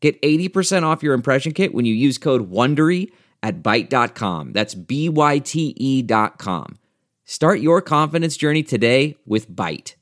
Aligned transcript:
Get 0.00 0.20
80% 0.22 0.84
off 0.84 1.02
your 1.02 1.14
impression 1.14 1.52
kit 1.52 1.74
when 1.74 1.84
you 1.84 1.94
use 1.94 2.18
code 2.18 2.50
WONDERY 2.52 3.10
at 3.42 3.62
Byte.com. 3.62 4.52
That's 4.52 4.74
B-Y-T-E 4.74 6.02
dot 6.02 6.38
com. 6.38 6.78
Start 7.24 7.60
your 7.60 7.82
confidence 7.82 8.36
journey 8.36 8.62
today 8.62 9.16
with 9.26 9.50
Byte. 9.50 9.94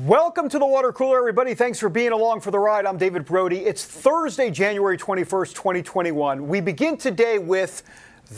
Welcome 0.00 0.48
to 0.48 0.58
the 0.58 0.66
water 0.66 0.92
cooler, 0.92 1.18
everybody. 1.18 1.54
Thanks 1.54 1.78
for 1.78 1.88
being 1.88 2.12
along 2.12 2.40
for 2.40 2.50
the 2.50 2.58
ride. 2.58 2.86
I'm 2.86 2.98
David 2.98 3.24
Brody. 3.24 3.58
It's 3.58 3.84
Thursday, 3.84 4.50
January 4.50 4.98
21st, 4.98 5.54
2021. 5.54 6.48
We 6.48 6.60
begin 6.60 6.96
today 6.96 7.38
with 7.38 7.82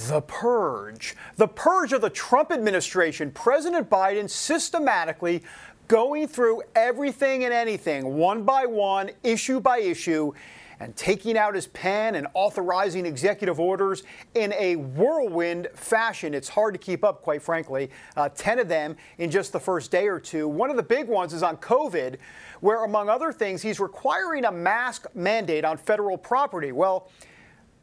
the 0.08 0.20
purge. 0.20 1.16
The 1.36 1.48
purge 1.48 1.92
of 1.92 2.00
the 2.00 2.10
Trump 2.10 2.52
administration. 2.52 3.30
President 3.32 3.90
Biden 3.90 4.30
systematically 4.30 5.42
going 5.90 6.28
through 6.28 6.62
everything 6.76 7.42
and 7.42 7.52
anything, 7.52 8.16
one 8.16 8.44
by 8.44 8.64
one, 8.64 9.10
issue 9.24 9.58
by 9.58 9.80
issue 9.80 10.32
and 10.78 10.94
taking 10.94 11.36
out 11.36 11.52
his 11.52 11.66
pen 11.66 12.14
and 12.14 12.28
authorizing 12.32 13.04
executive 13.04 13.58
orders 13.58 14.04
in 14.34 14.52
a 14.52 14.76
whirlwind 14.76 15.66
fashion. 15.74 16.32
It's 16.32 16.48
hard 16.48 16.74
to 16.74 16.78
keep 16.78 17.02
up, 17.02 17.22
quite 17.22 17.42
frankly. 17.42 17.90
Uh, 18.16 18.28
10 18.28 18.60
of 18.60 18.68
them 18.68 18.96
in 19.18 19.32
just 19.32 19.52
the 19.52 19.58
first 19.58 19.90
day 19.90 20.06
or 20.06 20.20
two. 20.20 20.46
One 20.46 20.70
of 20.70 20.76
the 20.76 20.82
big 20.82 21.08
ones 21.08 21.34
is 21.34 21.42
on 21.42 21.56
COVID, 21.56 22.18
where, 22.60 22.84
among 22.84 23.08
other 23.08 23.32
things, 23.32 23.60
he's 23.60 23.80
requiring 23.80 24.44
a 24.44 24.52
mask 24.52 25.06
mandate 25.12 25.64
on 25.64 25.76
federal 25.76 26.16
property. 26.16 26.70
Well, 26.70 27.10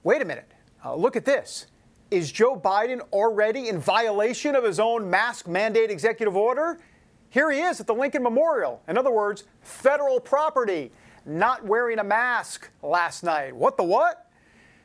wait 0.03 0.21
a 0.21 0.25
minute. 0.25 0.49
Uh, 0.83 0.95
look 0.95 1.17
at 1.17 1.25
this. 1.25 1.67
Is 2.09 2.31
Joe 2.31 2.57
Biden 2.57 3.01
already 3.11 3.67
in 3.67 3.79
violation 3.79 4.55
of 4.55 4.63
his 4.63 4.79
own 4.79 5.09
mask 5.09 5.45
mandate 5.45 5.91
executive 5.91 6.37
order? 6.37 6.79
Here 7.29 7.51
he 7.51 7.59
is 7.59 7.79
at 7.79 7.87
the 7.87 7.93
Lincoln 7.93 8.23
Memorial. 8.23 8.81
In 8.87 8.97
other 8.97 9.11
words, 9.11 9.43
federal 9.61 10.19
property 10.19 10.91
not 11.25 11.65
wearing 11.65 11.99
a 11.99 12.03
mask 12.03 12.69
last 12.81 13.23
night. 13.23 13.55
What 13.55 13.75
the 13.75 13.83
what? 13.83 14.31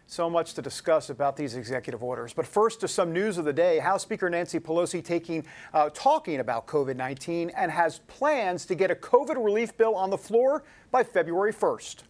So 0.09 0.29
much 0.29 0.55
to 0.55 0.63
discuss 0.63 1.09
about 1.09 1.37
these 1.37 1.55
executive 1.55 2.03
orders. 2.03 2.35
But 2.35 2.47
first, 2.47 2.81
to 2.81 2.89
some 2.89 3.13
news 3.13 3.39
of 3.39 3.45
the 3.45 3.53
day. 3.53 3.79
House 3.79 4.03
Speaker 4.03 4.29
Nancy 4.29 4.59
Pelosi 4.59 5.03
taking, 5.03 5.47
uh, 5.73 5.89
talking 5.95 6.41
about 6.41 6.67
COVID 6.67 6.97
19 6.97 7.51
and 7.51 7.71
has 7.71 8.01
plans 8.01 8.67
to 8.67 8.75
get 8.75 8.91
a 8.91 8.95
COVID 8.95 9.43
relief 9.43 9.77
bill 9.77 9.95
on 9.95 10.11
the 10.11 10.19
floor 10.19 10.65
by 10.91 11.05
February 11.05 11.53
1st. 11.53 12.03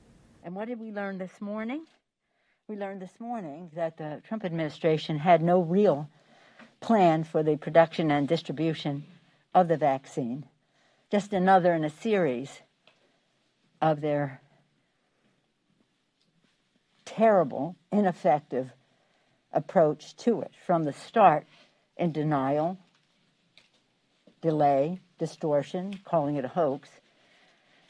And 0.42 0.56
what 0.56 0.66
did 0.66 0.80
we 0.80 0.90
learn 0.90 1.18
this 1.18 1.40
morning? 1.40 1.84
We 2.66 2.76
learned 2.76 3.02
this 3.02 3.20
morning 3.20 3.70
that 3.74 3.98
the 3.98 4.22
Trump 4.26 4.44
administration 4.44 5.18
had 5.18 5.42
no 5.42 5.60
real 5.60 6.08
plan 6.80 7.22
for 7.22 7.42
the 7.42 7.56
production 7.56 8.10
and 8.10 8.26
distribution 8.26 9.04
of 9.54 9.68
the 9.68 9.76
vaccine, 9.76 10.46
just 11.10 11.32
another 11.32 11.74
in 11.74 11.84
a 11.84 11.90
series 11.90 12.60
of 13.80 14.00
their 14.00 14.40
terrible, 17.04 17.76
ineffective 17.90 18.70
approach 19.52 20.16
to 20.16 20.40
it 20.40 20.52
from 20.66 20.84
the 20.84 20.92
start 20.92 21.46
in 21.96 22.12
denial, 22.12 22.78
delay, 24.40 25.00
distortion, 25.18 26.00
calling 26.04 26.36
it 26.36 26.44
a 26.44 26.48
hoax. 26.48 26.88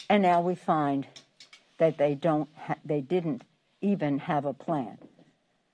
And 0.08 0.22
now 0.22 0.40
we 0.40 0.54
find 0.54 1.06
that 1.78 1.98
they 1.98 2.14
don't 2.14 2.48
ha- 2.56 2.76
they 2.84 3.00
didn't 3.00 3.42
even 3.80 4.18
have 4.18 4.44
a 4.44 4.52
plan. 4.52 4.98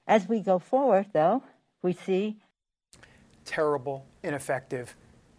As 0.06 0.28
we 0.28 0.40
go 0.40 0.58
forward 0.58 1.06
though, 1.12 1.42
we 1.82 1.92
see 1.92 2.36
terrible, 3.44 4.04
ineffective 4.22 4.94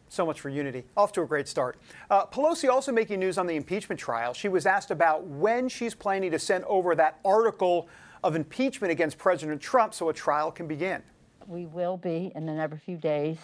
so 0.10 0.26
much 0.26 0.42
for 0.42 0.50
unity. 0.50 0.84
Off 0.98 1.12
to 1.14 1.22
a 1.22 1.26
great 1.26 1.48
start. 1.48 1.80
Uh, 2.10 2.26
Pelosi 2.26 2.70
also 2.70 2.92
making 2.92 3.20
news 3.20 3.38
on 3.38 3.48
the 3.48 3.56
impeachment 3.56 4.00
trial. 4.00 4.34
She 4.34 4.50
was 4.50 4.66
asked 4.66 4.92
about 4.92 5.26
when 5.26 5.70
she's 5.70 5.96
planning 5.96 6.32
to 6.32 6.40
send 6.40 6.66
over 6.66 6.96
that 6.96 7.20
article 7.24 7.88
of 8.24 8.36
impeachment 8.36 8.92
against 8.92 9.18
President 9.18 9.62
Trump 9.62 9.94
so 9.94 10.10
a 10.10 10.14
trial 10.14 10.52
can 10.52 10.68
begin. 10.68 11.02
We 11.48 11.66
will 11.66 11.98
be 11.98 12.32
in 12.36 12.50
another 12.50 12.82
few 12.84 12.98
days 12.98 13.38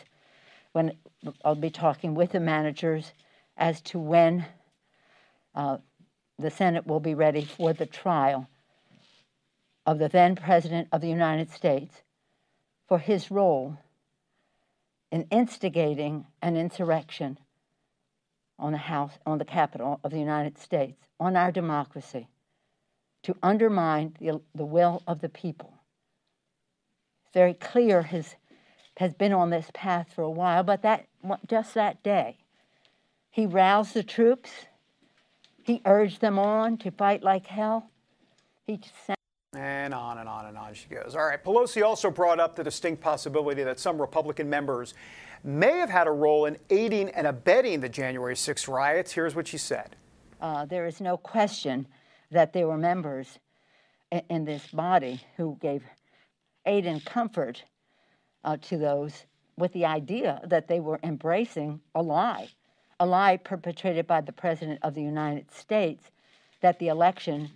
when 0.74 0.98
I'll 1.44 1.56
be 1.56 1.70
talking 1.70 2.16
with 2.16 2.34
the 2.34 2.40
managers 2.40 3.14
as 3.56 3.82
to 3.84 4.00
when 4.00 4.46
uh, 5.54 5.78
the 6.38 6.52
Senate 6.52 6.86
will 6.86 7.00
be 7.00 7.16
ready 7.16 7.46
for 7.46 7.72
the 7.72 7.86
trial 7.86 8.50
of 9.86 10.00
the 10.00 10.10
then 10.10 10.36
President 10.36 10.90
of 10.92 11.02
the 11.02 11.08
United 11.08 11.50
States 11.52 12.02
for 12.88 13.00
his 13.00 13.32
role 13.32 13.78
in 15.12 15.28
instigating 15.32 16.26
an 16.42 16.56
insurrection 16.56 17.38
on 18.58 18.72
the 18.72 18.78
House, 18.78 19.14
on 19.26 19.38
the 19.38 19.46
Capitol 19.46 20.00
of 20.04 20.12
the 20.12 20.20
United 20.20 20.58
States, 20.58 20.98
on 21.20 21.36
our 21.36 21.52
democracy, 21.52 22.28
to 23.24 23.36
undermine 23.42 24.16
the, 24.20 24.42
the 24.54 24.66
will 24.66 25.04
of 25.08 25.22
the 25.22 25.30
people. 25.30 25.74
It's 27.26 27.34
very 27.34 27.54
clear 27.54 28.04
his 28.04 28.36
has 28.98 29.14
been 29.14 29.34
on 29.34 29.50
this 29.50 29.70
path 29.74 30.08
for 30.16 30.22
a 30.22 30.30
while, 30.30 30.64
but 30.64 30.82
that 30.84 31.06
just 31.48 31.74
that 31.74 32.02
day, 32.02 32.38
he 33.30 33.46
roused 33.46 33.94
the 33.94 34.04
troops. 34.04 34.50
He 35.64 35.82
urged 35.86 36.22
them 36.22 36.40
on 36.40 36.78
to 36.78 36.92
fight 36.92 37.24
like 37.24 37.48
hell. 37.48 37.90
He 38.66 38.80
and 39.66 39.94
on 39.94 40.20
and 40.20 40.30
on 40.30 40.46
and 40.46 40.58
on 40.58 40.74
she 40.74 40.88
goes. 40.88 41.16
All 41.16 41.26
right. 41.26 41.44
Pelosi 41.44 41.84
also 41.84 42.12
brought 42.12 42.40
up 42.40 42.56
the 42.56 42.64
distinct 42.64 43.02
possibility 43.02 43.64
that 43.64 43.80
some 43.80 44.00
Republican 44.00 44.50
members 44.50 44.94
may 45.44 45.78
have 45.78 45.90
had 45.90 46.08
a 46.08 46.12
role 46.12 46.46
in 46.46 46.58
aiding 46.70 47.10
and 47.10 47.28
abetting 47.28 47.80
the 47.80 47.90
January 47.90 48.36
6 48.36 48.68
riots. 48.68 49.12
Here's 49.12 49.36
what 49.36 49.48
she 49.48 49.58
said 49.58 49.96
uh, 50.40 50.66
There 50.66 50.86
is 50.86 51.02
no 51.02 51.18
question 51.18 51.88
that 52.32 52.54
there 52.54 52.68
were 52.68 52.78
members 52.78 53.40
in, 54.30 54.46
this 54.46 54.68
body 54.68 55.22
who 55.36 55.58
gave 55.62 55.84
aid 56.66 56.86
and 56.86 57.04
comfort 57.04 57.64
uh, 58.44 58.58
to 58.62 58.78
those 58.78 59.26
with 59.58 59.74
the 59.74 59.86
idea 59.86 60.42
that 60.46 60.68
they 60.68 60.80
were 60.80 61.00
embracing 61.04 61.82
a 61.96 62.02
lie, 62.02 62.50
a 63.00 63.06
lie 63.06 63.38
perpetrated 63.38 64.06
by 64.06 64.22
the 64.22 64.32
President 64.32 64.80
of 64.84 64.94
the 64.94 65.02
United 65.02 65.52
States 65.52 66.12
that 66.62 66.80
the 66.80 66.88
election 66.88 67.50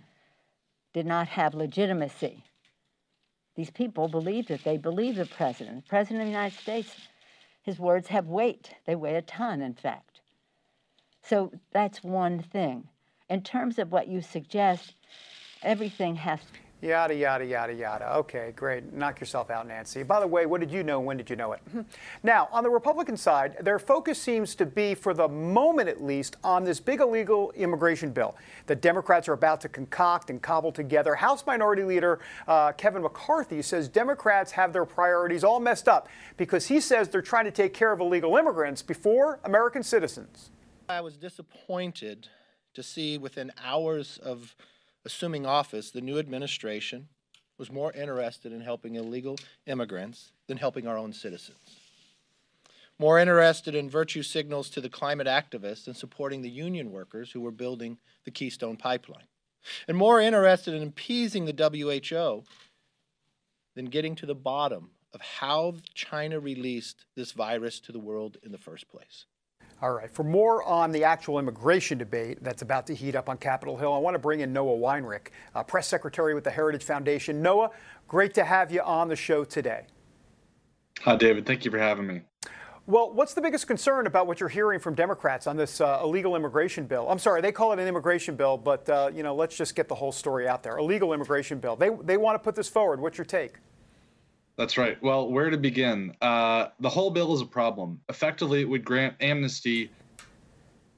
did 0.92 1.06
not 1.06 1.28
have 1.28 1.54
legitimacy. 1.54 2.44
These 3.56 3.70
people 3.70 4.08
believed 4.08 4.50
it. 4.50 4.64
They 4.64 4.76
believe 4.76 5.16
the 5.16 5.26
president. 5.26 5.84
The 5.84 5.88
president 5.88 6.22
of 6.22 6.26
the 6.26 6.32
United 6.32 6.58
States, 6.58 6.96
his 7.62 7.78
words 7.78 8.08
have 8.08 8.26
weight. 8.26 8.70
They 8.86 8.94
weigh 8.94 9.16
a 9.16 9.22
ton, 9.22 9.60
in 9.60 9.74
fact. 9.74 10.20
So 11.22 11.52
that's 11.72 12.02
one 12.02 12.42
thing. 12.42 12.88
In 13.28 13.42
terms 13.42 13.78
of 13.78 13.92
what 13.92 14.08
you 14.08 14.22
suggest, 14.22 14.94
everything 15.62 16.16
has 16.16 16.40
Yada, 16.82 17.14
yada, 17.14 17.44
yada, 17.44 17.74
yada. 17.74 18.16
Okay, 18.16 18.54
great. 18.56 18.94
Knock 18.94 19.20
yourself 19.20 19.50
out, 19.50 19.68
Nancy. 19.68 20.02
By 20.02 20.18
the 20.18 20.26
way, 20.26 20.46
what 20.46 20.60
did 20.60 20.70
you 20.70 20.82
know? 20.82 20.98
When 20.98 21.18
did 21.18 21.28
you 21.28 21.36
know 21.36 21.52
it? 21.52 21.60
now, 22.22 22.48
on 22.52 22.64
the 22.64 22.70
Republican 22.70 23.18
side, 23.18 23.56
their 23.60 23.78
focus 23.78 24.18
seems 24.18 24.54
to 24.54 24.64
be, 24.64 24.94
for 24.94 25.12
the 25.12 25.28
moment 25.28 25.90
at 25.90 26.02
least, 26.02 26.36
on 26.42 26.64
this 26.64 26.80
big 26.80 27.00
illegal 27.00 27.52
immigration 27.52 28.12
bill 28.12 28.34
that 28.66 28.80
Democrats 28.80 29.28
are 29.28 29.34
about 29.34 29.60
to 29.60 29.68
concoct 29.68 30.30
and 30.30 30.40
cobble 30.40 30.72
together. 30.72 31.14
House 31.14 31.44
Minority 31.46 31.84
Leader 31.84 32.18
uh, 32.48 32.72
Kevin 32.72 33.02
McCarthy 33.02 33.60
says 33.60 33.86
Democrats 33.86 34.50
have 34.52 34.72
their 34.72 34.86
priorities 34.86 35.44
all 35.44 35.60
messed 35.60 35.86
up 35.86 36.08
because 36.38 36.66
he 36.66 36.80
says 36.80 37.10
they're 37.10 37.20
trying 37.20 37.44
to 37.44 37.50
take 37.50 37.74
care 37.74 37.92
of 37.92 38.00
illegal 38.00 38.34
immigrants 38.38 38.80
before 38.80 39.38
American 39.44 39.82
citizens. 39.82 40.50
I 40.88 41.02
was 41.02 41.18
disappointed 41.18 42.28
to 42.72 42.82
see 42.82 43.18
within 43.18 43.52
hours 43.62 44.18
of 44.22 44.56
assuming 45.04 45.46
office, 45.46 45.90
the 45.90 46.00
new 46.00 46.18
administration 46.18 47.08
was 47.58 47.70
more 47.70 47.92
interested 47.92 48.52
in 48.52 48.60
helping 48.60 48.94
illegal 48.94 49.38
immigrants 49.66 50.32
than 50.46 50.56
helping 50.56 50.86
our 50.86 50.96
own 50.96 51.12
citizens. 51.12 51.58
More 52.98 53.18
interested 53.18 53.74
in 53.74 53.88
virtue 53.88 54.22
signals 54.22 54.68
to 54.70 54.80
the 54.80 54.88
climate 54.90 55.26
activists 55.26 55.84
than 55.84 55.94
supporting 55.94 56.42
the 56.42 56.50
union 56.50 56.90
workers 56.90 57.32
who 57.32 57.40
were 57.40 57.50
building 57.50 57.98
the 58.24 58.30
Keystone 58.30 58.76
Pipeline. 58.76 59.24
And 59.88 59.96
more 59.96 60.20
interested 60.20 60.74
in 60.74 60.82
appeasing 60.82 61.44
the 61.44 61.52
WHO 61.52 62.44
than 63.74 63.86
getting 63.86 64.14
to 64.16 64.26
the 64.26 64.34
bottom 64.34 64.90
of 65.12 65.20
how 65.20 65.76
China 65.94 66.40
released 66.40 67.04
this 67.14 67.32
virus 67.32 67.80
to 67.80 67.92
the 67.92 67.98
world 67.98 68.36
in 68.42 68.52
the 68.52 68.58
first 68.58 68.88
place. 68.88 69.26
All 69.82 69.92
right. 69.92 70.10
For 70.10 70.24
more 70.24 70.62
on 70.64 70.92
the 70.92 71.04
actual 71.04 71.38
immigration 71.38 71.96
debate 71.96 72.44
that's 72.44 72.60
about 72.60 72.86
to 72.88 72.94
heat 72.94 73.14
up 73.14 73.30
on 73.30 73.38
Capitol 73.38 73.78
Hill, 73.78 73.94
I 73.94 73.98
want 73.98 74.14
to 74.14 74.18
bring 74.18 74.40
in 74.40 74.52
Noah 74.52 74.76
Weinrich, 74.76 75.28
uh, 75.54 75.62
press 75.62 75.86
secretary 75.86 76.34
with 76.34 76.44
the 76.44 76.50
Heritage 76.50 76.84
Foundation. 76.84 77.40
Noah, 77.40 77.70
great 78.06 78.34
to 78.34 78.44
have 78.44 78.70
you 78.70 78.82
on 78.82 79.08
the 79.08 79.16
show 79.16 79.42
today. 79.42 79.86
Hi, 81.00 81.16
David. 81.16 81.46
Thank 81.46 81.64
you 81.64 81.70
for 81.70 81.78
having 81.78 82.06
me. 82.06 82.20
Well, 82.86 83.10
what's 83.12 83.32
the 83.32 83.40
biggest 83.40 83.66
concern 83.66 84.06
about 84.06 84.26
what 84.26 84.38
you're 84.38 84.50
hearing 84.50 84.80
from 84.80 84.94
Democrats 84.94 85.46
on 85.46 85.56
this 85.56 85.80
uh, 85.80 86.00
illegal 86.02 86.36
immigration 86.36 86.84
bill? 86.84 87.08
I'm 87.08 87.18
sorry, 87.18 87.40
they 87.40 87.52
call 87.52 87.72
it 87.72 87.78
an 87.78 87.86
immigration 87.86 88.36
bill, 88.36 88.58
but 88.58 88.86
uh, 88.90 89.10
you 89.14 89.22
know, 89.22 89.34
let's 89.34 89.56
just 89.56 89.74
get 89.74 89.88
the 89.88 89.94
whole 89.94 90.12
story 90.12 90.46
out 90.46 90.62
there. 90.62 90.76
Illegal 90.76 91.14
immigration 91.14 91.58
bill. 91.58 91.76
They 91.76 91.88
they 92.02 92.16
want 92.18 92.34
to 92.34 92.38
put 92.40 92.54
this 92.54 92.68
forward. 92.68 93.00
What's 93.00 93.16
your 93.16 93.24
take? 93.24 93.54
That's 94.60 94.76
right. 94.76 95.02
Well, 95.02 95.30
where 95.30 95.48
to 95.48 95.56
begin? 95.56 96.14
Uh, 96.20 96.66
the 96.80 96.90
whole 96.90 97.10
bill 97.10 97.32
is 97.32 97.40
a 97.40 97.46
problem. 97.46 97.98
Effectively, 98.10 98.60
it 98.60 98.68
would 98.68 98.84
grant 98.84 99.14
amnesty 99.18 99.90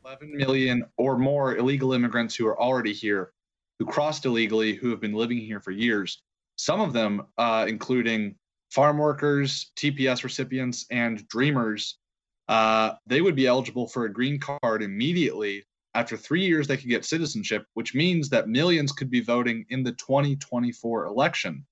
11 0.04 0.36
million 0.36 0.84
or 0.96 1.16
more 1.16 1.54
illegal 1.56 1.92
immigrants 1.92 2.34
who 2.34 2.44
are 2.48 2.60
already 2.60 2.92
here, 2.92 3.30
who 3.78 3.86
crossed 3.86 4.26
illegally, 4.26 4.74
who 4.74 4.90
have 4.90 5.00
been 5.00 5.12
living 5.12 5.38
here 5.38 5.60
for 5.60 5.70
years. 5.70 6.22
Some 6.56 6.80
of 6.80 6.92
them, 6.92 7.22
uh, 7.38 7.66
including 7.68 8.34
farm 8.72 8.98
workers, 8.98 9.70
TPS 9.76 10.24
recipients, 10.24 10.84
and 10.90 11.24
dreamers, 11.28 11.98
uh, 12.48 12.94
they 13.06 13.20
would 13.20 13.36
be 13.36 13.46
eligible 13.46 13.86
for 13.86 14.06
a 14.06 14.12
green 14.12 14.40
card 14.40 14.82
immediately. 14.82 15.62
After 15.94 16.16
three 16.16 16.44
years, 16.44 16.66
they 16.66 16.78
could 16.78 16.88
get 16.88 17.04
citizenship, 17.04 17.66
which 17.74 17.94
means 17.94 18.28
that 18.30 18.48
millions 18.48 18.90
could 18.90 19.08
be 19.08 19.20
voting 19.20 19.64
in 19.68 19.84
the 19.84 19.92
2024 19.92 21.04
election. 21.04 21.64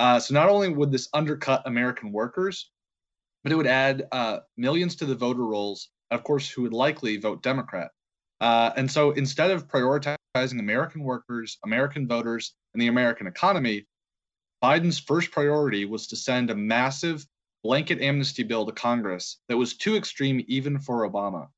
Uh, 0.00 0.18
so 0.18 0.32
not 0.32 0.48
only 0.48 0.70
would 0.70 0.90
this 0.90 1.10
undercut 1.12 1.60
American 1.66 2.10
workers, 2.10 2.70
but 3.44 3.52
it 3.52 3.54
would 3.54 3.66
add 3.66 4.08
uh, 4.12 4.38
millions 4.56 4.96
to 4.96 5.04
the 5.04 5.14
voter 5.14 5.44
rolls, 5.44 5.90
of 6.10 6.24
course, 6.24 6.48
who 6.48 6.62
would 6.62 6.72
likely 6.72 7.18
vote 7.18 7.42
Democrat. 7.42 7.90
Uh, 8.40 8.70
and 8.78 8.90
so 8.90 9.10
instead 9.10 9.50
of 9.50 9.68
prioritizing 9.68 10.58
American 10.58 11.04
workers, 11.04 11.58
American 11.66 12.08
voters, 12.08 12.54
and 12.72 12.80
the 12.80 12.86
American 12.86 13.26
economy, 13.26 13.86
Biden's 14.64 14.98
first 14.98 15.32
priority 15.32 15.84
was 15.84 16.06
to 16.06 16.16
send 16.16 16.48
a 16.48 16.54
massive 16.54 17.26
blanket 17.62 18.00
amnesty 18.00 18.42
bill 18.42 18.64
to 18.64 18.72
Congress 18.72 19.36
that 19.50 19.56
was 19.58 19.76
too 19.76 19.96
extreme 19.96 20.42
even 20.48 20.78
for 20.78 21.06
Obama. 21.06 21.48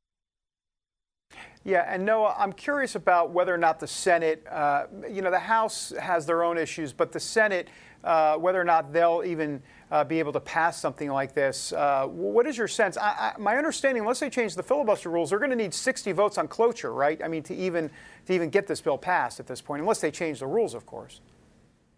Yeah, 1.65 1.85
and 1.87 2.05
Noah, 2.05 2.35
I'm 2.37 2.53
curious 2.53 2.97
about 2.97 3.31
whether 3.31 3.55
or 3.55 3.59
not 3.59 3.79
the 3.79 3.87
Senate, 3.87 4.45
uh, 4.51 4.87
you 5.09 5.23
know, 5.23 5.31
the 5.31 5.39
House 5.39 5.93
has 6.01 6.27
their 6.27 6.43
own 6.43 6.59
issues, 6.59 6.93
but 6.93 7.13
the 7.13 7.21
Senate, 7.21 7.69
uh, 8.03 8.37
whether 8.37 8.61
or 8.61 8.65
not 8.65 8.93
they'll 8.93 9.23
even 9.25 9.63
uh, 9.93 10.03
be 10.03 10.19
able 10.19 10.33
to 10.33 10.41
pass 10.41 10.81
something 10.81 11.09
like 11.09 11.35
this. 11.35 11.73
Uh, 11.73 12.07
what 12.07 12.49
is 12.49 12.59
your 12.59 12.67
sense? 12.67 12.97
I, 12.97 13.11
I, 13.11 13.33
my 13.39 13.57
understanding, 13.57 14.01
unless 14.01 14.19
they 14.19 14.31
change 14.31 14.57
the 14.57 14.63
filibuster 14.63 15.09
rules, 15.09 15.31
they're 15.31 15.39
going 15.39 15.51
to 15.51 15.57
need 15.57 15.73
60 15.73 16.11
votes 16.13 16.37
on 16.37 16.49
cloture, 16.49 16.93
right? 16.93 17.21
I 17.23 17.29
mean, 17.29 17.45
to 17.45 17.55
even 17.55 17.91
to 18.27 18.33
even 18.33 18.51
get 18.51 18.67
this 18.67 18.81
bill 18.81 18.99
passed 18.99 19.39
at 19.39 19.47
this 19.47 19.61
point, 19.61 19.83
unless 19.83 20.01
they 20.01 20.11
change 20.11 20.41
the 20.41 20.47
rules, 20.47 20.75
of 20.75 20.85
course. 20.87 21.21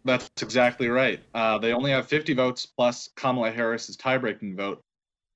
That's 0.04 0.28
exactly 0.42 0.88
right. 0.88 1.20
Uh, 1.32 1.56
they 1.56 1.72
only 1.72 1.90
have 1.90 2.06
50 2.06 2.34
votes 2.34 2.66
plus 2.66 3.08
Kamala 3.16 3.50
Harris's 3.50 3.96
tie-breaking 3.96 4.56
vote. 4.56 4.82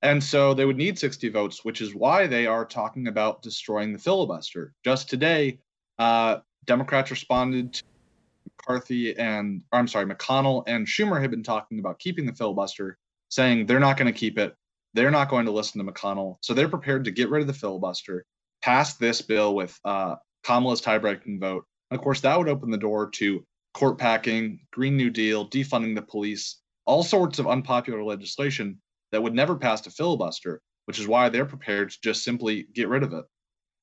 And 0.02 0.22
so 0.22 0.54
they 0.54 0.64
would 0.64 0.76
need 0.76 0.98
60 0.98 1.28
votes, 1.30 1.64
which 1.64 1.80
is 1.80 1.94
why 1.94 2.26
they 2.26 2.46
are 2.46 2.64
talking 2.64 3.08
about 3.08 3.42
destroying 3.42 3.92
the 3.92 3.98
filibuster. 3.98 4.72
Just 4.84 5.10
today, 5.10 5.58
uh, 5.98 6.38
Democrats 6.66 7.10
responded 7.10 7.74
to 7.74 7.82
McCarthy 8.46 9.18
and, 9.18 9.62
I'm 9.72 9.88
sorry, 9.88 10.06
McConnell 10.06 10.62
and 10.66 10.86
Schumer 10.86 11.20
had 11.20 11.30
been 11.30 11.42
talking 11.42 11.80
about 11.80 11.98
keeping 11.98 12.26
the 12.26 12.34
filibuster, 12.34 12.96
saying 13.28 13.66
they're 13.66 13.80
not 13.80 13.96
going 13.96 14.12
to 14.12 14.18
keep 14.18 14.38
it. 14.38 14.54
They're 14.94 15.10
not 15.10 15.28
going 15.28 15.46
to 15.46 15.52
listen 15.52 15.84
to 15.84 15.92
McConnell. 15.92 16.36
So 16.42 16.54
they're 16.54 16.68
prepared 16.68 17.04
to 17.04 17.10
get 17.10 17.28
rid 17.28 17.40
of 17.40 17.48
the 17.48 17.52
filibuster, 17.52 18.24
pass 18.62 18.94
this 18.94 19.20
bill 19.20 19.54
with 19.54 19.78
uh, 19.84 20.16
Kamala's 20.44 20.80
tie-breaking 20.80 21.40
vote. 21.40 21.64
And 21.90 21.98
of 21.98 22.04
course, 22.04 22.20
that 22.20 22.38
would 22.38 22.48
open 22.48 22.70
the 22.70 22.78
door 22.78 23.10
to 23.10 23.44
court 23.74 23.98
packing, 23.98 24.60
Green 24.72 24.96
New 24.96 25.10
Deal, 25.10 25.48
defunding 25.48 25.94
the 25.94 26.02
police, 26.02 26.60
all 26.86 27.02
sorts 27.02 27.38
of 27.38 27.48
unpopular 27.48 28.02
legislation 28.02 28.80
that 29.12 29.22
would 29.22 29.34
never 29.34 29.56
pass 29.56 29.86
a 29.86 29.90
filibuster, 29.90 30.60
which 30.86 30.98
is 30.98 31.06
why 31.08 31.28
they're 31.28 31.46
prepared 31.46 31.90
to 31.90 31.98
just 32.02 32.24
simply 32.24 32.66
get 32.74 32.88
rid 32.88 33.02
of 33.02 33.12
it. 33.12 33.24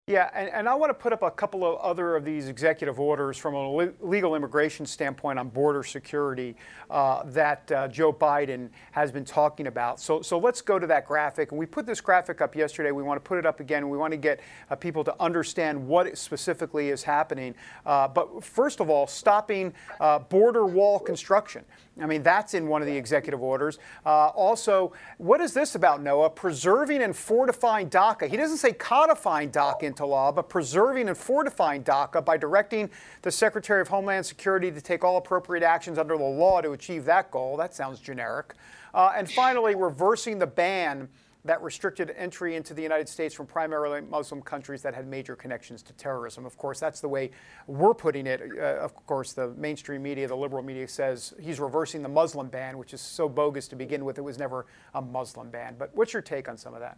Yeah, 0.08 0.30
and, 0.36 0.50
and 0.50 0.70
I 0.70 0.76
want 0.76 0.92
to 0.92 0.94
put 0.94 1.14
up 1.14 1.24
a 1.24 1.32
couple 1.32 1.66
of 1.66 1.80
other 1.80 2.16
of 2.16 2.24
these 2.24 2.48
executive 2.48 3.00
orders 3.00 3.40
from 3.40 3.56
a 3.56 3.92
legal 4.02 4.36
immigration 4.36 4.86
standpoint 4.86 5.40
on 5.40 5.50
border 5.50 5.82
security 5.82 6.56
uh, 6.92 7.24
that 7.24 7.72
uh, 7.72 7.88
Joe 7.88 8.14
Biden 8.14 8.70
has 8.92 9.12
been 9.12 9.26
talking 9.26 9.66
about. 9.66 10.00
So, 10.00 10.22
so 10.22 10.38
let's 10.38 10.62
go 10.62 10.78
to 10.78 10.86
that 10.86 11.08
graphic. 11.08 11.52
And 11.52 11.58
we 11.58 11.66
put 11.66 11.88
this 11.88 12.02
graphic 12.02 12.40
up 12.40 12.56
yesterday. 12.56 12.92
We 12.92 13.02
want 13.02 13.18
to 13.18 13.28
put 13.28 13.40
it 13.40 13.48
up 13.48 13.60
again. 13.60 13.90
We 13.90 13.98
want 13.98 14.12
to 14.12 14.18
get 14.18 14.42
uh, 14.70 14.76
people 14.76 15.04
to 15.06 15.16
understand 15.20 15.88
what 15.88 16.16
specifically 16.20 16.90
is 16.90 17.02
happening. 17.02 17.56
Uh, 17.84 18.08
but 18.08 18.44
first 18.44 18.82
of 18.82 18.92
all, 18.92 19.08
stopping 19.08 19.74
uh, 20.00 20.20
border 20.20 20.68
wall 20.68 21.00
construction. 21.00 21.66
I 22.00 22.06
mean, 22.06 22.22
that's 22.22 22.54
in 22.54 22.68
one 22.68 22.82
of 22.82 22.88
the 22.88 22.96
executive 22.96 23.42
orders. 23.42 23.80
Uh, 24.06 24.28
also, 24.28 24.94
what 25.18 25.40
is 25.42 25.54
this 25.54 25.74
about, 25.76 26.04
Noah? 26.04 26.30
Preserving 26.30 27.02
and 27.02 27.16
fortifying 27.16 27.90
DACA. 27.90 28.28
He 28.30 28.38
doesn't 28.38 28.58
say 28.58 28.74
codifying 28.74 29.50
DACA 29.50 29.95
into 29.96 30.06
law, 30.06 30.32
but 30.32 30.50
preserving 30.50 31.08
and 31.08 31.18
fortifying 31.18 31.84
DACA 31.84 32.24
by 32.24 32.36
directing 32.36 32.90
the 33.22 33.32
Secretary 33.32 33.82
of 33.82 33.88
Homeland 33.88 34.26
Security 34.26 34.70
to 34.72 34.82
take 34.82 35.04
all 35.06 35.18
appropriate 35.18 35.64
actions 35.64 35.98
under 35.98 36.18
the 36.18 36.24
law 36.24 36.62
to 36.62 36.72
achieve 36.72 37.06
that 37.06 37.32
goal. 37.32 37.56
That 37.56 37.74
sounds 37.74 38.00
generic. 38.00 38.54
Uh, 38.94 39.14
and 39.16 39.30
finally, 39.32 39.74
reversing 39.76 40.38
the 40.38 40.48
ban 40.48 41.08
that 41.46 41.62
restricted 41.62 42.14
entry 42.18 42.56
into 42.56 42.74
the 42.74 42.82
United 42.82 43.08
States 43.08 43.34
from 43.34 43.46
primarily 43.46 44.02
Muslim 44.02 44.42
countries 44.42 44.82
that 44.82 44.96
had 44.96 45.08
major 45.08 45.36
connections 45.36 45.84
to 45.84 45.94
terrorism. 45.94 46.46
Of 46.46 46.58
course, 46.58 46.80
that's 46.80 47.00
the 47.00 47.08
way 47.08 47.32
we're 47.68 47.94
putting 47.94 48.26
it. 48.26 48.42
Uh, 48.58 48.80
of 48.84 48.96
course, 49.06 49.32
the 49.34 49.50
mainstream 49.50 50.02
media, 50.02 50.28
the 50.28 50.36
liberal 50.36 50.64
media 50.64 50.88
says 50.88 51.36
he's 51.40 51.60
reversing 51.60 52.02
the 52.02 52.10
Muslim 52.10 52.48
ban, 52.48 52.78
which 52.78 52.94
is 52.94 53.02
so 53.02 53.30
bogus 53.30 53.68
to 53.70 53.76
begin 53.76 54.04
with. 54.04 54.18
It 54.18 54.24
was 54.24 54.40
never 54.40 54.66
a 54.96 55.02
Muslim 55.02 55.52
ban. 55.52 55.76
But 55.78 55.96
what's 55.96 56.14
your 56.14 56.24
take 56.24 56.50
on 56.50 56.58
some 56.58 56.74
of 56.74 56.80
that? 56.80 56.98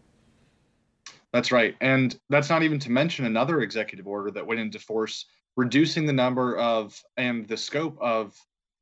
That's 1.33 1.51
right. 1.51 1.75
And 1.81 2.18
that's 2.29 2.50
not 2.50 2.63
even 2.63 2.79
to 2.79 2.91
mention 2.91 3.25
another 3.25 3.62
executive 3.62 4.07
order 4.07 4.31
that 4.31 4.45
went 4.45 4.59
into 4.59 4.79
force, 4.79 5.25
reducing 5.56 6.06
the 6.06 6.13
number 6.13 6.57
of 6.57 7.00
and 7.18 7.47
the 7.47 7.57
scope 7.57 7.97
of 8.00 8.33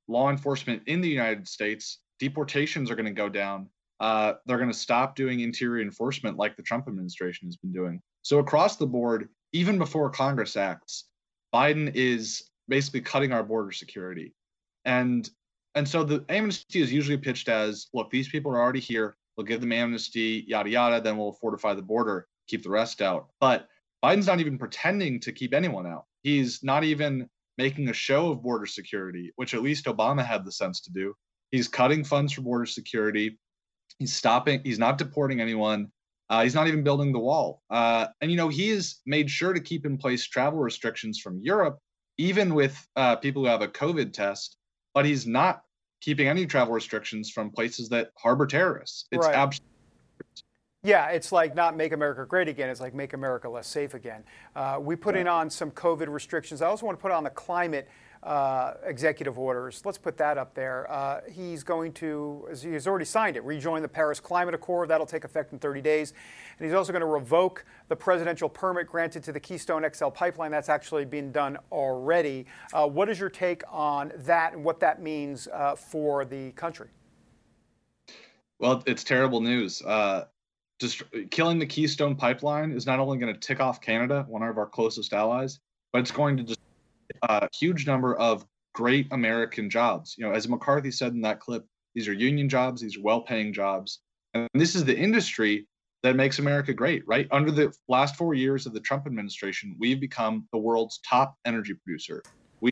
law 0.07 0.30
enforcement 0.30 0.83
in 0.86 1.01
the 1.01 1.09
United 1.09 1.47
States. 1.47 2.00
Deportations 2.19 2.89
are 2.89 2.95
going 2.95 3.06
to 3.06 3.12
go 3.12 3.27
down 3.27 3.69
uh, 4.00 4.33
they're 4.45 4.57
going 4.57 4.71
to 4.71 4.77
stop 4.77 5.15
doing 5.15 5.39
interior 5.39 5.81
enforcement 5.81 6.38
like 6.38 6.56
the 6.56 6.63
Trump 6.63 6.88
administration 6.88 7.47
has 7.47 7.56
been 7.57 7.71
doing. 7.71 8.01
So 8.24 8.39
across 8.39 8.75
the 8.75 8.88
board, 8.88 9.30
even 9.53 9.77
before 9.77 10.09
Congress 10.09 10.57
acts, 10.57 11.06
Biden 11.53 11.91
is 11.95 12.50
basically 12.68 13.01
cutting 13.01 13.31
our 13.31 13.43
border 13.43 13.72
security. 13.72 14.34
And 14.84 15.29
and 15.75 15.88
so 15.88 16.03
the 16.03 16.24
amnesty 16.29 16.81
is 16.81 16.91
usually 16.91 17.17
pitched 17.17 17.50
as, 17.50 17.88
look, 17.93 18.10
these 18.10 18.29
people 18.29 18.51
are 18.51 18.62
already 18.62 18.79
here. 18.79 19.17
We'll 19.36 19.46
give 19.46 19.60
them 19.60 19.74
amnesty, 19.74 20.46
yada 20.48 20.70
yada. 20.70 21.01
Then 21.01 21.17
we'll 21.17 21.34
fortify 21.34 21.74
the 21.74 21.81
border, 21.81 22.27
keep 22.48 22.64
the 22.64 22.70
rest 22.70 23.02
out. 23.02 23.28
But 23.40 23.68
Biden's 24.04 24.28
not 24.28 24.40
even 24.40 24.58
pretending 24.58 25.20
to 25.22 25.32
keep 25.32 25.54
anyone 25.54 25.88
out. 25.88 26.06
He's 26.24 26.64
not 26.64 26.84
even 26.84 27.30
making 27.58 27.90
a 27.90 27.94
show 27.94 28.32
of 28.32 28.44
border 28.44 28.66
security, 28.66 29.32
which 29.36 29.54
at 29.54 29.64
least 29.64 29.86
Obama 29.86 30.25
had 30.25 30.46
the 30.46 30.52
sense 30.52 30.82
to 30.82 30.92
do. 30.92 31.14
He's 31.52 31.68
cutting 31.68 32.04
funds 32.04 32.34
for 32.34 32.42
border 32.42 32.66
security. 32.66 33.40
He's 34.00 34.14
stopping. 34.14 34.62
He's 34.64 34.80
not 34.80 34.98
deporting 34.98 35.40
anyone. 35.40 35.92
Uh, 36.30 36.44
he's 36.44 36.56
not 36.56 36.68
even 36.68 36.84
building 36.84 37.14
the 37.14 37.20
wall. 37.20 37.62
Uh, 37.70 38.08
and 38.20 38.32
you 38.32 38.38
know 38.38 38.50
he 38.50 38.70
has 38.70 39.02
made 39.06 39.30
sure 39.30 39.54
to 39.54 39.60
keep 39.60 39.86
in 39.86 39.98
place 39.98 40.25
travel 40.25 40.60
restrictions 40.60 41.20
from 41.20 41.40
Europe, 41.40 41.78
even 42.18 42.54
with 42.54 42.75
uh, 42.96 43.16
people 43.16 43.44
who 43.44 43.50
have 43.50 43.62
a 43.62 43.68
COVID 43.68 44.12
test. 44.12 44.58
But 44.94 45.06
he's 45.06 45.28
not 45.28 45.62
keeping 46.02 46.28
any 46.28 46.46
travel 46.46 46.74
restrictions 46.74 47.30
from 47.30 47.52
places 47.52 47.90
that 47.90 48.12
harbor 48.18 48.48
terrorists. 48.48 49.06
It's 49.12 49.25
right. 49.25 49.36
absolutely. 49.36 49.75
Yeah, 50.86 51.08
it's 51.08 51.32
like 51.32 51.56
not 51.56 51.75
make 51.75 51.94
America 51.94 52.24
great 52.27 52.48
again. 52.48 52.70
It's 52.70 52.80
like 52.80 52.94
make 52.94 53.13
America 53.13 53.50
less 53.50 53.65
safe 53.65 53.96
again. 53.96 54.24
Uh, 54.56 54.77
we 54.80 54.96
put 54.96 55.15
yeah. 55.15 55.22
in 55.22 55.27
on 55.27 55.50
some 55.50 55.72
COVID 55.72 56.08
restrictions. 56.10 56.62
I 56.62 56.68
also 56.68 56.86
want 56.86 56.96
to 56.96 57.01
put 57.01 57.12
on 57.12 57.24
the 57.24 57.32
climate 57.32 57.89
uh, 58.22 58.75
executive 58.86 59.39
orders. 59.39 59.82
Let's 59.84 59.98
put 59.98 60.15
that 60.18 60.38
up 60.38 60.54
there. 60.54 60.92
Uh, 60.92 61.22
he's 61.32 61.63
going 61.63 61.92
to, 61.94 62.48
he's 62.62 62.86
already 62.86 63.06
signed 63.06 63.36
it, 63.36 63.44
rejoin 63.44 63.82
the 63.82 63.88
Paris 63.88 64.20
Climate 64.20 64.54
Accord. 64.54 64.88
That'll 64.88 65.08
take 65.08 65.24
effect 65.24 65.54
in 65.54 65.60
30 65.60 65.82
days. 65.82 66.13
And 66.60 66.68
he's 66.68 66.75
also 66.75 66.92
going 66.92 67.01
to 67.01 67.08
revoke 67.08 67.65
the 67.88 67.96
presidential 67.96 68.48
permit 68.48 68.86
granted 68.88 69.24
to 69.24 69.32
the 69.32 69.39
Keystone 69.39 69.88
XL 69.92 70.10
pipeline. 70.10 70.51
That's 70.51 70.70
actually 70.70 71.06
been 71.06 71.32
done 71.32 71.58
already. 71.72 72.46
Uh, 72.74 72.88
what 72.88 73.10
is 73.10 73.20
your 73.20 73.30
take 73.32 73.63
on 73.72 74.12
that 74.18 74.54
and 74.54 74.63
what 74.63 74.80
that 74.82 75.01
means 75.01 75.48
uh, 75.51 75.75
for 75.75 76.25
the 76.25 76.51
country? 76.51 76.89
Well, 78.60 78.84
it's 78.86 79.04
terrible 79.04 79.42
news. 79.42 79.82
Uh, 79.82 80.25
just 80.79 81.03
killing 81.32 81.60
the 81.60 81.65
Keystone 81.65 82.15
pipeline 82.15 82.72
is 82.72 82.86
not 82.86 83.00
only 83.00 83.17
going 83.17 83.34
to 83.34 83.39
tick 83.39 83.60
off 83.60 83.82
Canada, 83.82 84.25
one 84.27 84.44
of 84.44 84.58
our 84.58 84.67
closest 84.67 85.13
allies, 85.13 85.60
but 85.94 86.00
it's 86.00 86.12
going 86.12 86.38
to 86.38 86.44
just 86.44 86.60
a 87.24 87.48
huge 87.58 87.88
number 87.88 88.15
of 88.15 88.46
great 88.74 89.08
American 89.12 89.70
jobs. 89.70 90.15
You 90.17 90.25
know, 90.25 90.34
as 90.34 90.50
McCarthy 90.50 90.91
said 90.91 91.13
in 91.13 91.22
that 91.22 91.39
clip, 91.39 91.65
these 91.94 92.08
are 92.08 92.13
union 92.13 92.50
jobs, 92.50 92.82
these 92.82 92.98
are 92.98 93.01
well-paying 93.01 93.53
jobs, 93.53 94.01
and 94.34 94.50
this 94.53 94.75
is 94.75 94.84
the 94.84 94.98
industry 94.98 95.67
that 96.03 96.15
makes 96.15 96.39
America 96.39 96.74
great, 96.74 97.03
right? 97.08 97.27
Under 97.32 97.51
the 97.51 97.74
last 97.88 98.15
four 98.17 98.34
years 98.34 98.65
of 98.65 98.74
the 98.74 98.79
Trump 98.82 99.08
administration, 99.08 99.75
we've 99.79 100.00
become 100.00 100.48
the 100.51 100.58
world's 100.60 101.00
top 101.10 101.36
energy 101.46 101.74
producer. 101.74 102.22
We, 102.60 102.72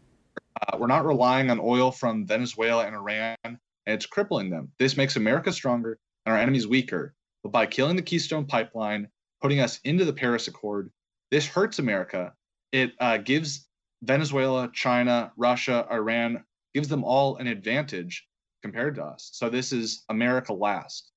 uh, 0.62 0.77
we're 0.77 0.88
not 0.88 1.05
relying 1.05 1.50
on 1.50 1.60
oil 1.60 1.89
from 1.89 2.27
Venezuela 2.27 2.86
and 2.86 2.95
Iran, 2.95 3.38
and 3.43 3.57
it's 3.88 4.05
crippling 4.05 4.50
them. 4.50 4.72
This 4.77 4.98
makes 4.98 5.15
America 5.15 5.51
stronger 5.53 5.98
and 6.25 6.36
our 6.36 6.39
enemies 6.39 6.67
weaker. 6.67 7.15
But 7.43 7.51
by 7.51 7.65
killing 7.65 7.95
the 7.95 8.01
Keystone 8.01 8.45
Pipeline, 8.45 9.09
putting 9.41 9.59
us 9.59 9.79
into 9.83 10.05
the 10.05 10.13
Paris 10.13 10.47
Accord, 10.47 10.89
this 11.29 11.45
hurts 11.45 11.79
America. 11.79 12.33
It 12.71 12.93
uh, 13.00 13.17
gives 13.17 13.67
Venezuela, 14.01 14.69
China, 14.73 15.31
Russia, 15.38 15.85
Iran, 15.91 16.43
gives 16.73 16.88
them 16.88 17.03
all 17.03 17.38
an 17.38 17.47
advantage 17.47 18.25
compared 18.62 18.95
to 18.95 19.03
us. 19.03 19.29
So 19.33 19.50
this 19.50 19.73
is 19.73 20.03
America 20.09 20.53
last. 20.53 21.12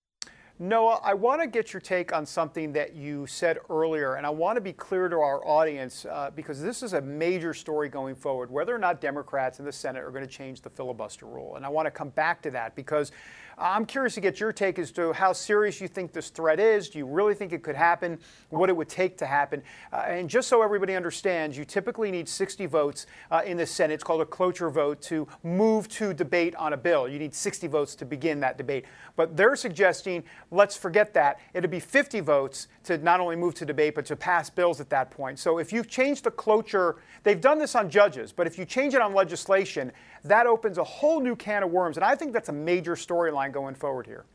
Noah, 0.58 1.00
I 1.04 1.12
want 1.12 1.42
to 1.42 1.46
get 1.46 1.74
your 1.74 1.82
take 1.82 2.14
on 2.14 2.24
something 2.24 2.72
that 2.72 2.94
you 2.94 3.26
said 3.26 3.58
earlier, 3.68 4.14
and 4.14 4.24
I 4.24 4.30
want 4.30 4.56
to 4.56 4.62
be 4.62 4.72
clear 4.72 5.06
to 5.06 5.16
our 5.16 5.46
audience 5.46 6.06
uh, 6.06 6.30
because 6.34 6.62
this 6.62 6.82
is 6.82 6.94
a 6.94 7.00
major 7.00 7.52
story 7.52 7.90
going 7.90 8.14
forward, 8.14 8.50
whether 8.50 8.74
or 8.74 8.78
not 8.78 9.02
Democrats 9.02 9.58
in 9.58 9.66
the 9.66 9.72
Senate 9.72 10.02
are 10.02 10.10
going 10.10 10.24
to 10.24 10.30
change 10.30 10.62
the 10.62 10.70
filibuster 10.70 11.26
rule. 11.26 11.56
And 11.56 11.66
I 11.66 11.68
want 11.68 11.84
to 11.84 11.90
come 11.90 12.08
back 12.08 12.40
to 12.42 12.50
that 12.52 12.74
because 12.74 13.12
I'm 13.58 13.86
curious 13.86 14.14
to 14.16 14.20
get 14.20 14.38
your 14.38 14.52
take 14.52 14.78
as 14.78 14.90
to 14.92 15.14
how 15.14 15.32
serious 15.32 15.80
you 15.80 15.88
think 15.88 16.12
this 16.12 16.28
threat 16.28 16.60
is. 16.60 16.90
Do 16.90 16.98
you 16.98 17.06
really 17.06 17.32
think 17.32 17.54
it 17.54 17.62
could 17.62 17.74
happen? 17.74 18.18
What 18.50 18.68
it 18.68 18.76
would 18.76 18.90
take 18.90 19.16
to 19.18 19.26
happen? 19.26 19.62
Uh, 19.90 20.04
and 20.08 20.28
just 20.28 20.48
so 20.48 20.60
everybody 20.60 20.94
understands, 20.94 21.56
you 21.56 21.64
typically 21.64 22.10
need 22.10 22.28
60 22.28 22.66
votes 22.66 23.06
uh, 23.30 23.40
in 23.46 23.56
the 23.56 23.64
Senate. 23.64 23.94
It's 23.94 24.04
called 24.04 24.20
a 24.20 24.26
cloture 24.26 24.68
vote 24.68 25.00
to 25.02 25.26
move 25.42 25.88
to 25.88 26.12
debate 26.12 26.54
on 26.56 26.74
a 26.74 26.76
bill. 26.76 27.08
You 27.08 27.18
need 27.18 27.34
60 27.34 27.66
votes 27.68 27.94
to 27.94 28.04
begin 28.04 28.40
that 28.40 28.58
debate. 28.58 28.84
But 29.16 29.38
they're 29.38 29.56
suggesting 29.56 30.24
let's 30.50 30.76
forget 30.76 31.14
that. 31.14 31.40
It'd 31.54 31.70
be 31.70 31.80
50 31.80 32.20
votes 32.20 32.68
to 32.84 32.98
not 32.98 33.20
only 33.20 33.36
move 33.36 33.54
to 33.54 33.64
debate, 33.64 33.94
but 33.94 34.04
to 34.06 34.16
pass 34.16 34.50
bills 34.50 34.82
at 34.82 34.90
that 34.90 35.10
point. 35.10 35.38
So 35.38 35.58
if 35.58 35.72
you 35.72 35.82
change 35.82 36.20
the 36.20 36.30
cloture, 36.30 36.96
they've 37.22 37.40
done 37.40 37.58
this 37.58 37.74
on 37.74 37.88
judges, 37.88 38.32
but 38.32 38.46
if 38.46 38.58
you 38.58 38.66
change 38.66 38.92
it 38.92 39.00
on 39.00 39.14
legislation, 39.14 39.92
that 40.24 40.46
opens 40.46 40.76
a 40.76 40.84
whole 40.84 41.20
new 41.20 41.36
can 41.36 41.62
of 41.62 41.70
worms. 41.70 41.96
And 41.96 42.04
I 42.04 42.14
think 42.14 42.32
that's 42.32 42.48
a 42.48 42.52
major 42.52 42.96
storyline 42.96 43.45
going 43.52 43.74
forward 43.74 44.06
here. 44.06 44.26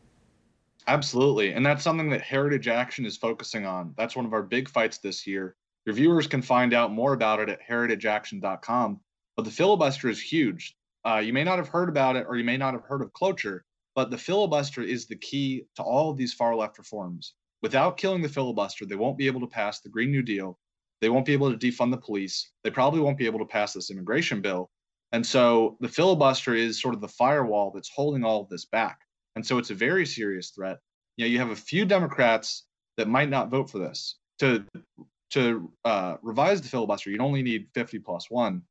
Absolutely. 0.87 1.53
And 1.53 1.65
that's 1.65 1.83
something 1.83 2.09
that 2.09 2.21
Heritage 2.21 2.67
Action 2.67 3.05
is 3.05 3.17
focusing 3.17 3.65
on. 3.65 3.93
That's 3.97 4.15
one 4.15 4.25
of 4.25 4.33
our 4.33 4.43
big 4.43 4.67
fights 4.69 4.97
this 4.97 5.27
year. 5.27 5.55
Your 5.85 5.95
viewers 5.95 6.27
can 6.27 6.41
find 6.41 6.73
out 6.73 6.91
more 6.91 7.13
about 7.13 7.39
it 7.39 7.49
at 7.49 7.59
heritageaction.com. 7.67 8.99
But 9.35 9.45
the 9.45 9.51
filibuster 9.51 10.09
is 10.09 10.21
huge. 10.21 10.75
Uh, 11.05 11.17
you 11.17 11.33
may 11.33 11.43
not 11.43 11.57
have 11.57 11.67
heard 11.67 11.89
about 11.89 12.15
it 12.15 12.25
or 12.27 12.35
you 12.35 12.43
may 12.43 12.57
not 12.57 12.73
have 12.73 12.83
heard 12.83 13.01
of 13.01 13.13
cloture, 13.13 13.65
but 13.95 14.11
the 14.11 14.17
filibuster 14.17 14.81
is 14.81 15.07
the 15.07 15.15
key 15.15 15.65
to 15.75 15.83
all 15.83 16.11
of 16.11 16.17
these 16.17 16.33
far 16.33 16.55
left 16.55 16.77
reforms. 16.77 17.33
Without 17.61 17.97
killing 17.97 18.21
the 18.21 18.29
filibuster, 18.29 18.85
they 18.85 18.95
won't 18.95 19.17
be 19.17 19.27
able 19.27 19.41
to 19.41 19.47
pass 19.47 19.81
the 19.81 19.89
Green 19.89 20.11
New 20.11 20.21
Deal. 20.21 20.57
They 20.99 21.09
won't 21.09 21.25
be 21.25 21.33
able 21.33 21.51
to 21.51 21.57
defund 21.57 21.91
the 21.91 21.97
police. 21.97 22.51
They 22.63 22.69
probably 22.69 22.99
won't 22.99 23.17
be 23.17 23.25
able 23.25 23.39
to 23.39 23.45
pass 23.45 23.73
this 23.73 23.91
immigration 23.91 24.41
bill. 24.41 24.69
And 25.11 25.25
so 25.25 25.77
the 25.81 25.89
filibuster 25.89 26.53
is 26.53 26.81
sort 26.81 26.95
of 26.95 27.01
the 27.01 27.07
firewall 27.07 27.71
that's 27.71 27.89
holding 27.93 28.23
all 28.23 28.41
of 28.41 28.49
this 28.49 28.65
back. 28.65 28.99
And 29.35 29.45
so 29.45 29.57
it's 29.57 29.69
a 29.69 29.75
very 29.75 30.05
serious 30.05 30.51
threat. 30.51 30.79
You 31.17 31.25
know, 31.25 31.29
you 31.29 31.39
have 31.39 31.49
a 31.49 31.55
few 31.55 31.85
Democrats 31.85 32.63
that 32.97 33.07
might 33.07 33.29
not 33.29 33.49
vote 33.49 33.69
for 33.69 33.79
this. 33.79 34.17
To 34.39 34.65
to 35.31 35.71
uh, 35.85 36.17
revise 36.21 36.61
the 36.61 36.67
filibuster, 36.67 37.09
you'd 37.09 37.21
only 37.21 37.41
need 37.41 37.67
50 37.73 37.99
plus 37.99 38.29
one. 38.29 38.63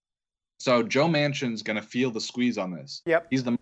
So 0.59 0.83
Joe 0.83 1.07
Manchin's 1.07 1.63
going 1.63 1.77
to 1.77 1.83
feel 1.83 2.11
the 2.11 2.21
squeeze 2.21 2.59
on 2.59 2.71
this. 2.71 3.01
Yep. 3.07 3.29
He's 3.31 3.43
the 3.43 3.59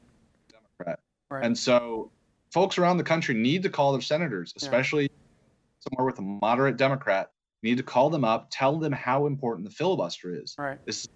Democrat. 0.51 0.99
Right. 1.31 1.45
And 1.45 1.57
so 1.57 2.11
folks 2.53 2.77
around 2.77 2.97
the 2.97 3.05
country 3.05 3.35
need 3.35 3.63
to 3.63 3.71
call 3.71 3.93
their 3.93 4.01
senators, 4.01 4.53
especially 4.57 5.05
yeah. 5.05 5.09
somewhere 5.91 6.07
with 6.07 6.19
a 6.19 6.23
moderate 6.23 6.77
Democrat. 6.77 7.31
need 7.63 7.77
to 7.77 7.85
call 7.85 8.11
them 8.11 8.25
up, 8.25 8.49
tell 8.51 8.79
them 8.79 8.93
how 8.93 9.27
important 9.27 9.69
the 9.69 9.75
filibuster 9.75 10.35
is. 10.35 10.57
Right. 10.59 10.85
This 10.85 11.03
is 11.03 11.09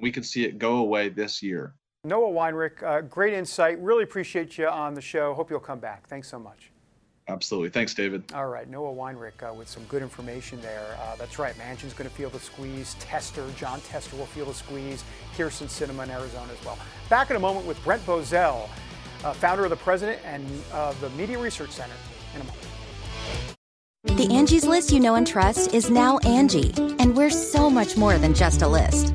we 0.00 0.10
could 0.10 0.24
see 0.24 0.44
it 0.44 0.58
go 0.58 0.78
away 0.78 1.08
this 1.08 1.42
year. 1.42 1.74
Noah 2.04 2.32
Weinrich, 2.32 2.82
uh, 2.82 3.02
great 3.02 3.34
insight. 3.34 3.78
Really 3.80 4.04
appreciate 4.04 4.56
you 4.56 4.66
on 4.66 4.94
the 4.94 5.02
show. 5.02 5.34
Hope 5.34 5.50
you'll 5.50 5.60
come 5.60 5.80
back. 5.80 6.08
Thanks 6.08 6.28
so 6.28 6.38
much. 6.38 6.70
Absolutely. 7.28 7.68
Thanks, 7.68 7.94
David. 7.94 8.24
All 8.34 8.48
right. 8.48 8.68
Noah 8.68 8.92
Weinrich 8.92 9.48
uh, 9.48 9.52
with 9.54 9.68
some 9.68 9.84
good 9.84 10.02
information 10.02 10.60
there. 10.62 10.96
Uh, 11.00 11.14
that's 11.16 11.38
right. 11.38 11.54
Manchin's 11.58 11.92
going 11.92 12.08
to 12.08 12.16
feel 12.16 12.30
the 12.30 12.40
squeeze. 12.40 12.96
Tester, 12.98 13.46
Jon 13.56 13.80
Tester 13.82 14.16
will 14.16 14.26
feel 14.26 14.46
the 14.46 14.54
squeeze. 14.54 15.04
Kyrsten 15.36 15.68
Sinema 15.68 16.04
in 16.04 16.10
Arizona 16.10 16.50
as 16.52 16.64
well. 16.64 16.78
Back 17.08 17.30
in 17.30 17.36
a 17.36 17.40
moment 17.40 17.66
with 17.66 17.82
Brent 17.84 18.04
Bozell, 18.04 18.68
uh, 19.22 19.32
founder 19.34 19.64
of 19.64 19.70
the 19.70 19.76
President 19.76 20.20
and 20.24 20.44
uh, 20.72 20.92
the 21.00 21.10
Media 21.10 21.38
Research 21.38 21.70
Center 21.70 21.94
in 22.34 22.40
a 22.40 22.44
moment. 22.44 22.66
The 24.04 24.34
Angie's 24.34 24.66
list 24.66 24.90
you 24.90 24.98
know 24.98 25.14
and 25.14 25.26
trust 25.26 25.74
is 25.74 25.90
now 25.90 26.18
Angie, 26.18 26.72
and 26.98 27.14
we're 27.16 27.30
so 27.30 27.68
much 27.68 27.96
more 27.96 28.18
than 28.18 28.34
just 28.34 28.62
a 28.62 28.68
list. 28.68 29.14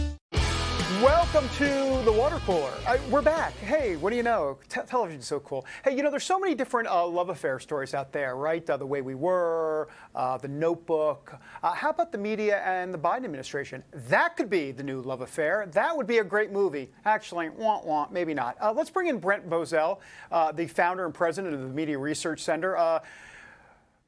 Welcome 1.33 1.55
to 1.59 2.03
the 2.03 2.11
water 2.11 2.41
cooler. 2.45 2.73
I, 2.85 2.99
we're 3.09 3.21
back. 3.21 3.53
Hey, 3.59 3.95
what 3.95 4.09
do 4.09 4.17
you 4.17 4.23
know? 4.23 4.57
Te- 4.67 4.81
television's 4.81 5.27
so 5.27 5.39
cool. 5.39 5.65
Hey, 5.81 5.95
you 5.95 6.03
know, 6.03 6.11
there's 6.11 6.25
so 6.25 6.37
many 6.37 6.55
different 6.55 6.89
uh, 6.89 7.07
love 7.07 7.29
affair 7.29 7.57
stories 7.57 7.93
out 7.93 8.11
there, 8.11 8.35
right? 8.35 8.69
Uh, 8.69 8.75
the 8.75 8.85
Way 8.85 9.01
We 9.01 9.15
Were, 9.15 9.87
uh, 10.13 10.37
The 10.39 10.49
Notebook. 10.49 11.39
Uh, 11.63 11.71
how 11.71 11.91
about 11.91 12.11
the 12.11 12.17
media 12.17 12.61
and 12.65 12.93
the 12.93 12.97
Biden 12.97 13.23
administration? 13.23 13.81
That 14.09 14.35
could 14.35 14.49
be 14.49 14.73
the 14.73 14.83
new 14.83 14.99
love 14.99 15.21
affair. 15.21 15.69
That 15.71 15.95
would 15.95 16.05
be 16.05 16.17
a 16.17 16.23
great 16.25 16.51
movie. 16.51 16.91
Actually, 17.05 17.47
want 17.47 17.85
want, 17.85 18.11
maybe 18.11 18.33
not. 18.33 18.57
Uh, 18.59 18.73
let's 18.73 18.89
bring 18.89 19.07
in 19.07 19.17
Brent 19.17 19.49
Bozell, 19.49 19.99
uh, 20.33 20.51
the 20.51 20.67
founder 20.67 21.05
and 21.05 21.13
president 21.13 21.53
of 21.53 21.61
the 21.61 21.67
Media 21.67 21.97
Research 21.97 22.41
Center. 22.41 22.99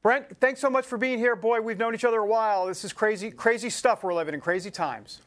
Brent, 0.02 0.38
thanks 0.40 0.60
so 0.60 0.68
much 0.68 0.84
for 0.84 0.98
being 0.98 1.18
here. 1.18 1.36
Boy, 1.36 1.62
we've 1.62 1.78
known 1.78 1.94
each 1.94 2.04
other 2.04 2.18
a 2.18 2.26
while. 2.26 2.66
This 2.66 2.84
is 2.84 2.92
crazy, 2.92 3.30
crazy 3.30 3.70
stuff 3.70 4.02
we're 4.02 4.12
living 4.12 4.34
in, 4.34 4.42
crazy 4.42 4.70
times. 4.70 5.22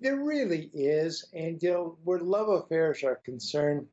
It 0.00 0.10
really 0.10 0.70
is, 0.72 1.24
and 1.32 1.60
you 1.62 1.70
know, 1.70 1.98
where 2.04 2.20
love 2.20 2.48
affairs 2.48 3.02
are 3.02 3.16
concerned, 3.24 3.88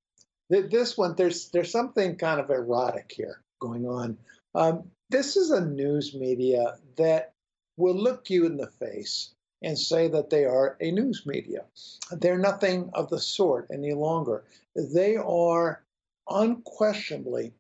that 0.50 0.70
this 0.70 0.98
one 0.98 1.16
there's 1.16 1.50
there's 1.50 1.72
something 1.72 2.16
kind 2.16 2.40
of 2.40 2.50
erotic 2.50 3.12
here 3.16 3.42
going 3.60 3.88
on. 3.88 4.18
Um, 4.54 4.92
this 5.10 5.36
is 5.36 5.52
a 5.52 5.66
news 5.66 6.14
media 6.14 6.78
that 6.98 7.34
will 7.78 7.96
look 7.96 8.30
you 8.30 8.46
in 8.46 8.58
the 8.58 8.70
face 8.70 9.34
and 9.62 9.78
say 9.78 10.08
that 10.08 10.30
they 10.30 10.46
are 10.46 10.78
a 10.80 10.92
news 10.92 11.26
media. 11.26 11.66
They're 12.12 12.38
nothing 12.38 12.92
of 12.94 13.10
the 13.10 13.20
sort 13.20 13.68
any 13.74 13.94
longer. 13.94 14.44
They 14.76 15.16
are 15.16 15.84
unquestionably 16.30 17.54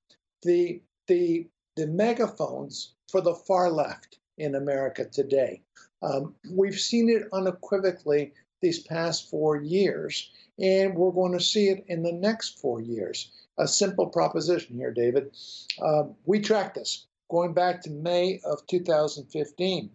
the 0.44 0.82
the 1.08 1.48
the 1.75 1.88
megaphones 1.88 2.94
for 3.10 3.22
the 3.22 3.36
far 3.36 3.72
left 3.72 4.20
in 4.38 4.56
America 4.56 5.06
today. 5.06 5.62
Um, 6.01 6.36
we've 6.51 6.80
seen 6.80 7.10
it 7.10 7.27
unequivocally 7.32 8.34
these 8.62 8.80
past 8.80 9.30
four 9.30 9.58
years, 9.58 10.32
and 10.60 10.96
we're 10.96 11.12
going 11.12 11.34
to 11.34 11.39
see 11.39 11.70
it 11.70 11.86
in 11.88 12.04
the 12.04 12.12
next 12.12 12.60
four 12.60 12.82
years. 12.82 13.32
A 13.58 13.68
simple 13.68 14.08
proposition 14.08 14.75
here, 14.75 14.92
David. 14.92 15.36
Uh, 15.82 16.04
we 16.25 16.39
track 16.39 16.74
this 16.74 17.06
going 17.30 17.54
back 17.54 17.82
to 17.82 17.89
May 17.89 18.39
of 18.44 18.65
2015, 18.68 19.89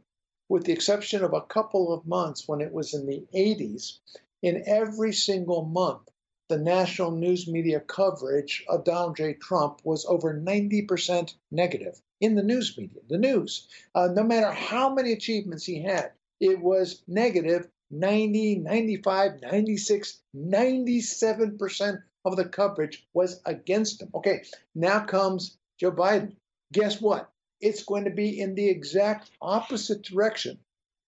with 0.48 0.64
the 0.64 0.72
exception 0.72 1.22
of 1.22 1.32
a 1.32 1.42
couple 1.42 1.92
of 1.92 2.06
months 2.06 2.48
when 2.48 2.60
it 2.60 2.72
was 2.72 2.94
in 2.94 3.06
the 3.06 3.26
80s. 3.34 3.98
In 4.42 4.64
every 4.66 5.12
single 5.12 5.64
month, 5.64 6.08
the 6.48 6.58
national 6.58 7.12
news 7.12 7.46
media 7.46 7.78
coverage 7.78 8.64
of 8.68 8.84
Donald 8.84 9.16
J. 9.16 9.34
Trump 9.34 9.80
was 9.84 10.04
over 10.06 10.34
90% 10.34 11.34
negative 11.52 12.00
in 12.20 12.34
the 12.34 12.42
news 12.42 12.76
media, 12.76 13.00
the 13.08 13.18
news. 13.18 13.68
Uh, 13.94 14.08
no 14.12 14.22
matter 14.22 14.52
how 14.52 14.92
many 14.92 15.12
achievements 15.12 15.64
he 15.64 15.82
had, 15.82 16.12
it 16.40 16.60
was 16.60 17.02
negative 17.08 17.68
90, 17.90 18.56
95, 18.56 19.42
96, 19.42 20.20
97% 20.36 22.02
of 22.24 22.36
the 22.36 22.44
coverage 22.44 23.06
was 23.14 23.40
against 23.46 24.02
him. 24.02 24.10
Okay, 24.14 24.42
now 24.74 25.00
comes 25.00 25.56
Joe 25.78 25.92
Biden. 25.92 26.34
Guess 26.72 27.00
what? 27.00 27.30
It's 27.60 27.82
going 27.82 28.04
to 28.04 28.10
be 28.10 28.40
in 28.40 28.54
the 28.54 28.68
exact 28.68 29.30
opposite 29.42 30.02
direction, 30.02 30.58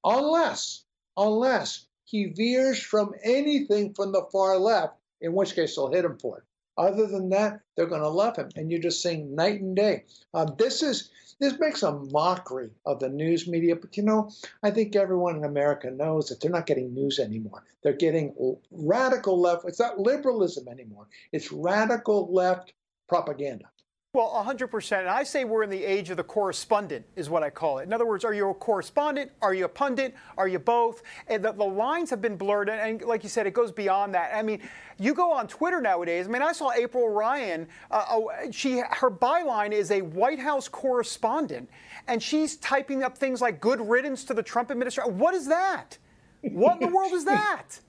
unless, 0.05 0.85
unless 1.17 1.87
he 2.05 2.27
veers 2.27 2.83
from 2.83 3.15
anything 3.23 3.95
from 3.95 4.13
the 4.13 4.27
far 4.33 4.59
left, 4.59 4.95
in 5.21 5.33
which 5.35 5.55
case 5.55 5.77
they'll 5.77 5.93
hit 5.93 6.05
him 6.05 6.19
for 6.19 6.39
it. 6.39 6.45
Other 6.79 7.07
than 7.07 7.29
that, 7.31 7.61
they're 7.77 7.87
going 7.87 8.03
to 8.03 8.09
love 8.09 8.37
him, 8.37 8.49
and 8.57 8.71
you're 8.71 8.81
just 8.81 9.03
seeing 9.03 9.35
night 9.35 9.61
and 9.61 9.77
day. 9.77 10.05
Um, 10.33 10.55
this 10.59 10.83
is 10.83 11.11
this 11.39 11.59
makes 11.59 11.83
a 11.83 11.93
mockery 11.93 12.71
of 12.87 13.01
the 13.01 13.09
news 13.09 13.49
media, 13.49 13.77
but 13.77 13.97
you 13.97 14.03
know, 14.03 14.31
I 14.63 14.71
think 14.71 14.95
everyone 14.95 15.37
in 15.37 15.45
America 15.45 15.91
knows 15.91 16.29
that 16.29 16.41
they're 16.41 16.51
not 16.51 16.67
getting 16.67 16.95
news 16.95 17.19
anymore. 17.19 17.65
They're 17.83 17.93
getting 17.93 18.35
radical 18.71 19.41
left. 19.41 19.65
It's 19.67 19.81
not 19.81 19.99
liberalism 19.99 20.69
anymore. 20.69 21.09
It's 21.33 21.51
radical 21.51 22.33
left 22.33 22.73
propaganda. 23.09 23.67
Well, 24.15 24.45
100%. 24.47 24.99
And 24.99 25.09
I 25.09 25.23
say 25.23 25.45
we're 25.45 25.63
in 25.63 25.71
the 25.71 25.83
age 25.83 26.11
of 26.11 26.19
the 26.19 26.23
correspondent, 26.23 27.07
is 27.17 27.31
what 27.31 27.43
I 27.43 27.49
call 27.49 27.79
it. 27.79 27.85
In 27.85 27.95
other 27.95 28.05
words, 28.05 28.27
are 28.27 28.35
you 28.35 28.51
a 28.51 28.53
correspondent? 28.53 29.31
Are 29.41 29.55
you 29.55 29.65
a 29.65 29.69
pundit? 29.71 30.15
Are 30.37 30.47
you 30.47 30.59
both? 30.59 31.03
And 31.29 31.43
the, 31.43 31.53
the 31.53 31.65
lines 31.65 32.11
have 32.11 32.21
been 32.21 32.37
blurred. 32.37 32.69
And, 32.69 33.01
and, 33.01 33.09
like 33.09 33.23
you 33.23 33.31
said, 33.31 33.47
it 33.47 33.55
goes 33.55 33.73
beyond 33.73 34.13
that. 34.13 34.33
I 34.35 34.43
mean, 34.43 34.61
you 34.99 35.15
go 35.15 35.33
on 35.33 35.49
Twitter 35.49 35.81
nowadays. 35.81 36.27
I 36.27 36.31
mean, 36.31 36.43
I 36.43 36.53
saw 36.53 36.73
April 36.73 37.09
Ryan. 37.09 37.67
Uh, 37.91 38.05
oh, 38.11 38.31
she 38.51 38.83
Her 38.91 39.11
byline 39.11 39.73
is 39.73 39.91
a 39.91 40.03
White 40.03 40.39
House 40.39 40.69
correspondent. 40.69 41.71
And 42.07 42.23
she's 42.23 42.57
typing 42.57 43.03
up 43.03 43.17
things 43.17 43.41
like 43.41 43.63
good 43.63 43.81
riddance 43.81 44.25
to 44.25 44.35
the 44.35 44.43
Trump 44.43 44.71
administration. 44.71 45.17
What 45.17 45.33
is 45.33 45.47
that? 45.47 45.97
What 46.43 46.83
in 46.83 46.91
the 46.91 46.95
world 46.95 47.15
is 47.15 47.25
that? 47.35 47.81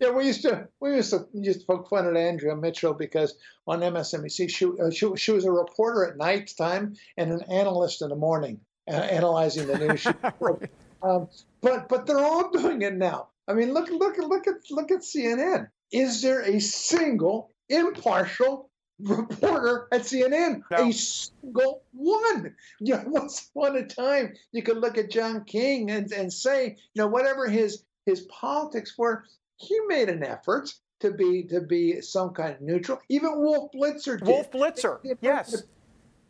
Yeah, 0.00 0.10
we 0.10 0.26
used 0.26 0.42
to 0.42 0.68
we 0.80 0.96
used 0.96 1.10
to 1.10 1.26
used 1.32 1.60
to 1.60 1.66
poke 1.66 1.88
fun 1.88 2.06
at 2.06 2.16
Andrea 2.16 2.56
Mitchell 2.56 2.94
because 2.94 3.36
on 3.66 3.80
MSNBC 3.80 4.50
she, 4.50 4.66
uh, 4.66 4.90
she, 4.90 5.14
she 5.16 5.32
was 5.32 5.44
a 5.44 5.52
reporter 5.52 6.04
at 6.04 6.16
night 6.16 6.52
time 6.58 6.94
and 7.16 7.32
an 7.32 7.42
analyst 7.42 8.02
in 8.02 8.08
the 8.08 8.16
morning 8.16 8.60
uh, 8.88 8.96
analyzing 8.96 9.66
the 9.66 9.78
news. 9.78 10.06
right. 10.40 10.70
um, 11.02 11.28
but 11.60 11.88
but 11.88 12.06
they're 12.06 12.18
all 12.18 12.50
doing 12.50 12.82
it 12.82 12.94
now. 12.94 13.28
I 13.48 13.54
mean, 13.54 13.72
look 13.72 13.88
look 13.90 14.18
look 14.18 14.46
at 14.46 14.54
look 14.70 14.90
at 14.90 15.00
CNN. 15.00 15.68
Is 15.92 16.22
there 16.22 16.40
a 16.40 16.60
single 16.60 17.50
impartial 17.68 18.70
reporter 19.00 19.88
at 19.92 20.02
CNN? 20.02 20.62
No. 20.70 20.88
A 20.88 20.92
single 20.92 21.82
one. 21.92 22.54
You 22.80 22.96
know, 22.96 23.04
once 23.06 23.50
upon 23.54 23.76
a 23.76 23.86
time, 23.86 24.34
you 24.52 24.62
could 24.62 24.78
look 24.78 24.98
at 24.98 25.10
John 25.10 25.44
King 25.44 25.90
and, 25.90 26.10
and 26.12 26.32
say, 26.32 26.76
you 26.94 27.02
know, 27.02 27.06
whatever 27.06 27.48
his 27.48 27.84
his 28.06 28.22
politics 28.22 28.98
were, 28.98 29.24
he 29.56 29.78
made 29.86 30.08
an 30.08 30.24
effort 30.24 30.72
to 31.00 31.12
be 31.12 31.44
to 31.44 31.60
be 31.60 32.00
some 32.00 32.30
kind 32.30 32.54
of 32.54 32.60
neutral. 32.60 33.00
Even 33.08 33.38
Wolf 33.40 33.70
Blitzer 33.74 34.18
did. 34.18 34.28
Wolf 34.28 34.50
Blitzer, 34.50 34.98
yes. 35.20 35.64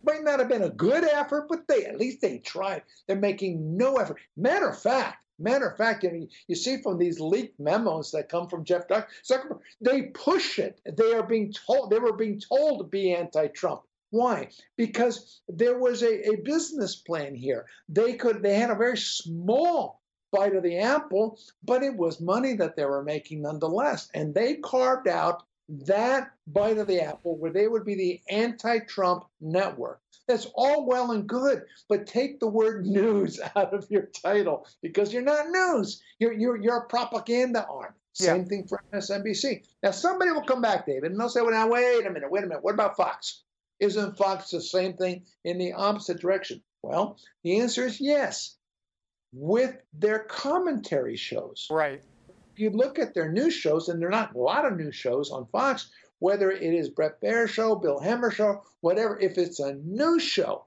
Might 0.02 0.23
not 0.23 0.38
have 0.38 0.49
been 0.49 0.62
a 0.62 0.71
good 0.71 1.04
effort, 1.04 1.47
but 1.49 1.66
they 1.66 1.85
at 1.87 1.99
least 1.99 2.21
they 2.21 2.38
tried. 2.38 2.83
They're 3.07 3.16
making 3.16 3.76
no 3.76 3.97
effort. 3.97 4.19
Matter 4.37 4.69
of 4.69 4.78
fact, 4.78 5.16
matter 5.38 5.69
of 5.69 5.78
fact, 5.78 6.04
you, 6.04 6.28
you 6.47 6.54
see 6.54 6.83
from 6.83 6.99
these 6.99 7.21
leaked 7.21 7.59
memos 7.59 8.11
that 8.11 8.28
come 8.28 8.49
from 8.49 8.64
Jeff 8.64 8.87
Zuckerberg, 8.88 9.61
they 9.81 10.02
push 10.02 10.59
it. 10.59 10.81
They 10.85 11.14
are 11.14 11.23
being 11.23 11.52
told 11.52 11.90
they 11.90 11.99
were 11.99 12.16
being 12.16 12.38
told 12.40 12.81
to 12.81 12.85
be 12.85 13.14
anti-Trump. 13.14 13.83
Why? 14.11 14.50
Because 14.76 15.40
there 15.49 15.78
was 15.78 16.02
a, 16.02 16.31
a 16.31 16.37
business 16.37 16.97
plan 16.97 17.35
here. 17.35 17.66
They 17.88 18.14
could 18.14 18.43
they 18.43 18.57
had 18.57 18.71
a 18.71 18.76
very 18.76 18.99
small 18.99 20.00
bite 20.35 20.57
of 20.57 20.62
the 20.64 20.79
apple, 20.79 21.38
but 21.62 21.83
it 21.83 21.97
was 21.97 22.21
money 22.21 22.55
that 22.55 22.76
they 22.76 22.85
were 22.85 23.05
making 23.05 23.43
nonetheless. 23.43 24.09
And 24.14 24.35
they 24.35 24.57
carved 24.57 25.07
out 25.07 25.45
that 25.69 26.33
bite 26.47 26.79
of 26.79 26.87
the 26.87 27.00
apple 27.00 27.38
where 27.38 27.53
they 27.53 27.69
would 27.69 27.85
be 27.85 27.95
the 27.95 28.21
anti 28.29 28.81
Trump 28.81 29.25
network. 29.41 30.00
That's 30.26 30.47
all 30.55 30.87
well 30.87 31.12
and 31.12 31.26
good, 31.29 31.64
but 31.88 32.07
take 32.07 32.41
the 32.41 32.49
word 32.49 32.87
news 32.87 33.41
out 33.57 33.73
of 33.73 33.91
your 33.91 34.09
title 34.25 34.67
because 34.83 35.12
you're 35.12 35.23
not 35.23 35.49
news. 35.49 36.03
You're, 36.19 36.33
you're, 36.33 36.61
you're 36.61 36.79
a 36.79 36.88
propaganda 36.88 37.67
arm. 37.67 37.95
Same 38.12 38.43
yeah. 38.43 38.45
thing 38.45 38.67
for 38.69 38.83
MSNBC. 38.93 39.64
Now, 39.83 39.91
somebody 39.91 40.31
will 40.31 40.43
come 40.43 40.62
back, 40.62 40.87
David, 40.87 41.11
and 41.11 41.21
they'll 41.21 41.29
say, 41.29 41.41
well, 41.41 41.50
now, 41.50 41.69
wait 41.69 42.07
a 42.07 42.11
minute, 42.11 42.31
wait 42.31 42.45
a 42.45 42.47
minute. 42.47 42.62
What 42.62 42.75
about 42.75 42.97
Fox? 42.97 43.43
Isn't 43.81 44.17
Fox 44.17 44.50
the 44.50 44.61
same 44.61 44.95
thing 44.95 45.25
in 45.45 45.59
the 45.59 45.73
opposite 45.73 46.21
direction? 46.21 46.62
Well, 46.83 47.19
the 47.43 47.61
answer 47.61 47.85
is 47.85 48.00
yes 48.00 48.57
with 49.35 49.76
their 49.93 50.21
commentary 50.21 51.17
shows. 51.17 51.67
Right. 51.71 52.03
If 52.53 52.61
you 52.61 52.71
look 52.71 52.99
at 52.99 53.14
their 53.14 53.31
news 53.33 53.55
shows, 53.55 53.88
and 53.88 54.00
there 54.00 54.09
are 54.09 54.12
not 54.12 54.35
a 54.35 54.38
lot 54.38 54.64
of 54.64 54.76
news 54.76 54.95
shows 54.95 55.31
on 55.31 55.47
Fox, 55.47 55.91
whether 56.21 56.50
it 56.50 56.62
is 56.62 56.88
Bret 56.88 57.21
Baier 57.21 57.49
show, 57.49 57.75
Bill 57.75 57.99
Hemmer 57.99 58.33
show, 58.33 58.62
whatever, 58.81 59.19
if 59.19 59.37
it's 59.37 59.59
a 59.59 59.75
news 59.75 60.23
show, 60.23 60.67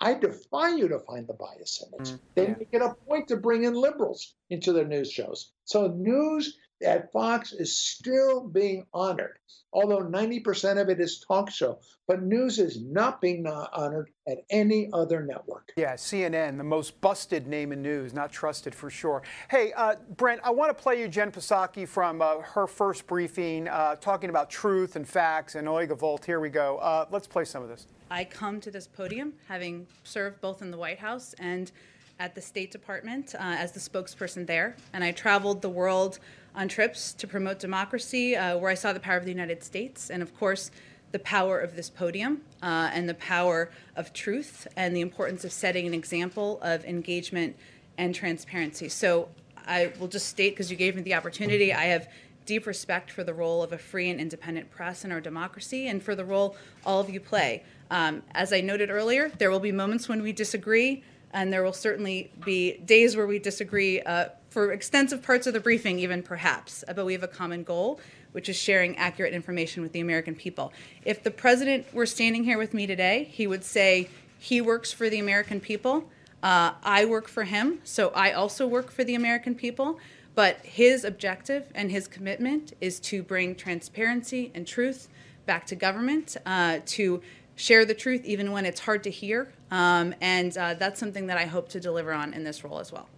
I 0.00 0.14
defy 0.14 0.70
you 0.70 0.88
to 0.88 1.00
find 1.00 1.26
the 1.26 1.34
bias 1.34 1.84
in 1.84 2.00
it. 2.00 2.08
Mm, 2.08 2.20
they 2.34 2.42
yeah. 2.44 2.54
make 2.58 2.68
it 2.72 2.82
a 2.82 2.94
point 3.06 3.28
to 3.28 3.36
bring 3.36 3.64
in 3.64 3.74
liberals 3.74 4.34
into 4.48 4.72
their 4.72 4.86
news 4.86 5.10
shows. 5.10 5.52
So 5.64 5.88
news 5.88 6.56
at 6.82 7.12
Fox 7.12 7.52
is 7.52 7.76
still 7.76 8.40
being 8.48 8.86
honored, 8.94 9.38
although 9.72 10.02
90% 10.02 10.80
of 10.80 10.88
it 10.88 11.00
is 11.00 11.24
talk 11.26 11.50
show. 11.50 11.80
But 12.06 12.22
news 12.22 12.58
is 12.58 12.80
not 12.80 13.20
being 13.20 13.46
honored 13.46 14.10
at 14.26 14.38
any 14.50 14.88
other 14.92 15.22
network. 15.22 15.72
Yeah, 15.76 15.94
CNN, 15.94 16.56
the 16.56 16.64
most 16.64 17.00
busted 17.00 17.46
name 17.46 17.72
in 17.72 17.82
news, 17.82 18.14
not 18.14 18.32
trusted 18.32 18.74
for 18.74 18.90
sure. 18.90 19.22
Hey, 19.50 19.72
uh, 19.76 19.96
Brent, 20.16 20.40
I 20.44 20.50
want 20.50 20.76
to 20.76 20.82
play 20.82 21.00
you 21.00 21.08
Jen 21.08 21.30
Psaki 21.32 21.86
from 21.86 22.22
uh, 22.22 22.38
her 22.38 22.66
first 22.66 23.06
briefing, 23.06 23.68
uh, 23.68 23.96
talking 23.96 24.30
about 24.30 24.48
truth 24.48 24.96
and 24.96 25.06
facts 25.06 25.54
and 25.54 25.68
Oiga 25.68 25.98
Volt. 25.98 26.24
Here 26.24 26.40
we 26.40 26.48
go. 26.48 26.78
Uh, 26.78 27.06
let's 27.10 27.26
play 27.26 27.44
some 27.44 27.62
of 27.62 27.68
this. 27.68 27.86
I 28.10 28.24
come 28.24 28.60
to 28.60 28.70
this 28.70 28.86
podium 28.86 29.34
having 29.48 29.86
served 30.04 30.40
both 30.40 30.62
in 30.62 30.70
the 30.70 30.78
White 30.78 30.98
House 30.98 31.34
and 31.38 31.70
at 32.18 32.34
the 32.34 32.40
State 32.40 32.70
Department 32.70 33.34
uh, 33.34 33.38
as 33.40 33.72
the 33.72 33.80
spokesperson 33.80 34.46
there, 34.46 34.76
and 34.92 35.04
I 35.04 35.12
traveled 35.12 35.62
the 35.62 35.68
world 35.68 36.18
on 36.58 36.66
trips 36.66 37.12
to 37.12 37.28
promote 37.28 37.60
democracy, 37.60 38.34
uh, 38.34 38.58
where 38.58 38.68
I 38.68 38.74
saw 38.74 38.92
the 38.92 38.98
power 38.98 39.16
of 39.16 39.24
the 39.24 39.30
United 39.30 39.62
States, 39.62 40.10
and 40.10 40.24
of 40.24 40.36
course, 40.36 40.72
the 41.12 41.20
power 41.20 41.60
of 41.60 41.76
this 41.76 41.88
podium 41.88 42.42
uh, 42.60 42.90
and 42.92 43.08
the 43.08 43.14
power 43.14 43.70
of 43.94 44.12
truth 44.12 44.66
and 44.76 44.94
the 44.94 45.00
importance 45.00 45.44
of 45.44 45.52
setting 45.52 45.86
an 45.86 45.94
example 45.94 46.58
of 46.60 46.84
engagement 46.84 47.56
and 47.96 48.12
transparency. 48.12 48.88
So 48.88 49.28
I 49.66 49.92
will 50.00 50.08
just 50.08 50.26
state, 50.26 50.50
because 50.50 50.68
you 50.68 50.76
gave 50.76 50.96
me 50.96 51.02
the 51.02 51.14
opportunity, 51.14 51.72
I 51.72 51.84
have 51.84 52.08
deep 52.44 52.66
respect 52.66 53.12
for 53.12 53.22
the 53.22 53.32
role 53.32 53.62
of 53.62 53.72
a 53.72 53.78
free 53.78 54.10
and 54.10 54.20
independent 54.20 54.68
press 54.68 55.04
in 55.04 55.12
our 55.12 55.20
democracy 55.20 55.86
and 55.86 56.02
for 56.02 56.16
the 56.16 56.24
role 56.24 56.56
all 56.84 56.98
of 56.98 57.08
you 57.08 57.20
play. 57.20 57.62
Um, 57.90 58.22
as 58.32 58.52
I 58.52 58.62
noted 58.62 58.90
earlier, 58.90 59.28
there 59.38 59.52
will 59.52 59.60
be 59.60 59.70
moments 59.70 60.08
when 60.08 60.22
we 60.22 60.32
disagree 60.32 61.04
and 61.32 61.52
there 61.52 61.62
will 61.62 61.72
certainly 61.72 62.32
be 62.44 62.78
days 62.78 63.16
where 63.16 63.26
we 63.26 63.38
disagree 63.38 64.00
uh, 64.00 64.30
for 64.58 64.72
extensive 64.72 65.22
parts 65.22 65.46
of 65.46 65.52
the 65.52 65.60
briefing, 65.60 66.00
even 66.00 66.20
perhaps. 66.20 66.82
But 66.92 67.06
we 67.06 67.12
have 67.12 67.22
a 67.22 67.28
common 67.28 67.62
goal, 67.62 68.00
which 68.32 68.48
is 68.48 68.56
sharing 68.56 68.96
accurate 68.96 69.32
information 69.32 69.84
with 69.84 69.92
the 69.92 70.00
American 70.00 70.34
people. 70.34 70.72
If 71.04 71.22
the 71.22 71.30
president 71.30 71.86
were 71.94 72.06
standing 72.06 72.42
here 72.42 72.58
with 72.58 72.74
me 72.74 72.84
today, 72.84 73.28
he 73.30 73.46
would 73.46 73.62
say 73.62 74.08
he 74.36 74.60
works 74.60 74.90
for 74.90 75.08
the 75.08 75.20
American 75.20 75.60
people. 75.60 76.10
Uh, 76.42 76.72
I 76.82 77.04
work 77.04 77.28
for 77.28 77.44
him, 77.44 77.78
so 77.84 78.08
I 78.16 78.32
also 78.32 78.66
work 78.66 78.90
for 78.90 79.04
the 79.04 79.14
American 79.14 79.54
people. 79.54 80.00
But 80.34 80.56
his 80.64 81.04
objective 81.04 81.70
and 81.72 81.92
his 81.92 82.08
commitment 82.08 82.72
is 82.80 82.98
to 82.98 83.22
bring 83.22 83.54
transparency 83.54 84.50
and 84.56 84.66
truth 84.66 85.06
back 85.46 85.66
to 85.66 85.76
government, 85.76 86.36
uh, 86.44 86.80
to 86.86 87.22
share 87.54 87.84
the 87.84 87.94
truth 87.94 88.24
even 88.24 88.50
when 88.50 88.66
it's 88.66 88.80
hard 88.80 89.04
to 89.04 89.10
hear. 89.10 89.52
Um, 89.70 90.16
and 90.20 90.58
uh, 90.58 90.74
that's 90.74 90.98
something 90.98 91.28
that 91.28 91.38
I 91.38 91.44
hope 91.44 91.68
to 91.68 91.78
deliver 91.78 92.12
on 92.12 92.34
in 92.34 92.42
this 92.42 92.64
role 92.64 92.80
as 92.80 92.90
well. 92.90 93.08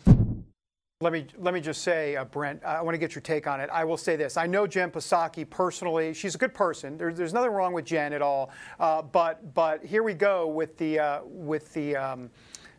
Let 1.03 1.15
me 1.15 1.25
let 1.39 1.55
me 1.55 1.63
just 1.63 1.81
say, 1.81 2.15
uh, 2.17 2.27
Brent, 2.27 2.63
I 2.63 2.83
want 2.83 2.93
to 2.93 2.99
get 2.99 3.15
your 3.15 3.23
take 3.23 3.47
on 3.47 3.59
it. 3.59 3.71
I 3.73 3.85
will 3.85 3.97
say 3.97 4.17
this: 4.17 4.37
I 4.37 4.47
know 4.47 4.67
Jen 4.67 4.91
Psaki 4.91 5.49
personally. 5.49 6.13
She's 6.13 6.35
a 6.35 6.39
good 6.39 6.53
person. 6.53 6.99
There, 6.99 7.11
there's 7.11 7.33
nothing 7.33 7.53
wrong 7.53 7.73
with 7.73 7.87
Jen 7.87 8.13
at 8.13 8.21
all. 8.21 8.51
Uh, 8.79 9.01
but 9.01 9.55
but 9.55 9.83
here 9.83 10.03
we 10.03 10.13
go 10.13 10.47
with 10.47 10.77
the 10.77 10.99
uh, 10.99 11.21
with 11.25 11.73
the 11.73 11.97
um, 11.97 12.29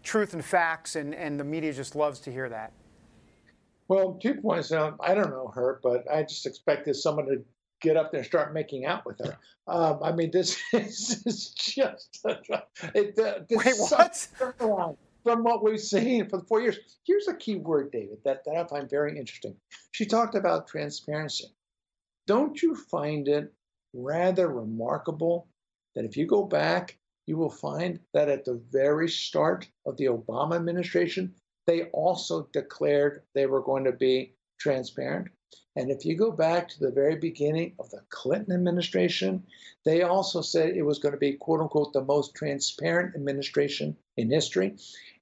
truth 0.03 0.35
and 0.35 0.45
facts, 0.45 0.97
and 0.97 1.15
and 1.15 1.39
the 1.39 1.43
media 1.43 1.73
just 1.73 1.95
loves 1.95 2.19
to 2.19 2.31
hear 2.31 2.47
that. 2.47 2.73
Well, 3.87 4.19
two 4.21 4.35
points 4.35 4.71
out. 4.71 4.97
I 4.99 5.15
don't 5.15 5.31
know 5.31 5.51
her, 5.55 5.79
but 5.81 6.05
I 6.07 6.21
just 6.21 6.45
expected 6.45 6.95
someone 6.95 7.25
to 7.25 7.43
get 7.81 7.97
up 7.97 8.11
there 8.11 8.19
and 8.19 8.27
start 8.27 8.53
making 8.53 8.85
out 8.85 9.03
with 9.03 9.17
her. 9.25 9.35
Um, 9.67 9.97
I 10.03 10.11
mean, 10.11 10.29
this, 10.29 10.61
this 10.71 11.23
is 11.25 11.49
just 11.55 12.19
it, 12.25 13.17
uh, 13.17 13.39
this 13.49 13.65
Wait, 13.65 13.73
what? 13.79 14.27
From 15.23 15.43
what 15.43 15.63
we've 15.63 15.79
seen 15.79 16.27
for 16.29 16.37
the 16.37 16.45
four 16.45 16.61
years. 16.61 16.79
Here's 17.05 17.27
a 17.27 17.35
key 17.35 17.55
word, 17.55 17.91
David, 17.91 18.17
that, 18.25 18.43
that 18.45 18.55
I 18.55 18.67
find 18.67 18.89
very 18.89 19.17
interesting. 19.17 19.55
She 19.91 20.05
talked 20.05 20.35
about 20.35 20.67
transparency. 20.67 21.45
Don't 22.27 22.61
you 22.61 22.75
find 22.75 23.27
it 23.27 23.51
rather 23.93 24.47
remarkable 24.47 25.47
that 25.95 26.05
if 26.05 26.15
you 26.15 26.25
go 26.25 26.43
back, 26.43 26.97
you 27.27 27.37
will 27.37 27.51
find 27.51 27.99
that 28.13 28.29
at 28.29 28.45
the 28.45 28.61
very 28.71 29.09
start 29.09 29.67
of 29.85 29.97
the 29.97 30.05
Obama 30.05 30.55
administration, 30.55 31.33
they 31.67 31.83
also 31.93 32.47
declared 32.53 33.23
they 33.35 33.45
were 33.45 33.61
going 33.61 33.83
to 33.83 33.91
be 33.91 34.33
transparent. 34.59 35.27
And 35.75 35.89
if 35.89 36.05
you 36.05 36.15
go 36.15 36.31
back 36.31 36.67
to 36.69 36.79
the 36.79 36.91
very 36.91 37.15
beginning 37.15 37.73
of 37.79 37.89
the 37.91 38.01
Clinton 38.09 38.53
administration, 38.53 39.43
they 39.85 40.01
also 40.01 40.41
said 40.41 40.75
it 40.75 40.81
was 40.81 40.99
going 40.99 41.13
to 41.13 41.19
be, 41.19 41.33
quote 41.33 41.61
unquote, 41.61 41.93
the 41.93 42.03
most 42.03 42.35
transparent 42.35 43.15
administration 43.15 43.95
in 44.17 44.29
history. 44.29 44.75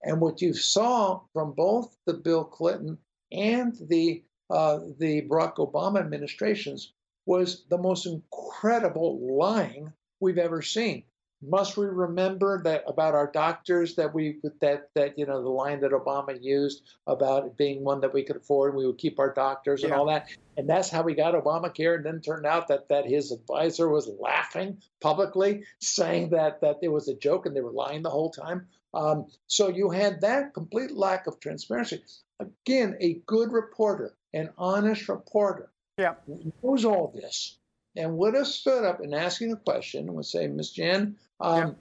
And 0.04 0.20
what 0.20 0.42
you 0.42 0.54
saw 0.54 1.22
from 1.34 1.54
both 1.54 1.96
the 2.06 2.14
Bill 2.14 2.44
Clinton 2.44 2.98
and 3.32 3.78
the 3.90 4.24
uh, 4.50 4.80
the 4.98 5.22
Barack 5.22 5.58
Obama 5.58 6.00
administrations 6.00 6.94
was 7.28 7.66
the 7.70 7.78
most 7.78 8.08
incredible 8.08 9.20
lying 9.38 9.94
we've 10.20 10.40
ever 10.40 10.64
seen. 10.64 11.04
Must 11.42 11.78
we 11.78 11.86
remember 11.86 12.62
that 12.64 12.84
about 12.86 13.16
our 13.16 13.32
doctors 13.32 13.96
that 13.96 14.14
we 14.14 14.40
that 14.60 14.90
that 14.94 15.18
you 15.18 15.26
know 15.26 15.42
the 15.42 15.50
line 15.50 15.80
that 15.80 15.92
Obama 15.92 16.38
used 16.42 16.84
about 17.08 17.46
it 17.46 17.56
being 17.56 17.84
one 17.84 18.02
that 18.02 18.14
we 18.14 18.24
could 18.24 18.36
afford, 18.36 18.76
we 18.76 18.86
would 18.86 18.98
keep 18.98 19.20
our 19.20 19.34
doctors 19.34 19.84
and 19.84 19.92
Yeah. 19.92 20.00
all 20.00 20.06
that, 20.08 20.28
and 20.58 20.70
that's 20.70 20.90
how 20.90 21.02
we 21.02 21.16
got 21.16 21.36
Obamacare. 21.36 21.96
And 21.96 22.06
then 22.06 22.20
turned 22.20 22.46
out 22.46 22.68
that 22.68 22.90
that 22.90 23.06
his 23.06 23.32
advisor 23.32 23.88
was 23.88 24.10
laughing 24.20 24.82
publicly, 25.00 25.64
saying 25.80 26.32
that 26.32 26.60
that 26.60 26.80
it 26.82 26.90
was 26.90 27.08
a 27.08 27.16
joke 27.16 27.46
and 27.46 27.56
they 27.56 27.62
were 27.62 27.72
lying 27.72 28.02
the 28.02 28.10
whole 28.10 28.32
time. 28.32 28.68
Um, 28.94 29.28
so 29.48 29.70
you 29.70 29.92
had 29.92 30.20
that 30.22 30.54
complete 30.54 30.92
lack 30.92 31.26
of 31.28 31.40
transparency. 31.40 32.04
Again, 32.42 32.98
a 33.00 33.14
good 33.28 33.54
reporter, 33.54 34.16
an 34.34 34.50
honest 34.58 35.08
reporter, 35.08 35.72
Yeah. 35.98 36.16
knows 36.64 36.84
all 36.84 37.14
this 37.16 37.59
and 37.96 38.18
would 38.18 38.34
have 38.36 38.48
stood 38.48 38.84
up 38.86 39.02
and 39.02 39.14
asking 39.14 39.52
a 39.52 39.56
question 39.58 40.08
and 40.08 40.16
would 40.16 40.26
say, 40.26 40.48
Miss 40.48 40.72
Jen, 40.72 41.18
um, 41.40 41.58
Yeah. 41.58 41.74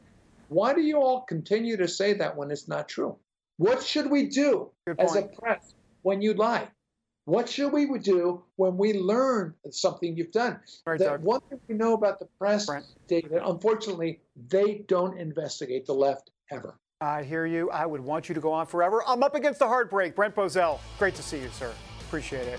why 0.48 0.74
do 0.74 0.80
you 0.80 0.96
all 1.00 1.22
continue 1.22 1.76
to 1.76 1.88
say 1.88 2.14
that 2.14 2.36
when 2.36 2.50
it's 2.50 2.68
not 2.68 2.88
true? 2.88 3.16
What 3.58 3.82
should 3.82 4.10
we 4.10 4.28
do 4.28 4.70
as 4.98 5.16
a 5.16 5.22
press 5.22 5.74
when 6.02 6.22
you 6.22 6.34
lie? 6.34 6.68
What 7.24 7.48
should 7.48 7.72
we 7.72 7.86
do 7.98 8.42
when 8.56 8.78
we 8.78 8.94
learn 8.94 9.54
something 9.70 10.16
you've 10.16 10.32
done? 10.32 10.60
Right, 10.86 10.98
Doug. 10.98 11.22
one 11.22 11.40
thing 11.50 11.60
we 11.68 11.74
know 11.74 11.92
about 11.92 12.20
the 12.20 12.26
press, 12.38 12.64
Brent. 12.66 12.86
David, 13.06 13.42
unfortunately, 13.44 14.20
they 14.48 14.84
don't 14.88 15.18
investigate 15.18 15.84
the 15.84 15.92
left 15.94 16.30
ever. 16.50 16.78
I 17.02 17.24
hear 17.24 17.44
you. 17.44 17.70
I 17.70 17.84
would 17.84 18.00
want 18.00 18.28
you 18.30 18.34
to 18.34 18.40
go 18.40 18.50
on 18.52 18.66
forever. 18.66 19.02
I'm 19.06 19.22
up 19.22 19.34
against 19.34 19.58
the 19.58 19.68
heartbreak. 19.68 20.16
Brent 20.16 20.34
Bozell, 20.34 20.78
great 20.98 21.14
to 21.16 21.22
see 21.22 21.38
you, 21.38 21.48
sir. 21.50 21.72
Appreciate 22.00 22.48
it. 22.48 22.58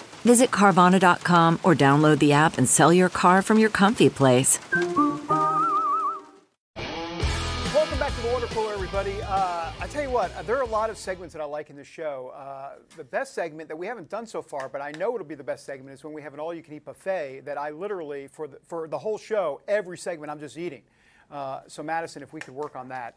Visit 0.21 0.51
Carvana.com 0.51 1.59
or 1.63 1.73
download 1.73 2.19
the 2.19 2.31
app 2.33 2.57
and 2.57 2.69
sell 2.69 2.93
your 2.93 3.09
car 3.09 3.41
from 3.41 3.57
your 3.57 3.69
comfy 3.69 4.09
place. 4.09 4.59
Welcome 7.73 7.99
back 7.99 8.13
to 8.15 8.21
the 8.21 8.29
Water 8.31 8.47
Cooler, 8.47 8.73
everybody. 8.73 9.15
Uh, 9.23 9.71
I 9.79 9.87
tell 9.87 10.03
you 10.03 10.11
what, 10.11 10.45
there 10.45 10.57
are 10.57 10.61
a 10.61 10.67
lot 10.67 10.89
of 10.91 10.97
segments 10.97 11.33
that 11.33 11.41
I 11.41 11.45
like 11.45 11.69
in 11.71 11.75
this 11.75 11.87
show. 11.87 12.31
Uh, 12.35 12.73
the 12.97 13.03
best 13.03 13.33
segment 13.33 13.67
that 13.69 13.75
we 13.75 13.87
haven't 13.87 14.09
done 14.09 14.27
so 14.27 14.41
far, 14.43 14.69
but 14.69 14.81
I 14.81 14.91
know 14.91 15.15
it'll 15.15 15.25
be 15.25 15.35
the 15.35 15.43
best 15.43 15.65
segment, 15.65 15.93
is 15.93 16.03
when 16.03 16.13
we 16.13 16.21
have 16.21 16.33
an 16.35 16.39
all-you-can-eat 16.39 16.85
buffet. 16.85 17.41
That 17.45 17.57
I 17.57 17.71
literally, 17.71 18.27
for 18.27 18.47
the, 18.47 18.59
for 18.67 18.87
the 18.87 18.99
whole 18.99 19.17
show, 19.17 19.61
every 19.67 19.97
segment 19.97 20.31
I'm 20.31 20.39
just 20.39 20.57
eating. 20.57 20.83
Uh, 21.31 21.61
so 21.67 21.81
Madison, 21.81 22.21
if 22.21 22.33
we 22.33 22.41
could 22.41 22.53
work 22.53 22.75
on 22.75 22.89
that. 22.89 23.15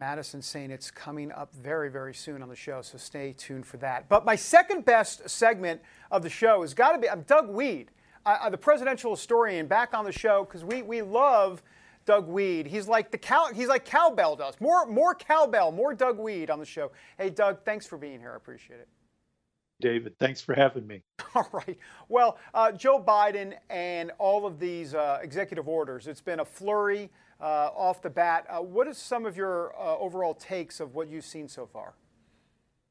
Madison 0.00 0.42
saying 0.42 0.70
it's 0.70 0.90
coming 0.90 1.32
up 1.32 1.52
very, 1.54 1.90
very 1.90 2.14
soon 2.14 2.42
on 2.42 2.48
the 2.48 2.56
show, 2.56 2.82
so 2.82 2.98
stay 2.98 3.34
tuned 3.36 3.66
for 3.66 3.76
that. 3.78 4.08
But 4.08 4.24
my 4.24 4.36
second 4.36 4.84
best 4.84 5.28
segment 5.28 5.80
of 6.10 6.22
the 6.22 6.30
show 6.30 6.62
has 6.62 6.74
got 6.74 6.92
to 6.92 6.98
be 6.98 7.08
I'm 7.08 7.22
Doug 7.22 7.48
Wead, 7.48 7.90
uh, 8.26 8.50
the 8.50 8.58
presidential 8.58 9.10
historian, 9.12 9.66
back 9.66 9.94
on 9.94 10.04
the 10.04 10.12
show 10.12 10.44
because 10.44 10.64
we 10.64 10.82
we 10.82 11.02
love 11.02 11.62
Doug 12.06 12.28
Wead. 12.28 12.66
He's 12.66 12.88
like 12.88 13.10
the 13.10 13.18
cow. 13.18 13.48
He's 13.54 13.68
like 13.68 13.84
cowbell 13.84 14.36
does. 14.36 14.60
More 14.60 14.86
more 14.86 15.14
cowbell, 15.14 15.72
more 15.72 15.94
Doug 15.94 16.18
Wead 16.18 16.50
on 16.50 16.58
the 16.58 16.66
show. 16.66 16.90
Hey 17.18 17.30
Doug, 17.30 17.64
thanks 17.64 17.86
for 17.86 17.96
being 17.96 18.20
here. 18.20 18.32
I 18.32 18.36
appreciate 18.36 18.80
it. 18.80 18.88
David, 19.80 20.18
thanks 20.18 20.40
for 20.40 20.54
having 20.54 20.86
me. 20.86 21.02
All 21.34 21.48
right. 21.52 21.78
Well, 22.08 22.38
uh, 22.54 22.72
Joe 22.72 23.02
Biden 23.02 23.54
and 23.68 24.12
all 24.18 24.46
of 24.46 24.58
these 24.60 24.94
uh, 24.94 25.18
executive 25.20 25.68
orders, 25.68 26.06
it's 26.06 26.20
been 26.20 26.40
a 26.40 26.44
flurry 26.44 27.10
off 27.40 28.02
the 28.02 28.10
bat. 28.10 28.46
Uh, 28.48 28.58
what 28.60 28.86
is 28.86 28.98
some 28.98 29.26
of 29.26 29.36
your 29.36 29.74
uh, 29.78 29.96
overall 29.98 30.34
takes 30.34 30.80
of 30.80 30.94
what 30.94 31.08
you've 31.08 31.24
seen 31.24 31.48
so 31.48 31.66
far? 31.66 31.94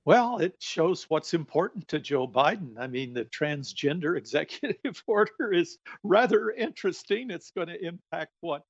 Well, 0.05 0.39
it 0.39 0.55
shows 0.59 1.09
what's 1.09 1.33
important 1.33 1.87
to 1.87 1.99
Joe 1.99 2.27
Biden. 2.27 2.73
I 2.77 2.87
mean, 2.87 3.13
the 3.13 3.25
transgender 3.25 4.17
executive 4.17 5.01
order 5.07 5.53
is 5.53 5.77
rather 6.03 6.51
interesting. 6.51 7.29
It's 7.31 7.51
going 7.51 7.69
to 7.69 7.85
impact 7.85 8.31
what 8.41 8.63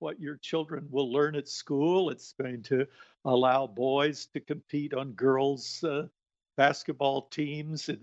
what 0.00 0.18
your 0.18 0.38
children 0.38 0.88
will 0.90 1.12
learn 1.12 1.36
at 1.36 1.46
school. 1.46 2.08
It's 2.08 2.32
going 2.40 2.62
to 2.64 2.86
allow 3.26 3.66
boys 3.66 4.28
to 4.32 4.40
compete 4.40 4.94
on 4.94 5.12
girls' 5.12 5.84
uh, 5.84 6.06
basketball 6.56 7.28
teams. 7.28 7.88
It 7.90 8.00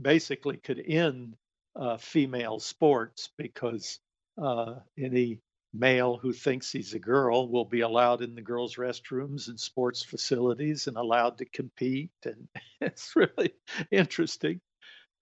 basically 0.00 0.56
could 0.56 0.82
end 0.86 1.36
uh, 1.74 1.96
female 1.96 2.60
sports 2.60 3.30
because 3.36 3.98
uh, 4.40 4.76
any 4.96 5.40
male 5.72 6.16
who 6.16 6.32
thinks 6.32 6.72
he's 6.72 6.94
a 6.94 6.98
girl 6.98 7.48
will 7.48 7.64
be 7.64 7.80
allowed 7.80 8.22
in 8.22 8.34
the 8.34 8.42
girls' 8.42 8.76
restrooms 8.76 9.48
and 9.48 9.58
sports 9.58 10.02
facilities 10.02 10.86
and 10.86 10.96
allowed 10.96 11.38
to 11.38 11.44
compete. 11.44 12.10
And 12.24 12.48
it's 12.80 13.14
really 13.16 13.54
interesting. 13.90 14.60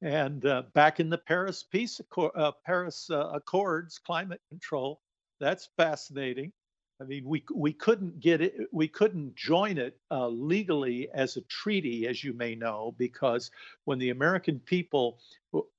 And 0.02 0.44
uh, 0.44 0.64
back 0.74 1.00
in 1.00 1.09
the 1.09 1.18
Paris 1.18 1.62
Peace 1.62 1.98
Accord, 2.00 2.33
uh, 2.37 2.52
Paris 2.64 3.09
uh, 3.11 3.30
Accords, 3.33 3.98
climate 3.98 4.40
control, 4.50 5.00
that's 5.40 5.68
fascinating. 5.76 6.52
I 7.00 7.04
mean, 7.04 7.24
we 7.24 7.42
we 7.52 7.72
couldn't 7.72 8.20
get 8.20 8.40
it, 8.40 8.54
we 8.70 8.87
couldn't 8.87 9.35
join 9.35 9.78
it 9.78 9.98
uh, 10.11 10.28
legally 10.28 11.09
as 11.12 11.37
a 11.37 11.40
treaty, 11.42 12.07
as 12.07 12.22
you 12.22 12.33
may 12.33 12.54
know, 12.54 12.94
because 12.96 13.50
when 13.85 13.98
the 13.98 14.11
American 14.11 14.61
people 14.61 15.18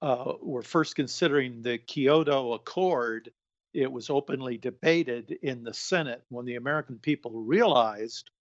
uh, 0.01 0.33
were 0.41 0.61
first 0.61 0.95
considering 0.95 1.61
the 1.61 1.77
Kyoto 1.77 2.53
Accord, 2.53 3.31
it 3.75 3.91
was 3.91 4.09
openly 4.09 4.57
debated 4.57 5.37
in 5.43 5.63
the 5.63 5.73
Senate. 5.73 6.23
When 6.29 6.45
the 6.45 6.55
American 6.55 6.97
people 6.97 7.31
realized 7.31 8.31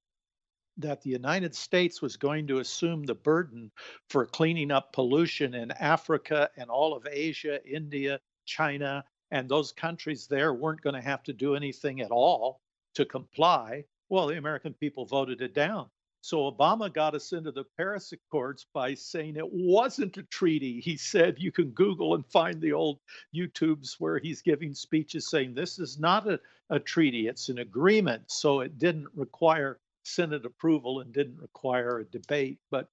that 0.76 1.02
the 1.02 1.10
United 1.10 1.54
States 1.54 2.00
was 2.00 2.16
going 2.16 2.46
to 2.46 2.58
assume 2.58 3.04
the 3.04 3.14
burden 3.14 3.70
for 4.08 4.26
cleaning 4.26 4.70
up 4.70 4.92
pollution 4.92 5.54
in 5.54 5.70
Africa 5.72 6.50
and 6.56 6.70
all 6.70 6.94
of 6.94 7.06
Asia, 7.10 7.60
India, 7.66 8.20
China, 8.44 9.04
and 9.30 9.48
those 9.48 9.72
countries 9.72 10.26
there 10.26 10.54
weren't 10.54 10.80
going 10.80 10.94
to 10.94 11.00
have 11.00 11.22
to 11.24 11.32
do 11.32 11.54
anything 11.56 12.00
at 12.00 12.10
all 12.10 12.60
to 12.94 13.04
comply. 13.04 13.84
Well, 14.08 14.28
the 14.28 14.38
American 14.38 14.74
people 14.74 15.04
voted 15.04 15.40
it 15.40 15.54
down. 15.54 15.90
So 16.24 16.50
Obama 16.50 16.90
got 16.90 17.14
us 17.14 17.34
into 17.34 17.52
the 17.52 17.66
Paris 17.76 18.10
Accords 18.12 18.64
by 18.72 18.94
saying 18.94 19.37
it 19.37 19.52
wasn't 19.52 20.16
a 20.16 20.22
treaty. 20.22 20.80
He 20.80 20.96
said 20.96 21.37
you 21.38 21.52
can 21.52 21.68
Google 21.72 22.14
and 22.14 22.24
find 22.24 22.62
the 22.62 22.72
old 22.72 23.00
YouTubes 23.37 23.96
where 23.98 24.18
he's 24.18 24.40
giving 24.40 24.72
speeches 24.72 25.28
saying 25.28 25.52
this 25.52 25.78
is 25.78 26.00
not 26.00 26.26
a, 26.26 26.40
a 26.70 26.80
treaty, 26.80 27.28
it's 27.28 27.50
an 27.50 27.58
agreement. 27.58 28.22
So 28.30 28.60
it 28.60 28.78
didn't 28.78 29.08
require 29.14 29.78
Senate 30.04 30.46
approval 30.46 31.00
and 31.00 31.12
didn't 31.12 31.42
require 31.42 31.98
a 31.98 32.04
debate. 32.06 32.58
But 32.70 32.88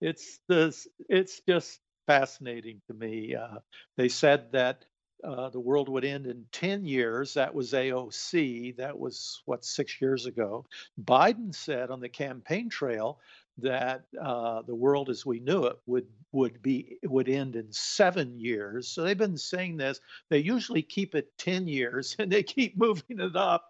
it's 0.00 0.38
this 0.48 0.88
it's 1.06 1.42
just 1.46 1.80
fascinating 2.06 2.80
to 2.86 2.94
me. 2.94 3.34
Uh, 3.34 3.58
they 3.98 4.08
said 4.08 4.52
that 4.52 4.86
uh, 5.24 5.50
the 5.50 5.60
world 5.60 5.88
would 5.88 6.04
end 6.04 6.26
in 6.26 6.44
10 6.52 6.84
years. 6.84 7.34
That 7.34 7.54
was 7.54 7.72
AOC. 7.72 8.76
That 8.76 8.98
was, 8.98 9.42
what, 9.44 9.64
six 9.64 10.00
years 10.00 10.26
ago. 10.26 10.64
Biden 11.02 11.54
said 11.54 11.90
on 11.90 12.00
the 12.00 12.08
campaign 12.08 12.68
trail 12.68 13.18
that 13.58 14.04
uh, 14.20 14.62
the 14.62 14.74
world 14.74 15.10
as 15.10 15.26
we 15.26 15.40
knew 15.40 15.64
it 15.64 15.78
would 15.86 16.06
would 16.32 16.62
be 16.62 16.98
would 17.04 17.28
end 17.28 17.56
in 17.56 17.70
seven 17.72 18.38
years. 18.38 18.88
So 18.88 19.02
they've 19.02 19.18
been 19.18 19.36
saying 19.36 19.76
this. 19.76 20.00
They 20.28 20.38
usually 20.38 20.82
keep 20.82 21.14
it 21.14 21.36
10 21.38 21.66
years 21.66 22.16
and 22.18 22.30
they 22.30 22.42
keep 22.42 22.76
moving 22.78 23.20
it 23.20 23.36
up. 23.36 23.66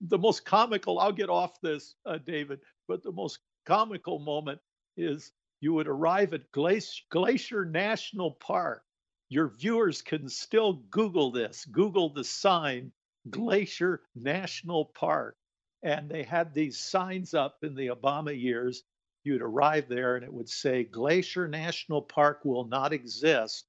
The 0.00 0.18
most 0.18 0.44
comical, 0.44 0.98
I'll 0.98 1.12
get 1.12 1.30
off 1.30 1.60
this, 1.60 1.94
uh, 2.04 2.18
David, 2.18 2.60
but 2.88 3.02
the 3.02 3.12
most 3.12 3.40
comical 3.64 4.18
moment 4.18 4.60
is 4.96 5.32
you 5.60 5.72
would 5.74 5.86
arrive 5.86 6.34
at 6.34 6.50
Glacier, 6.52 7.02
Glacier 7.10 7.64
National 7.64 8.32
Park 8.32 8.82
your 9.28 9.48
viewers 9.48 10.02
can 10.02 10.28
still 10.28 10.74
Google 10.90 11.30
this. 11.30 11.64
Google 11.66 12.10
the 12.10 12.24
sign 12.24 12.92
Glacier 13.30 14.02
National 14.14 14.86
Park. 14.86 15.36
And 15.82 16.08
they 16.08 16.22
had 16.22 16.54
these 16.54 16.78
signs 16.78 17.34
up 17.34 17.58
in 17.62 17.74
the 17.74 17.88
Obama 17.88 18.38
years. 18.38 18.82
You'd 19.24 19.42
arrive 19.42 19.88
there 19.88 20.16
and 20.16 20.24
it 20.24 20.32
would 20.32 20.48
say 20.48 20.84
Glacier 20.84 21.46
National 21.46 22.02
Park 22.02 22.44
will 22.44 22.64
not 22.64 22.92
exist 22.92 23.66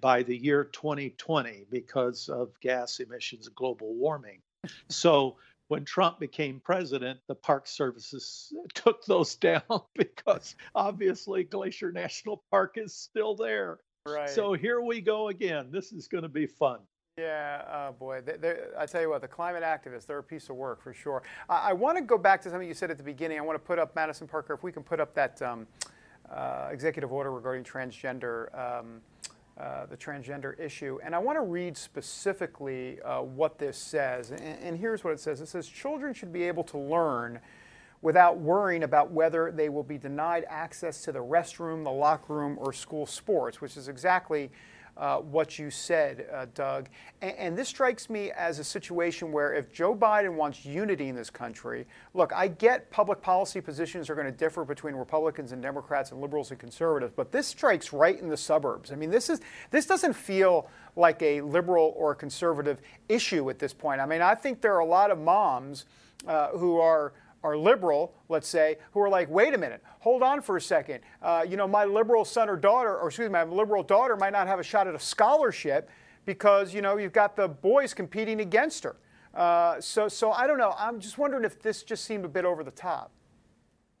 by 0.00 0.22
the 0.22 0.36
year 0.36 0.64
2020 0.64 1.66
because 1.70 2.28
of 2.28 2.58
gas 2.60 2.98
emissions 2.98 3.46
and 3.46 3.54
global 3.54 3.94
warming. 3.94 4.40
so 4.88 5.36
when 5.68 5.84
Trump 5.84 6.20
became 6.20 6.60
president, 6.60 7.18
the 7.26 7.34
Park 7.34 7.66
Services 7.66 8.52
took 8.74 9.04
those 9.04 9.34
down 9.36 9.82
because 9.94 10.54
obviously 10.74 11.44
Glacier 11.44 11.92
National 11.92 12.42
Park 12.50 12.78
is 12.78 12.94
still 12.94 13.34
there. 13.34 13.78
Right. 14.06 14.30
So 14.30 14.52
here 14.52 14.80
we 14.80 15.00
go 15.00 15.28
again. 15.28 15.68
This 15.70 15.92
is 15.92 16.08
going 16.08 16.22
to 16.22 16.28
be 16.28 16.46
fun. 16.46 16.78
Yeah, 17.18 17.62
oh 17.72 17.92
boy. 17.92 18.20
They, 18.20 18.36
they, 18.36 18.56
I 18.78 18.84
tell 18.84 19.00
you 19.00 19.08
what, 19.08 19.22
the 19.22 19.28
climate 19.28 19.62
activists, 19.62 20.06
they're 20.06 20.18
a 20.18 20.22
piece 20.22 20.50
of 20.50 20.56
work 20.56 20.82
for 20.82 20.92
sure. 20.92 21.22
I, 21.48 21.70
I 21.70 21.72
want 21.72 21.96
to 21.96 22.04
go 22.04 22.18
back 22.18 22.42
to 22.42 22.50
something 22.50 22.68
you 22.68 22.74
said 22.74 22.90
at 22.90 22.98
the 22.98 23.02
beginning. 23.02 23.38
I 23.38 23.40
want 23.40 23.56
to 23.56 23.66
put 23.66 23.78
up, 23.78 23.96
Madison 23.96 24.28
Parker, 24.28 24.52
if 24.52 24.62
we 24.62 24.70
can 24.70 24.82
put 24.82 25.00
up 25.00 25.14
that 25.14 25.40
um, 25.40 25.66
uh, 26.30 26.68
executive 26.70 27.12
order 27.12 27.32
regarding 27.32 27.64
transgender, 27.64 28.54
um, 28.58 29.00
uh, 29.58 29.86
the 29.86 29.96
transgender 29.96 30.58
issue. 30.60 30.98
And 31.02 31.14
I 31.14 31.18
want 31.18 31.36
to 31.36 31.42
read 31.42 31.78
specifically 31.78 33.00
uh, 33.00 33.22
what 33.22 33.58
this 33.58 33.78
says. 33.78 34.30
And, 34.30 34.40
and 34.42 34.78
here's 34.78 35.02
what 35.02 35.14
it 35.14 35.20
says 35.20 35.40
it 35.40 35.46
says, 35.46 35.66
Children 35.66 36.12
should 36.12 36.34
be 36.34 36.42
able 36.42 36.64
to 36.64 36.78
learn 36.78 37.40
without 38.02 38.38
worrying 38.38 38.82
about 38.82 39.10
whether 39.10 39.50
they 39.50 39.68
will 39.68 39.82
be 39.82 39.98
denied 39.98 40.44
access 40.48 41.02
to 41.02 41.12
the 41.12 41.18
restroom, 41.18 41.84
the 41.84 41.90
locker 41.90 42.34
room, 42.34 42.56
or 42.60 42.72
school 42.72 43.06
sports, 43.06 43.60
which 43.60 43.76
is 43.76 43.88
exactly 43.88 44.50
uh, 44.96 45.18
what 45.18 45.58
you 45.58 45.70
said, 45.70 46.26
uh, 46.32 46.46
Doug. 46.54 46.88
And, 47.20 47.36
and, 47.36 47.58
this 47.58 47.68
strikes 47.68 48.08
me 48.08 48.30
as 48.30 48.58
a 48.58 48.64
situation 48.64 49.30
where 49.30 49.52
if 49.52 49.70
Joe 49.70 49.94
Biden 49.94 50.36
wants 50.36 50.64
unity 50.64 51.08
in 51.08 51.14
this 51.14 51.28
country, 51.28 51.86
look, 52.14 52.32
I 52.32 52.48
get 52.48 52.90
public 52.90 53.20
policy 53.20 53.60
positions 53.60 54.08
are 54.08 54.14
going 54.14 54.26
to 54.26 54.32
differ 54.32 54.64
between 54.64 54.94
Republicans 54.94 55.52
and 55.52 55.60
Democrats 55.60 56.12
and 56.12 56.20
liberals 56.22 56.50
and 56.50 56.58
conservatives, 56.58 57.12
but 57.14 57.30
this 57.30 57.46
strikes 57.46 57.92
right 57.92 58.18
in 58.18 58.30
the 58.30 58.38
suburbs. 58.38 58.90
I 58.90 58.94
mean, 58.94 59.10
this 59.10 59.28
is 59.28 59.40
this 59.70 59.84
doesn't 59.84 60.14
feel 60.14 60.70
like 60.96 61.20
a 61.20 61.42
liberal 61.42 61.92
or 61.94 62.14
conservative 62.14 62.80
issue 63.10 63.50
at 63.50 63.58
this 63.58 63.74
point. 63.74 64.00
I 64.00 64.06
mean, 64.06 64.22
I 64.22 64.34
think 64.34 64.62
there 64.62 64.74
are 64.74 64.80
a 64.80 64.86
lot 64.86 65.10
of 65.10 65.18
moms 65.18 65.84
uh, 66.26 66.48
who 66.48 66.78
are 66.80 67.12
are 67.42 67.56
liberal, 67.56 68.14
let's 68.28 68.48
say, 68.48 68.76
who 68.92 69.00
are 69.00 69.08
like, 69.08 69.30
wait 69.30 69.54
a 69.54 69.58
minute, 69.58 69.82
hold 70.00 70.22
on 70.22 70.40
for 70.40 70.56
a 70.56 70.60
second. 70.60 71.00
Uh, 71.22 71.44
you 71.48 71.56
know, 71.56 71.68
my 71.68 71.84
liberal 71.84 72.24
son 72.24 72.48
or 72.48 72.56
daughter, 72.56 72.96
or 72.96 73.08
excuse 73.08 73.28
me, 73.28 73.32
my 73.32 73.44
liberal 73.44 73.82
daughter 73.82 74.16
might 74.16 74.32
not 74.32 74.46
have 74.46 74.58
a 74.58 74.62
shot 74.62 74.86
at 74.86 74.94
a 74.94 74.98
scholarship 74.98 75.88
because, 76.24 76.74
you 76.74 76.82
know, 76.82 76.96
you've 76.96 77.12
got 77.12 77.36
the 77.36 77.48
boys 77.48 77.94
competing 77.94 78.40
against 78.40 78.84
her. 78.84 78.96
Uh, 79.34 79.80
so, 79.80 80.08
so 80.08 80.32
I 80.32 80.46
don't 80.46 80.58
know. 80.58 80.74
I'm 80.78 80.98
just 80.98 81.18
wondering 81.18 81.44
if 81.44 81.60
this 81.60 81.82
just 81.82 82.04
seemed 82.04 82.24
a 82.24 82.28
bit 82.28 82.44
over 82.44 82.64
the 82.64 82.70
top. 82.70 83.12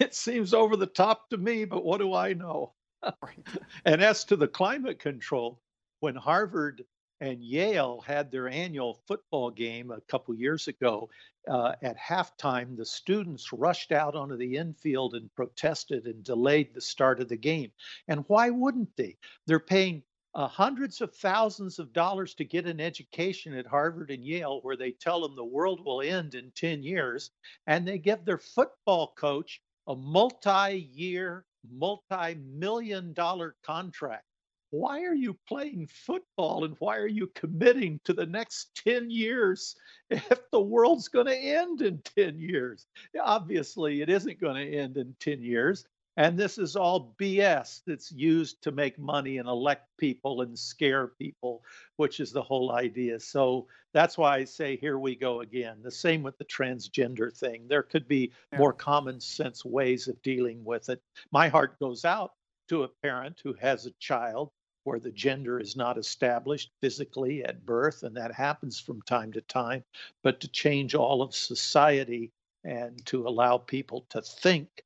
it 0.00 0.14
seems 0.14 0.54
over 0.54 0.76
the 0.76 0.86
top 0.86 1.28
to 1.30 1.36
me, 1.38 1.64
but 1.64 1.84
what 1.84 1.98
do 1.98 2.14
I 2.14 2.34
know? 2.34 2.72
and 3.84 4.02
as 4.02 4.24
to 4.24 4.36
the 4.36 4.48
climate 4.48 4.98
control, 4.98 5.60
when 6.00 6.14
Harvard 6.14 6.84
and 7.20 7.42
Yale 7.42 8.02
had 8.06 8.30
their 8.30 8.48
annual 8.48 9.00
football 9.06 9.50
game 9.50 9.90
a 9.90 10.00
couple 10.02 10.34
years 10.34 10.68
ago. 10.68 11.08
Uh, 11.48 11.74
at 11.82 11.96
halftime, 11.98 12.76
the 12.76 12.84
students 12.84 13.52
rushed 13.52 13.92
out 13.92 14.14
onto 14.14 14.36
the 14.36 14.56
infield 14.56 15.14
and 15.14 15.34
protested 15.34 16.06
and 16.06 16.22
delayed 16.22 16.74
the 16.74 16.80
start 16.80 17.20
of 17.20 17.28
the 17.28 17.36
game. 17.36 17.72
And 18.08 18.24
why 18.28 18.50
wouldn't 18.50 18.94
they? 18.96 19.16
They're 19.46 19.58
paying 19.58 20.02
uh, 20.34 20.46
hundreds 20.46 21.00
of 21.00 21.14
thousands 21.16 21.78
of 21.78 21.92
dollars 21.92 22.34
to 22.34 22.44
get 22.44 22.66
an 22.66 22.80
education 22.80 23.54
at 23.54 23.66
Harvard 23.66 24.10
and 24.10 24.24
Yale, 24.24 24.60
where 24.62 24.76
they 24.76 24.92
tell 24.92 25.20
them 25.20 25.34
the 25.34 25.44
world 25.44 25.84
will 25.84 26.02
end 26.02 26.34
in 26.34 26.52
10 26.54 26.82
years, 26.82 27.30
and 27.66 27.86
they 27.86 27.98
give 27.98 28.24
their 28.24 28.38
football 28.38 29.12
coach 29.16 29.60
a 29.88 29.96
multi 29.96 30.88
year, 30.92 31.44
multi 31.68 32.34
million 32.34 33.12
dollar 33.12 33.56
contract 33.64 34.24
why 34.70 35.02
are 35.02 35.14
you 35.14 35.36
playing 35.48 35.88
football 35.88 36.64
and 36.64 36.76
why 36.78 36.96
are 36.96 37.06
you 37.06 37.26
committing 37.34 38.00
to 38.04 38.12
the 38.12 38.26
next 38.26 38.70
10 38.84 39.10
years 39.10 39.76
if 40.10 40.50
the 40.50 40.60
world's 40.60 41.08
going 41.08 41.26
to 41.26 41.36
end 41.36 41.82
in 41.82 42.00
10 42.16 42.38
years? 42.38 42.86
Obviously, 43.20 44.00
it 44.00 44.08
isn't 44.08 44.40
going 44.40 44.56
to 44.56 44.76
end 44.76 44.96
in 44.96 45.14
10 45.20 45.42
years. 45.42 45.86
And 46.16 46.36
this 46.36 46.58
is 46.58 46.76
all 46.76 47.14
BS 47.18 47.82
that's 47.86 48.12
used 48.12 48.62
to 48.62 48.72
make 48.72 48.98
money 48.98 49.38
and 49.38 49.48
elect 49.48 49.88
people 49.98 50.42
and 50.42 50.58
scare 50.58 51.06
people, 51.06 51.62
which 51.96 52.20
is 52.20 52.30
the 52.30 52.42
whole 52.42 52.72
idea. 52.72 53.18
So 53.20 53.68
that's 53.94 54.18
why 54.18 54.36
I 54.36 54.44
say, 54.44 54.76
here 54.76 54.98
we 54.98 55.14
go 55.14 55.40
again. 55.40 55.78
The 55.82 55.90
same 55.90 56.22
with 56.22 56.36
the 56.36 56.44
transgender 56.44 57.34
thing. 57.34 57.66
There 57.68 57.82
could 57.82 58.06
be 58.06 58.32
more 58.58 58.72
common 58.72 59.20
sense 59.20 59.64
ways 59.64 60.08
of 60.08 60.20
dealing 60.22 60.64
with 60.64 60.90
it. 60.90 61.00
My 61.32 61.48
heart 61.48 61.78
goes 61.78 62.04
out 62.04 62.32
to 62.68 62.82
a 62.82 62.88
parent 63.02 63.40
who 63.42 63.54
has 63.54 63.86
a 63.86 63.92
child 63.92 64.50
where 64.90 64.98
the 64.98 65.12
gender 65.12 65.60
is 65.60 65.76
not 65.76 65.96
established 65.96 66.72
physically 66.80 67.44
at 67.44 67.64
birth, 67.64 68.02
and 68.02 68.16
that 68.16 68.34
happens 68.34 68.80
from 68.80 69.00
time 69.02 69.32
to 69.32 69.40
time, 69.42 69.84
but 70.24 70.40
to 70.40 70.48
change 70.48 70.96
all 70.96 71.22
of 71.22 71.32
society 71.32 72.32
and 72.64 73.06
to 73.06 73.28
allow 73.28 73.56
people 73.56 74.04
to 74.10 74.20
think 74.20 74.82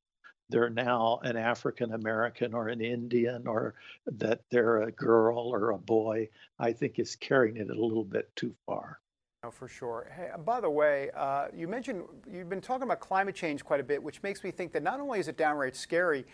they're 0.50 0.68
now 0.68 1.20
an 1.22 1.38
African 1.38 1.94
American 1.94 2.52
or 2.52 2.68
an 2.68 2.82
Indian 2.82 3.46
or 3.46 3.76
that 4.04 4.42
they're 4.50 4.82
a 4.82 4.92
girl 4.92 5.38
or 5.38 5.70
a 5.70 5.78
boy, 5.78 6.28
I 6.58 6.74
think 6.74 6.98
is 6.98 7.16
carrying 7.16 7.56
it 7.56 7.70
a 7.70 7.74
little 7.74 8.04
bit 8.04 8.28
too 8.36 8.54
far. 8.66 9.00
No, 9.42 9.50
for 9.50 9.68
sure. 9.68 10.12
Hey, 10.14 10.28
by 10.44 10.60
the 10.60 10.68
way, 10.68 11.08
uh, 11.16 11.46
you 11.56 11.66
mentioned 11.66 12.02
you've 12.30 12.50
been 12.50 12.60
talking 12.60 12.82
about 12.82 13.00
climate 13.00 13.34
change 13.34 13.64
quite 13.64 13.80
a 13.80 13.84
bit, 13.84 14.02
which 14.02 14.22
makes 14.22 14.44
me 14.44 14.50
think 14.50 14.70
that 14.74 14.82
not 14.82 15.00
only 15.00 15.18
is 15.18 15.28
it 15.28 15.38
downright 15.38 15.74
scary, 15.74 16.26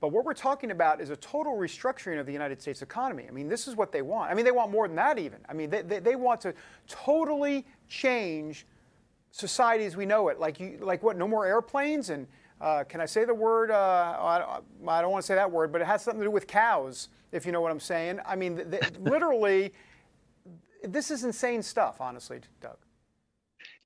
but 0.00 0.08
what 0.08 0.24
we're 0.24 0.34
talking 0.34 0.70
about 0.70 1.00
is 1.00 1.10
a 1.10 1.16
total 1.16 1.54
restructuring 1.54 2.20
of 2.20 2.26
the 2.26 2.32
United 2.32 2.60
States 2.60 2.82
economy. 2.82 3.24
I 3.28 3.32
mean, 3.32 3.48
this 3.48 3.66
is 3.66 3.76
what 3.76 3.92
they 3.92 4.02
want. 4.02 4.30
I 4.30 4.34
mean, 4.34 4.44
they 4.44 4.50
want 4.50 4.70
more 4.70 4.86
than 4.86 4.96
that, 4.96 5.18
even. 5.18 5.38
I 5.48 5.54
mean, 5.54 5.70
they, 5.70 5.82
they, 5.82 6.00
they 6.00 6.16
want 6.16 6.40
to 6.42 6.54
totally 6.86 7.64
change 7.88 8.66
society 9.30 9.84
as 9.84 9.96
we 9.96 10.04
know 10.04 10.28
it. 10.28 10.38
Like, 10.38 10.60
you, 10.60 10.78
like 10.80 11.02
what, 11.02 11.16
no 11.16 11.26
more 11.26 11.46
airplanes? 11.46 12.10
And 12.10 12.26
uh, 12.60 12.84
can 12.84 13.00
I 13.00 13.06
say 13.06 13.24
the 13.24 13.34
word? 13.34 13.70
Uh, 13.70 14.16
I, 14.20 14.38
don't, 14.38 14.88
I 14.88 15.00
don't 15.00 15.10
want 15.10 15.22
to 15.22 15.26
say 15.26 15.34
that 15.34 15.50
word, 15.50 15.72
but 15.72 15.80
it 15.80 15.86
has 15.86 16.02
something 16.02 16.20
to 16.20 16.26
do 16.26 16.30
with 16.30 16.46
cows, 16.46 17.08
if 17.32 17.46
you 17.46 17.52
know 17.52 17.62
what 17.62 17.70
I'm 17.70 17.80
saying. 17.80 18.20
I 18.26 18.36
mean, 18.36 18.62
literally, 19.00 19.72
this 20.84 21.10
is 21.10 21.24
insane 21.24 21.62
stuff, 21.62 22.00
honestly, 22.00 22.40
Doug. 22.60 22.76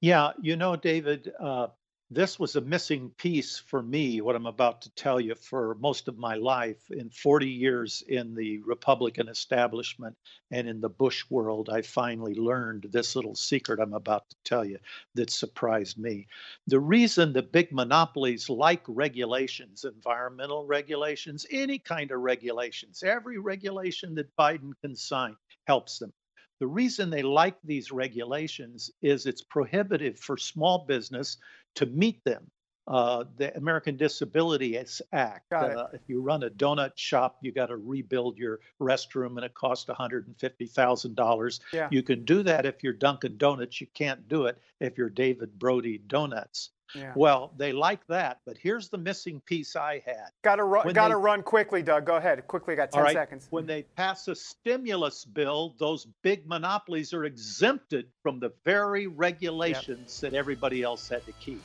Yeah, 0.00 0.30
you 0.40 0.56
know, 0.56 0.76
David, 0.76 1.32
uh, 1.38 1.68
this 2.12 2.40
was 2.40 2.56
a 2.56 2.60
missing 2.60 3.10
piece 3.18 3.56
for 3.56 3.80
me, 3.80 4.20
what 4.20 4.34
I'm 4.34 4.46
about 4.46 4.82
to 4.82 4.90
tell 4.94 5.20
you, 5.20 5.36
for 5.36 5.76
most 5.76 6.08
of 6.08 6.18
my 6.18 6.34
life. 6.34 6.90
In 6.90 7.08
40 7.08 7.48
years 7.48 8.02
in 8.08 8.34
the 8.34 8.58
Republican 8.58 9.28
establishment 9.28 10.16
and 10.50 10.68
in 10.68 10.80
the 10.80 10.88
Bush 10.88 11.24
world, 11.30 11.70
I 11.70 11.82
finally 11.82 12.34
learned 12.34 12.88
this 12.90 13.14
little 13.14 13.36
secret 13.36 13.78
I'm 13.78 13.94
about 13.94 14.28
to 14.28 14.36
tell 14.42 14.64
you 14.64 14.78
that 15.14 15.30
surprised 15.30 15.98
me. 15.98 16.26
The 16.66 16.80
reason 16.80 17.32
the 17.32 17.42
big 17.42 17.70
monopolies 17.70 18.50
like 18.50 18.82
regulations, 18.88 19.84
environmental 19.84 20.66
regulations, 20.66 21.46
any 21.48 21.78
kind 21.78 22.10
of 22.10 22.20
regulations, 22.20 23.04
every 23.04 23.38
regulation 23.38 24.16
that 24.16 24.34
Biden 24.36 24.72
can 24.80 24.96
sign 24.96 25.36
helps 25.68 26.00
them. 26.00 26.12
The 26.60 26.66
reason 26.66 27.08
they 27.08 27.22
like 27.22 27.56
these 27.64 27.90
regulations 27.90 28.90
is 29.00 29.24
it's 29.24 29.42
prohibitive 29.42 30.18
for 30.18 30.36
small 30.36 30.84
business 30.84 31.38
to 31.76 31.86
meet 31.86 32.22
them. 32.24 32.50
Uh, 32.86 33.24
the 33.36 33.56
American 33.56 33.96
Disability 33.96 34.76
Act. 35.12 35.52
Uh, 35.52 35.86
if 35.92 36.00
you 36.08 36.20
run 36.20 36.42
a 36.42 36.50
donut 36.50 36.90
shop, 36.96 37.38
you 37.40 37.52
got 37.52 37.66
to 37.66 37.76
rebuild 37.76 38.36
your 38.36 38.58
restroom, 38.80 39.36
and 39.36 39.44
it 39.44 39.54
costs 39.54 39.88
$150,000. 39.88 41.60
yeah. 41.72 41.88
You 41.92 42.02
can 42.02 42.24
do 42.24 42.42
that 42.42 42.66
if 42.66 42.82
you're 42.82 42.92
Dunkin' 42.92 43.36
Donuts. 43.36 43.80
You 43.80 43.86
can't 43.94 44.26
do 44.28 44.46
it 44.46 44.58
if 44.80 44.98
you're 44.98 45.10
David 45.10 45.56
Brody 45.56 45.98
Donuts. 45.98 46.70
Yeah. 46.94 47.12
Well, 47.14 47.52
they 47.56 47.72
like 47.72 48.06
that, 48.08 48.40
but 48.44 48.56
here's 48.58 48.88
the 48.88 48.98
missing 48.98 49.40
piece 49.46 49.76
I 49.76 50.02
had. 50.04 50.28
Got 50.42 50.56
to 50.56 50.64
run. 50.64 50.92
Got 50.92 51.08
to 51.08 51.16
run 51.16 51.42
quickly, 51.42 51.82
Doug. 51.82 52.04
Go 52.06 52.16
ahead, 52.16 52.46
quickly. 52.46 52.74
Got 52.76 52.92
ten 52.92 53.12
seconds. 53.12 53.46
When 53.50 53.66
they 53.66 53.82
pass 53.82 54.28
a 54.28 54.34
stimulus 54.34 55.24
bill, 55.24 55.74
those 55.78 56.06
big 56.22 56.46
monopolies 56.46 57.12
are 57.12 57.24
exempted 57.24 58.06
from 58.22 58.40
the 58.40 58.52
very 58.64 59.06
regulations 59.06 60.20
yep. 60.22 60.32
that 60.32 60.36
everybody 60.38 60.82
else 60.82 61.08
had 61.08 61.24
to 61.26 61.32
keep. 61.32 61.62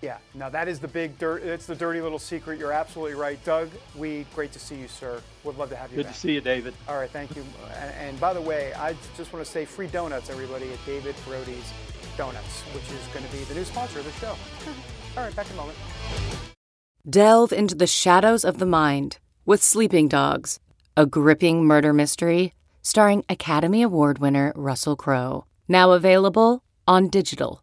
Yeah, 0.00 0.18
now 0.34 0.48
that 0.48 0.68
is 0.68 0.78
the 0.78 0.86
big 0.86 1.18
dirt. 1.18 1.42
It's 1.42 1.66
the 1.66 1.74
dirty 1.74 2.00
little 2.00 2.20
secret. 2.20 2.60
You're 2.60 2.72
absolutely 2.72 3.14
right, 3.14 3.42
Doug. 3.44 3.68
We 3.96 4.26
great 4.34 4.52
to 4.52 4.58
see 4.60 4.76
you, 4.76 4.86
sir. 4.86 5.20
Would 5.42 5.58
love 5.58 5.70
to 5.70 5.76
have 5.76 5.90
you. 5.90 5.96
Good 5.96 6.06
back. 6.06 6.14
to 6.14 6.20
see 6.20 6.34
you, 6.34 6.40
David. 6.40 6.74
All 6.88 6.96
right, 6.96 7.10
thank 7.10 7.34
you. 7.34 7.44
And, 7.80 7.94
and 7.94 8.20
by 8.20 8.32
the 8.32 8.40
way, 8.40 8.72
I 8.74 8.94
just 9.16 9.32
want 9.32 9.44
to 9.44 9.50
say 9.50 9.64
free 9.64 9.88
donuts, 9.88 10.30
everybody, 10.30 10.72
at 10.72 10.84
David 10.86 11.16
Brody's 11.26 11.72
Donuts, 12.16 12.60
which 12.74 12.84
is 12.84 13.06
going 13.12 13.24
to 13.24 13.32
be 13.32 13.42
the 13.44 13.54
new 13.54 13.64
sponsor 13.64 13.98
of 13.98 14.04
the 14.04 14.12
show. 14.12 14.36
All 15.16 15.24
right, 15.24 15.34
back 15.34 15.46
in 15.46 15.54
a 15.54 15.56
moment. 15.56 15.78
Delve 17.08 17.52
into 17.52 17.74
the 17.74 17.86
shadows 17.86 18.44
of 18.44 18.58
the 18.58 18.66
mind 18.66 19.18
with 19.44 19.62
Sleeping 19.62 20.08
Dogs, 20.08 20.60
a 20.96 21.06
gripping 21.06 21.64
murder 21.64 21.92
mystery 21.92 22.54
starring 22.82 23.24
Academy 23.28 23.82
Award 23.82 24.18
winner 24.18 24.52
Russell 24.56 24.96
Crowe. 24.96 25.44
Now 25.68 25.92
available 25.92 26.62
on 26.86 27.08
digital. 27.08 27.62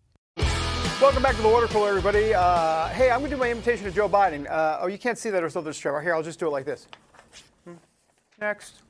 Welcome 1.01 1.23
back 1.23 1.35
to 1.35 1.41
the 1.41 1.49
water 1.49 1.65
cooler, 1.65 1.89
everybody. 1.89 2.31
Uh, 2.31 2.87
hey, 2.89 3.09
I'm 3.09 3.21
going 3.21 3.31
to 3.31 3.35
do 3.35 3.39
my 3.39 3.49
invitation 3.49 3.85
to 3.85 3.91
Joe 3.91 4.07
Biden. 4.07 4.47
Uh, 4.47 4.77
oh, 4.81 4.85
you 4.85 4.99
can't 4.99 5.17
see 5.17 5.31
that 5.31 5.43
or 5.43 5.49
still 5.49 5.63
this 5.63 5.75
show. 5.75 5.97
Here, 5.97 6.13
I'll 6.13 6.21
just 6.21 6.37
do 6.37 6.45
it 6.45 6.51
like 6.51 6.63
this. 6.63 6.85
Next. 8.39 8.83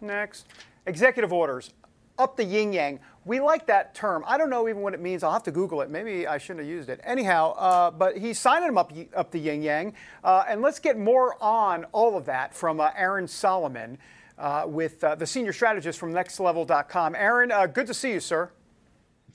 Next. 0.00 0.46
Executive 0.86 1.32
orders. 1.32 1.72
Up 2.16 2.36
the 2.36 2.44
yin 2.44 2.72
yang. 2.72 3.00
We 3.24 3.40
like 3.40 3.66
that 3.66 3.96
term. 3.96 4.22
I 4.24 4.38
don't 4.38 4.48
know 4.48 4.68
even 4.68 4.82
what 4.82 4.94
it 4.94 5.00
means. 5.00 5.24
I'll 5.24 5.32
have 5.32 5.42
to 5.42 5.50
Google 5.50 5.80
it. 5.80 5.90
Maybe 5.90 6.28
I 6.28 6.38
shouldn't 6.38 6.60
have 6.60 6.68
used 6.68 6.90
it. 6.90 7.00
Anyhow, 7.02 7.54
uh, 7.54 7.90
but 7.90 8.16
he's 8.16 8.38
signing 8.38 8.68
them 8.68 8.78
up, 8.78 8.92
up 9.16 9.32
the 9.32 9.40
yin 9.40 9.62
yang. 9.62 9.94
Uh, 10.22 10.44
and 10.48 10.62
let's 10.62 10.78
get 10.78 10.96
more 10.96 11.42
on 11.42 11.86
all 11.90 12.16
of 12.16 12.24
that 12.26 12.54
from 12.54 12.78
uh, 12.78 12.90
Aaron 12.96 13.26
Solomon 13.26 13.98
uh, 14.38 14.62
with 14.68 15.02
uh, 15.02 15.16
the 15.16 15.26
senior 15.26 15.52
strategist 15.52 15.98
from 15.98 16.12
nextlevel.com. 16.12 17.16
Aaron, 17.16 17.50
uh, 17.50 17.66
good 17.66 17.88
to 17.88 17.94
see 17.94 18.12
you, 18.12 18.20
sir. 18.20 18.52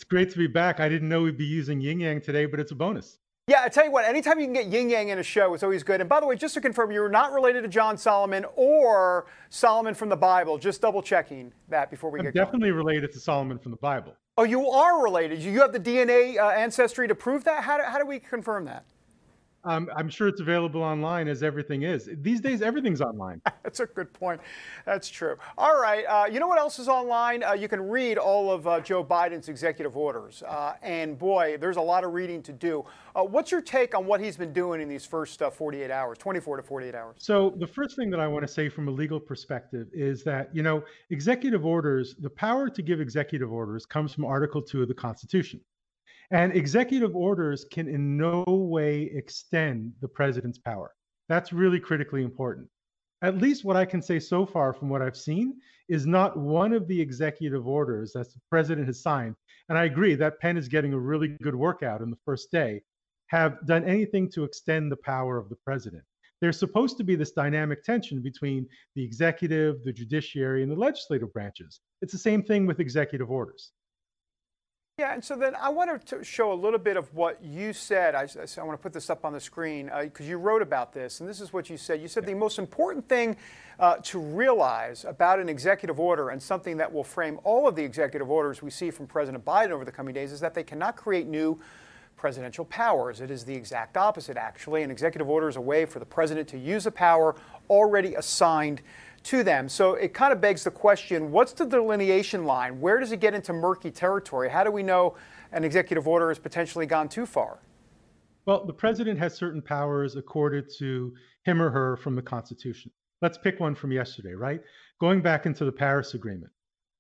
It's 0.02 0.10
great 0.10 0.32
to 0.32 0.38
be 0.40 0.48
back. 0.48 0.80
I 0.80 0.90
didn't 0.90 1.10
know 1.10 1.22
we'd 1.22 1.38
be 1.38 1.46
using 1.46 1.80
yin 1.80 2.00
yang 2.00 2.22
today, 2.22 2.48
but 2.48 2.60
it's 2.60 2.72
a 2.72 2.76
bonus. 2.76 3.20
Yeah, 3.46 3.62
I 3.64 3.70
tell 3.70 3.86
you 3.86 3.92
what, 3.92 4.04
anytime 4.04 4.40
you 4.40 4.48
can 4.48 4.54
get 4.54 4.66
yin 4.66 4.90
yang 4.90 5.10
in 5.10 5.20
a 5.20 5.24
show, 5.24 5.54
it's 5.54 5.62
always 5.62 5.84
good. 5.84 6.02
And 6.02 6.10
by 6.10 6.20
the 6.20 6.26
way, 6.26 6.36
just 6.36 6.56
to 6.56 6.62
confirm, 6.62 6.92
you're 6.92 7.08
not 7.08 7.34
related 7.34 7.62
to 7.62 7.68
John 7.68 8.00
Solomon 8.00 8.44
or 8.56 9.28
Solomon 9.52 9.94
from 9.94 10.10
the 10.10 10.16
Bible. 10.16 10.58
Just 10.58 10.82
double 10.82 11.04
checking 11.04 11.54
that 11.70 11.92
before 11.92 12.10
we 12.10 12.18
I'm 12.18 12.26
get 12.26 12.34
definitely 12.34 12.70
going. 12.70 12.84
related 12.84 13.12
to 13.12 13.20
Solomon 13.20 13.60
from 13.60 13.70
the 13.70 13.78
Bible. 13.78 14.16
Oh, 14.40 14.44
you 14.44 14.68
are 14.72 15.04
related. 15.04 15.38
You 15.38 15.62
have 15.62 15.72
the 15.72 15.80
DNA 15.80 16.40
uh, 16.40 16.50
ancestry 16.50 17.08
to 17.08 17.14
prove 17.14 17.44
that. 17.44 17.64
How 17.64 17.78
do, 17.78 17.84
how 17.84 18.00
do 18.00 18.08
we 18.08 18.18
confirm 18.18 18.66
that? 18.66 18.86
Um, 19.64 19.90
I'm 19.96 20.10
sure 20.10 20.28
it's 20.28 20.42
available 20.42 20.82
online 20.82 21.28
as 21.28 21.44
everything 21.44 21.84
is. 21.84 22.10
These 22.22 22.42
days, 22.42 22.62
everything's 22.62 23.02
online. 23.02 23.42
That's 23.64 23.80
a 23.80 23.86
good 23.86 24.12
point. 24.12 24.42
That's 24.86 25.10
true. 25.10 25.36
All 25.58 25.80
right. 25.80 26.04
Uh, 26.06 26.26
you 26.32 26.40
know 26.40 26.48
what 26.48 26.58
else 26.58 26.80
is 26.80 26.88
online? 26.88 27.44
Uh, 27.44 27.54
you 27.54 27.68
can 27.68 27.82
read 27.82 28.18
all 28.18 28.52
of 28.52 28.68
uh, 28.68 28.80
Joe 28.80 29.04
Biden's 29.04 29.50
executive 29.50 29.96
orders. 29.96 30.44
Uh, 30.48 30.74
and 30.82 31.18
boy, 31.18 31.58
there's 31.60 31.78
a 31.78 31.82
lot 31.82 32.04
of 32.04 32.14
reading 32.14 32.42
to 32.44 32.54
do. 32.54 32.84
Uh, 33.16 33.24
what's 33.24 33.52
your 33.52 33.62
take 33.62 33.94
on 33.94 34.06
what 34.06 34.20
he's 34.20 34.38
been 34.38 34.54
doing 34.54 34.82
in 34.82 34.90
these 34.90 35.06
first 35.06 35.42
uh, 35.42 35.50
48 35.50 35.92
hours, 35.92 36.18
24 36.18 36.58
to 36.58 36.64
48 36.64 36.96
hours? 36.96 37.16
So, 37.20 37.54
the 37.58 37.68
first 37.68 37.96
thing 37.96 38.10
that 38.12 38.20
I 38.20 38.28
want 38.28 38.46
to 38.48 38.52
say 38.52 38.70
from 38.70 38.88
a 38.88 38.92
legal 38.92 39.20
perspective 39.20 39.88
is 39.94 40.24
that, 40.24 40.54
you 40.56 40.64
know, 40.64 40.84
executive 41.10 41.66
orders, 41.66 42.16
the 42.20 42.30
power 42.30 42.70
to 42.70 42.82
give 42.82 43.02
executive 43.02 43.52
orders 43.52 43.86
comes 43.86 44.14
from 44.14 44.26
Article 44.26 44.62
2 44.62 44.82
of 44.82 44.88
the 44.88 44.94
Constitution. 44.94 45.60
And 46.32 46.56
executive 46.56 47.14
orders 47.14 47.66
can 47.66 47.90
in 47.90 48.16
no 48.16 48.46
way 48.48 49.12
extend 49.14 49.92
the 50.00 50.08
president's 50.08 50.60
power. 50.60 50.94
That's 51.28 51.52
really 51.52 51.80
critically 51.80 52.24
important. 52.24 52.70
At 53.22 53.38
least 53.38 53.66
what 53.66 53.76
I 53.76 53.84
can 53.84 54.02
say 54.02 54.18
so 54.18 54.46
far 54.46 54.72
from 54.72 54.88
what 54.88 55.02
I've 55.02 55.18
seen 55.18 55.60
is 55.90 56.08
not 56.08 56.38
one 56.38 56.72
of 56.72 56.88
the 56.88 57.00
executive 57.00 57.68
orders 57.68 58.14
that 58.14 58.34
the 58.34 58.40
president 58.50 58.88
has 58.88 59.04
signed, 59.04 59.36
and 59.68 59.78
I 59.78 59.84
agree 59.84 60.16
that 60.16 60.40
pen 60.40 60.56
is 60.56 60.70
getting 60.70 60.94
a 60.94 61.00
really 61.00 61.38
good 61.44 61.56
workout 61.56 62.02
in 62.02 62.10
the 62.10 62.18
first 62.24 62.50
day, 62.50 62.82
have 63.28 63.66
done 63.68 63.84
anything 63.84 64.30
to 64.32 64.46
extend 64.46 64.90
the 64.90 64.98
power 64.98 65.38
of 65.38 65.50
the 65.50 65.58
president. 65.66 66.04
There's 66.40 66.58
supposed 66.58 66.98
to 66.98 67.04
be 67.04 67.16
this 67.16 67.32
dynamic 67.32 67.84
tension 67.84 68.22
between 68.22 68.68
the 68.96 69.04
executive, 69.04 69.84
the 69.84 69.94
judiciary, 69.94 70.64
and 70.64 70.72
the 70.72 70.78
legislative 70.78 71.32
branches. 71.34 71.82
It's 72.02 72.14
the 72.14 72.18
same 72.18 72.42
thing 72.42 72.66
with 72.66 72.80
executive 72.80 73.30
orders. 73.30 73.74
Yeah, 75.02 75.14
and 75.16 75.24
so 75.26 75.36
then 75.36 75.56
I 75.56 75.70
wanted 75.70 76.06
to 76.08 76.24
show 76.24 76.52
a 76.52 76.54
little 76.54 76.78
bit 76.78 76.96
of 76.96 77.12
what 77.16 77.44
you 77.44 77.74
said. 77.74 78.14
I, 78.14 78.22
I 78.22 78.64
want 78.64 78.78
to 78.78 78.84
put 78.84 78.94
this 78.94 79.10
up 79.10 79.26
on 79.26 79.34
the 79.34 79.40
screen 79.40 79.90
because 80.00 80.28
uh, 80.28 80.30
you 80.30 80.38
wrote 80.38 80.62
about 80.62 80.94
this, 80.94 81.22
and 81.22 81.28
this 81.28 81.42
is 81.42 81.52
what 81.52 81.72
you 81.72 81.78
said. 81.78 82.02
You 82.02 82.08
said 82.08 82.24
the 82.24 82.36
most 82.36 82.60
important 82.60 83.10
thing 83.10 83.36
uh, 83.80 83.96
to 84.04 84.20
realize 84.20 85.04
about 85.04 85.40
an 85.40 85.50
executive 85.50 86.00
order 86.00 86.30
and 86.30 86.40
something 86.40 86.78
that 86.78 86.94
will 86.94 87.04
frame 87.04 87.40
all 87.44 87.68
of 87.68 87.76
the 87.76 87.84
executive 87.84 88.30
orders 88.30 88.62
we 88.62 88.70
see 88.70 88.92
from 88.92 89.08
President 89.08 89.44
Biden 89.44 89.72
over 89.72 89.86
the 89.86 89.92
coming 89.92 90.14
days 90.14 90.32
is 90.32 90.40
that 90.42 90.54
they 90.54 90.62
cannot 90.62 90.98
create 90.98 91.26
new 91.26 91.60
presidential 92.16 92.66
powers. 92.66 93.22
It 93.22 93.32
is 93.32 93.44
the 93.44 93.56
exact 93.56 93.98
opposite, 93.98 94.38
actually. 94.38 94.84
An 94.84 94.92
executive 94.92 95.28
order 95.28 95.50
is 95.50 95.56
a 95.56 95.62
way 95.62 95.86
for 95.86 95.98
the 95.98 96.06
president 96.06 96.48
to 96.50 96.60
use 96.60 96.86
a 96.86 96.92
power 96.92 97.36
already 97.72 98.14
assigned 98.14 98.84
to 99.24 99.44
them. 99.44 99.70
So 99.70 99.94
it 99.94 100.14
kind 100.14 100.34
of 100.34 100.42
begs 100.42 100.64
the 100.64 100.72
question 100.72 101.32
what's 101.32 101.54
the 101.54 101.66
delineation 101.66 102.46
line? 102.46 102.80
Where 102.80 103.00
does 103.00 103.12
it 103.12 103.20
get 103.20 103.34
into 103.34 103.54
murky 103.54 103.92
territory? 103.92 104.50
How 104.50 104.64
do 104.64 104.72
we 104.72 104.84
know 104.84 105.16
an 105.52 105.64
executive 105.64 106.08
order 106.08 106.30
has 106.30 106.40
potentially 106.40 106.86
gone 106.86 107.10
too 107.10 107.26
far? 107.26 107.60
Well, 108.46 108.66
the 108.66 108.74
president 108.74 109.20
has 109.20 109.36
certain 109.36 109.62
powers 109.62 110.16
accorded 110.16 110.72
to 110.80 111.14
him 111.44 111.62
or 111.62 111.70
her 111.70 111.98
from 111.98 112.16
the 112.16 112.22
Constitution. 112.22 112.92
Let's 113.22 113.38
pick 113.38 113.60
one 113.60 113.76
from 113.76 113.92
yesterday, 113.92 114.34
right? 114.34 114.62
Going 115.00 115.22
back 115.22 115.46
into 115.46 115.64
the 115.66 115.72
Paris 115.72 116.16
Agreement. 116.16 116.52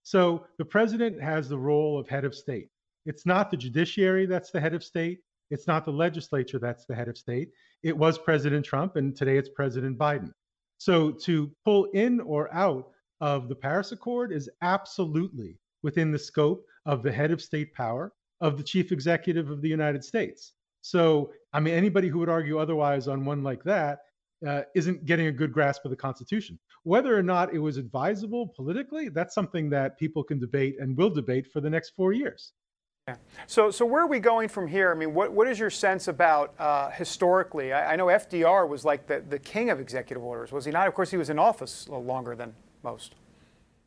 So 0.03 0.45
the 0.57 0.65
president 0.65 1.21
has 1.21 1.49
the 1.49 1.57
role 1.57 1.99
of 1.99 2.07
head 2.07 2.25
of 2.25 2.35
state. 2.35 2.69
It's 3.05 3.25
not 3.25 3.49
the 3.49 3.57
judiciary 3.57 4.27
that's 4.27 4.51
the 4.51 4.59
head 4.59 4.75
of 4.75 4.83
state. 4.83 5.19
It's 5.49 5.67
not 5.67 5.85
the 5.85 5.91
legislature 5.91 6.59
that's 6.59 6.85
the 6.85 6.95
head 6.95 7.07
of 7.07 7.17
state. 7.17 7.49
It 7.83 7.97
was 7.97 8.17
President 8.17 8.63
Trump, 8.63 8.95
and 8.95 9.15
today 9.15 9.37
it's 9.37 9.49
President 9.49 9.97
Biden. 9.97 10.31
So 10.81 11.11
to 11.11 11.51
pull 11.63 11.85
in 11.93 12.19
or 12.21 12.51
out 12.51 12.89
of 13.19 13.49
the 13.49 13.55
Paris 13.55 13.91
Accord 13.91 14.31
is 14.31 14.49
absolutely 14.63 15.59
within 15.83 16.11
the 16.11 16.17
scope 16.17 16.65
of 16.87 17.03
the 17.03 17.11
head 17.11 17.29
of 17.29 17.39
state 17.39 17.71
power 17.75 18.11
of 18.39 18.57
the 18.57 18.63
chief 18.63 18.91
executive 18.91 19.51
of 19.51 19.61
the 19.61 19.69
United 19.69 20.03
States. 20.03 20.53
So, 20.81 21.33
I 21.53 21.59
mean, 21.59 21.75
anybody 21.75 22.07
who 22.07 22.17
would 22.17 22.29
argue 22.29 22.57
otherwise 22.57 23.07
on 23.07 23.25
one 23.25 23.43
like 23.43 23.63
that 23.63 23.99
uh, 24.43 24.63
not 24.73 25.05
getting 25.05 25.27
a 25.27 25.31
good 25.31 25.53
grasp 25.53 25.85
of 25.85 25.91
the 25.91 25.97
Constitution. 25.97 26.57
Whether 26.81 27.15
or 27.15 27.21
not 27.21 27.53
it 27.53 27.59
was 27.59 27.77
advisable 27.77 28.47
politically, 28.47 29.09
that's 29.09 29.35
something 29.35 29.69
that 29.69 29.99
people 29.99 30.23
can 30.23 30.39
debate 30.39 30.77
and 30.79 30.97
will 30.97 31.11
debate 31.11 31.45
for 31.53 31.61
the 31.61 31.69
next 31.69 31.91
four 31.91 32.11
years. 32.11 32.53
Yeah. 33.11 33.43
So, 33.47 33.71
so 33.71 33.85
where 33.85 34.01
are 34.01 34.07
we 34.07 34.19
going 34.19 34.47
from 34.47 34.67
here? 34.67 34.91
I 34.91 34.95
mean, 34.95 35.13
what, 35.13 35.31
what 35.31 35.47
is 35.47 35.59
your 35.59 35.69
sense 35.69 36.07
about 36.07 36.53
uh, 36.59 36.89
historically? 36.91 37.73
I, 37.73 37.93
I, 37.93 37.95
know 37.95 38.07
FDR 38.07 38.67
was 38.67 38.85
like 38.85 39.07
the, 39.07 39.23
the 39.27 39.39
king 39.39 39.69
of 39.69 39.79
executive 39.79 40.23
orders, 40.23 40.51
was 40.51 40.65
he 40.65 40.71
not? 40.71 40.87
Of 40.87 40.93
course, 40.93 41.11
he 41.11 41.17
was 41.17 41.29
in 41.29 41.39
office 41.39 41.87
a 41.87 41.95
longer 41.95 42.35
than 42.35 42.53
most. 42.83 43.15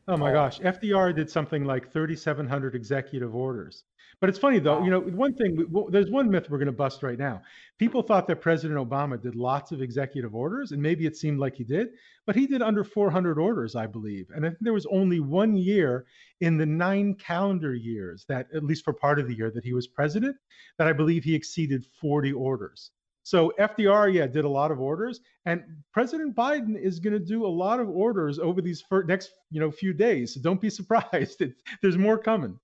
Oh 0.07 0.17
my 0.17 0.31
gosh, 0.31 0.59
FDR 0.59 1.15
did 1.15 1.29
something 1.29 1.65
like 1.65 1.91
3,700 1.91 2.75
executive 2.75 3.35
orders. 3.35 3.85
But 4.21 4.29
it's 4.29 4.39
funny 4.39 4.59
though, 4.59 4.83
you 4.83 4.89
know, 4.89 4.99
one 4.99 5.33
thing, 5.33 5.65
there's 5.89 6.09
one 6.09 6.29
myth 6.29 6.49
we're 6.49 6.57
going 6.57 6.67
to 6.67 6.71
bust 6.71 7.03
right 7.03 7.17
now. 7.17 7.41
People 7.77 8.01
thought 8.01 8.27
that 8.27 8.41
President 8.41 8.79
Obama 8.79 9.21
did 9.21 9.35
lots 9.35 9.71
of 9.71 9.81
executive 9.81 10.33
orders, 10.33 10.71
and 10.71 10.81
maybe 10.81 11.05
it 11.05 11.17
seemed 11.17 11.39
like 11.39 11.55
he 11.55 11.63
did, 11.63 11.89
but 12.25 12.35
he 12.35 12.47
did 12.47 12.61
under 12.61 12.83
400 12.83 13.37
orders, 13.37 13.75
I 13.75 13.87
believe. 13.87 14.27
And 14.33 14.45
I 14.45 14.49
think 14.49 14.59
there 14.61 14.73
was 14.73 14.85
only 14.87 15.19
one 15.19 15.55
year 15.57 16.05
in 16.41 16.57
the 16.57 16.65
nine 16.65 17.15
calendar 17.15 17.73
years 17.73 18.25
that, 18.29 18.47
at 18.55 18.63
least 18.63 18.83
for 18.83 18.93
part 18.93 19.19
of 19.19 19.27
the 19.27 19.35
year 19.35 19.51
that 19.51 19.63
he 19.65 19.73
was 19.73 19.87
president, 19.87 20.35
that 20.77 20.87
I 20.87 20.93
believe 20.93 21.23
he 21.23 21.35
exceeded 21.35 21.85
40 22.01 22.33
orders. 22.33 22.91
So 23.25 23.51
FDR, 23.59 24.13
yeah, 24.13 24.27
did 24.27 24.45
a 24.45 24.49
lot 24.49 24.69
of 24.69 24.79
orders, 24.79 25.19
and 25.45 25.63
President 25.91 26.35
Biden 26.35 26.79
is 26.79 26.99
going 26.99 27.13
to 27.13 27.19
do 27.19 27.43
a 27.43 27.47
lot 27.47 27.79
of 27.79 27.89
orders 27.89 28.37
over 28.37 28.61
these 28.61 28.83
next, 29.07 29.31
you 29.49 29.59
know, 29.59 29.71
few 29.71 29.93
days. 29.93 30.35
So 30.35 30.41
don't 30.41 30.61
be 30.61 30.69
surprised. 30.81 31.41
there's 31.81 31.97
more 31.97 32.19
coming. 32.19 32.59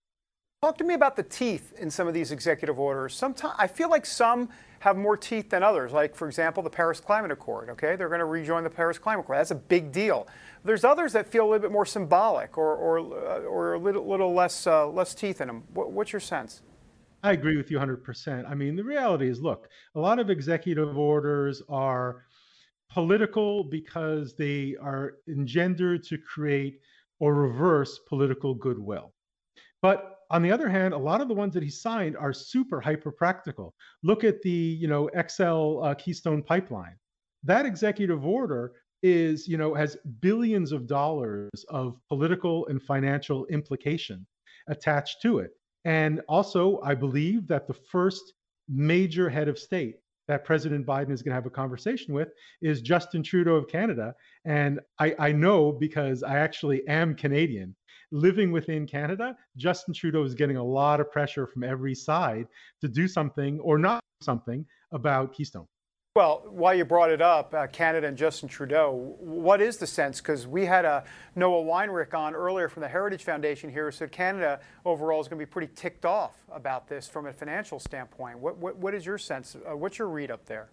Talk 0.63 0.77
to 0.77 0.83
me 0.83 0.93
about 0.93 1.15
the 1.15 1.23
teeth 1.23 1.73
in 1.79 1.89
some 1.89 2.07
of 2.07 2.13
these 2.13 2.31
executive 2.31 2.79
orders. 2.79 3.15
Sometimes 3.15 3.55
I 3.57 3.65
feel 3.65 3.89
like 3.89 4.05
some 4.05 4.47
have 4.81 4.95
more 4.95 5.17
teeth 5.17 5.49
than 5.49 5.63
others. 5.63 5.91
Like, 5.91 6.15
for 6.15 6.27
example, 6.27 6.61
the 6.61 6.69
Paris 6.69 6.99
Climate 6.99 7.31
Accord. 7.31 7.71
Okay, 7.71 7.95
they're 7.95 8.09
going 8.09 8.19
to 8.19 8.25
rejoin 8.25 8.63
the 8.63 8.69
Paris 8.69 8.99
Climate 8.99 9.25
Accord. 9.25 9.39
That's 9.39 9.49
a 9.49 9.55
big 9.55 9.91
deal. 9.91 10.27
There's 10.63 10.83
others 10.83 11.13
that 11.13 11.27
feel 11.27 11.45
a 11.45 11.49
little 11.49 11.63
bit 11.63 11.71
more 11.71 11.87
symbolic 11.87 12.59
or 12.59 12.75
or, 12.75 12.99
uh, 12.99 13.39
or 13.39 13.73
a 13.73 13.79
little, 13.79 14.07
little 14.07 14.35
less 14.35 14.67
uh, 14.67 14.87
less 14.87 15.15
teeth 15.15 15.41
in 15.41 15.47
them. 15.47 15.63
What, 15.73 15.93
what's 15.93 16.13
your 16.13 16.19
sense? 16.19 16.61
I 17.23 17.31
agree 17.31 17.57
with 17.57 17.71
you 17.71 17.79
100%. 17.79 18.47
I 18.47 18.53
mean, 18.53 18.75
the 18.75 18.83
reality 18.83 19.29
is 19.29 19.41
look, 19.41 19.67
a 19.95 19.99
lot 19.99 20.19
of 20.19 20.29
executive 20.29 20.95
orders 20.95 21.63
are 21.69 22.25
political 22.91 23.63
because 23.63 24.35
they 24.35 24.75
are 24.79 25.13
engendered 25.27 26.03
to 26.03 26.19
create 26.19 26.81
or 27.19 27.33
reverse 27.33 27.99
political 28.07 28.53
goodwill. 28.53 29.11
But 29.81 30.19
on 30.31 30.41
the 30.41 30.51
other 30.51 30.69
hand, 30.69 30.93
a 30.93 30.97
lot 30.97 31.19
of 31.19 31.27
the 31.27 31.33
ones 31.33 31.53
that 31.53 31.61
he 31.61 31.69
signed 31.69 32.15
are 32.15 32.31
super 32.31 32.79
hyper 32.79 33.11
practical. 33.11 33.75
Look 34.01 34.23
at 34.23 34.41
the, 34.41 34.49
you 34.49 34.87
know, 34.87 35.09
XL 35.27 35.83
uh, 35.83 35.93
Keystone 35.95 36.41
pipeline. 36.41 36.95
That 37.43 37.65
executive 37.65 38.25
order 38.25 38.71
is, 39.03 39.47
you 39.47 39.57
know, 39.57 39.73
has 39.73 39.97
billions 40.21 40.71
of 40.71 40.87
dollars 40.87 41.49
of 41.69 41.97
political 42.07 42.65
and 42.67 42.81
financial 42.81 43.45
implication 43.47 44.25
attached 44.67 45.21
to 45.23 45.39
it. 45.39 45.51
And 45.83 46.21
also, 46.29 46.79
I 46.81 46.95
believe 46.95 47.47
that 47.47 47.67
the 47.67 47.73
first 47.73 48.33
major 48.69 49.29
head 49.29 49.49
of 49.49 49.59
state 49.59 49.95
that 50.27 50.45
President 50.45 50.85
Biden 50.85 51.11
is 51.11 51.21
going 51.21 51.31
to 51.31 51.35
have 51.35 51.45
a 51.45 51.49
conversation 51.49 52.13
with 52.13 52.29
is 52.61 52.81
Justin 52.81 53.21
Trudeau 53.21 53.55
of 53.55 53.67
Canada. 53.67 54.15
And 54.45 54.79
I, 54.97 55.13
I, 55.19 55.31
know 55.33 55.73
because 55.73 56.23
I 56.23 56.37
actually 56.37 56.87
am 56.87 57.15
Canadian. 57.15 57.75
Living 58.11 58.51
within 58.51 58.85
Canada, 58.85 59.37
Justin 59.55 59.93
Trudeau 59.93 60.23
is 60.23 60.35
getting 60.35 60.57
a 60.57 60.63
lot 60.63 60.99
of 60.99 61.09
pressure 61.09 61.47
from 61.47 61.63
every 61.63 61.95
side 61.95 62.45
to 62.81 62.89
do 62.89 63.07
something 63.07 63.57
or 63.61 63.77
not 63.77 64.01
something 64.21 64.65
about 64.91 65.33
Keystone. 65.33 65.65
Well, 66.17 66.43
while 66.49 66.75
you 66.75 66.83
brought 66.83 67.09
it 67.09 67.21
up, 67.21 67.53
uh, 67.53 67.67
Canada 67.67 68.07
and 68.07 68.17
Justin 68.17 68.49
Trudeau, 68.49 69.15
what 69.17 69.61
is 69.61 69.77
the 69.77 69.87
sense? 69.87 70.19
Because 70.19 70.45
we 70.45 70.65
had 70.65 70.83
a 70.83 71.05
Noah 71.37 71.63
Weinrich 71.63 72.13
on 72.13 72.35
earlier 72.35 72.67
from 72.67 72.81
the 72.81 72.89
Heritage 72.89 73.23
Foundation 73.23 73.69
here 73.69 73.85
who 73.85 73.91
said 73.91 74.11
Canada 74.11 74.59
overall 74.83 75.21
is 75.21 75.29
going 75.29 75.39
to 75.39 75.45
be 75.45 75.49
pretty 75.49 75.71
ticked 75.73 76.03
off 76.03 76.35
about 76.51 76.89
this 76.89 77.07
from 77.07 77.27
a 77.27 77.31
financial 77.31 77.79
standpoint. 77.79 78.39
What, 78.39 78.57
what, 78.57 78.75
what 78.75 78.93
is 78.93 79.05
your 79.05 79.17
sense? 79.17 79.55
Uh, 79.55 79.77
what's 79.77 79.97
your 79.97 80.09
read 80.09 80.31
up 80.31 80.45
there? 80.45 80.67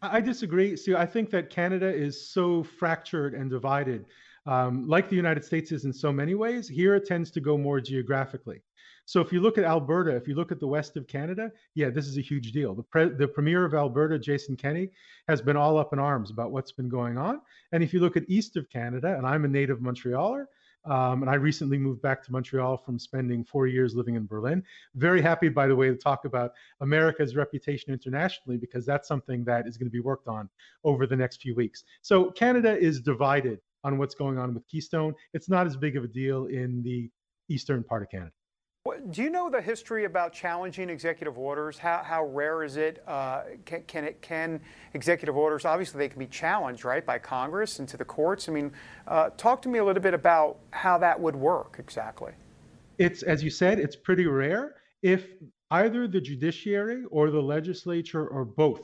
I 0.00 0.22
disagree. 0.22 0.74
See, 0.76 0.94
I 0.94 1.04
think 1.04 1.28
that 1.30 1.50
Canada 1.50 1.94
is 1.94 2.32
so 2.32 2.62
fractured 2.64 3.34
and 3.34 3.50
divided. 3.50 4.06
Um, 4.46 4.88
like 4.88 5.08
the 5.08 5.16
United 5.16 5.44
States 5.44 5.70
is 5.72 5.84
in 5.84 5.92
so 5.92 6.12
many 6.12 6.34
ways, 6.34 6.68
here 6.68 6.94
it 6.94 7.06
tends 7.06 7.30
to 7.32 7.40
go 7.40 7.56
more 7.56 7.80
geographically. 7.80 8.62
So 9.04 9.20
if 9.20 9.32
you 9.32 9.40
look 9.40 9.58
at 9.58 9.64
Alberta, 9.64 10.14
if 10.14 10.28
you 10.28 10.34
look 10.34 10.52
at 10.52 10.60
the 10.60 10.66
west 10.66 10.96
of 10.96 11.06
Canada, 11.06 11.50
yeah, 11.74 11.90
this 11.90 12.06
is 12.06 12.18
a 12.18 12.20
huge 12.20 12.52
deal. 12.52 12.74
The, 12.74 12.82
pre- 12.82 13.08
the 13.08 13.28
premier 13.28 13.64
of 13.64 13.74
Alberta, 13.74 14.18
Jason 14.18 14.56
Kenney, 14.56 14.90
has 15.28 15.42
been 15.42 15.56
all 15.56 15.76
up 15.76 15.92
in 15.92 15.98
arms 15.98 16.30
about 16.30 16.52
what's 16.52 16.72
been 16.72 16.88
going 16.88 17.18
on. 17.18 17.40
And 17.72 17.82
if 17.82 17.92
you 17.92 18.00
look 18.00 18.16
at 18.16 18.28
east 18.28 18.56
of 18.56 18.68
Canada, 18.70 19.16
and 19.16 19.26
I'm 19.26 19.44
a 19.44 19.48
native 19.48 19.80
Montrealer, 19.80 20.46
um, 20.84 21.22
and 21.22 21.30
I 21.30 21.34
recently 21.34 21.78
moved 21.78 22.02
back 22.02 22.24
to 22.24 22.32
Montreal 22.32 22.76
from 22.76 22.98
spending 22.98 23.44
four 23.44 23.68
years 23.68 23.94
living 23.94 24.16
in 24.16 24.26
Berlin. 24.26 24.64
Very 24.96 25.20
happy, 25.20 25.48
by 25.48 25.68
the 25.68 25.76
way, 25.76 25.88
to 25.88 25.94
talk 25.96 26.24
about 26.24 26.52
America's 26.80 27.36
reputation 27.36 27.92
internationally 27.92 28.56
because 28.56 28.84
that's 28.84 29.06
something 29.06 29.44
that 29.44 29.68
is 29.68 29.76
going 29.76 29.86
to 29.86 29.92
be 29.92 30.00
worked 30.00 30.26
on 30.26 30.48
over 30.82 31.06
the 31.06 31.16
next 31.16 31.40
few 31.40 31.54
weeks. 31.54 31.84
So 32.02 32.32
Canada 32.32 32.76
is 32.76 33.00
divided 33.00 33.60
on 33.84 33.98
what's 33.98 34.14
going 34.14 34.38
on 34.38 34.54
with 34.54 34.66
Keystone. 34.68 35.14
It's 35.34 35.48
not 35.48 35.66
as 35.66 35.76
big 35.76 35.96
of 35.96 36.04
a 36.04 36.08
deal 36.08 36.46
in 36.46 36.82
the 36.82 37.10
eastern 37.48 37.82
part 37.82 38.02
of 38.02 38.10
Canada. 38.10 38.32
Do 39.10 39.22
you 39.22 39.30
know 39.30 39.48
the 39.48 39.60
history 39.60 40.06
about 40.06 40.32
challenging 40.32 40.90
executive 40.90 41.38
orders? 41.38 41.78
How, 41.78 42.02
how 42.04 42.24
rare 42.26 42.64
is 42.64 42.76
it? 42.76 43.02
Uh, 43.06 43.42
can, 43.64 43.82
can, 43.86 44.04
it? 44.04 44.20
can 44.22 44.60
executive 44.94 45.36
orders? 45.36 45.64
Obviously, 45.64 45.98
they 45.98 46.08
can 46.08 46.18
be 46.18 46.26
challenged, 46.26 46.84
right, 46.84 47.04
by 47.06 47.18
Congress 47.18 47.78
and 47.78 47.88
to 47.88 47.96
the 47.96 48.04
courts. 48.04 48.48
I 48.48 48.52
mean, 48.52 48.72
uh, 49.06 49.30
talk 49.36 49.62
to 49.62 49.68
me 49.68 49.78
a 49.78 49.84
little 49.84 50.02
bit 50.02 50.14
about 50.14 50.58
how 50.70 50.98
that 50.98 51.20
would 51.20 51.36
work 51.36 51.76
exactly. 51.78 52.32
It's 52.98 53.22
as 53.22 53.42
you 53.42 53.50
said, 53.50 53.78
it's 53.78 53.94
pretty 53.94 54.26
rare. 54.26 54.74
If 55.02 55.26
either 55.70 56.08
the 56.08 56.20
judiciary 56.20 57.04
or 57.10 57.30
the 57.30 57.40
legislature 57.40 58.26
or 58.26 58.44
both 58.44 58.82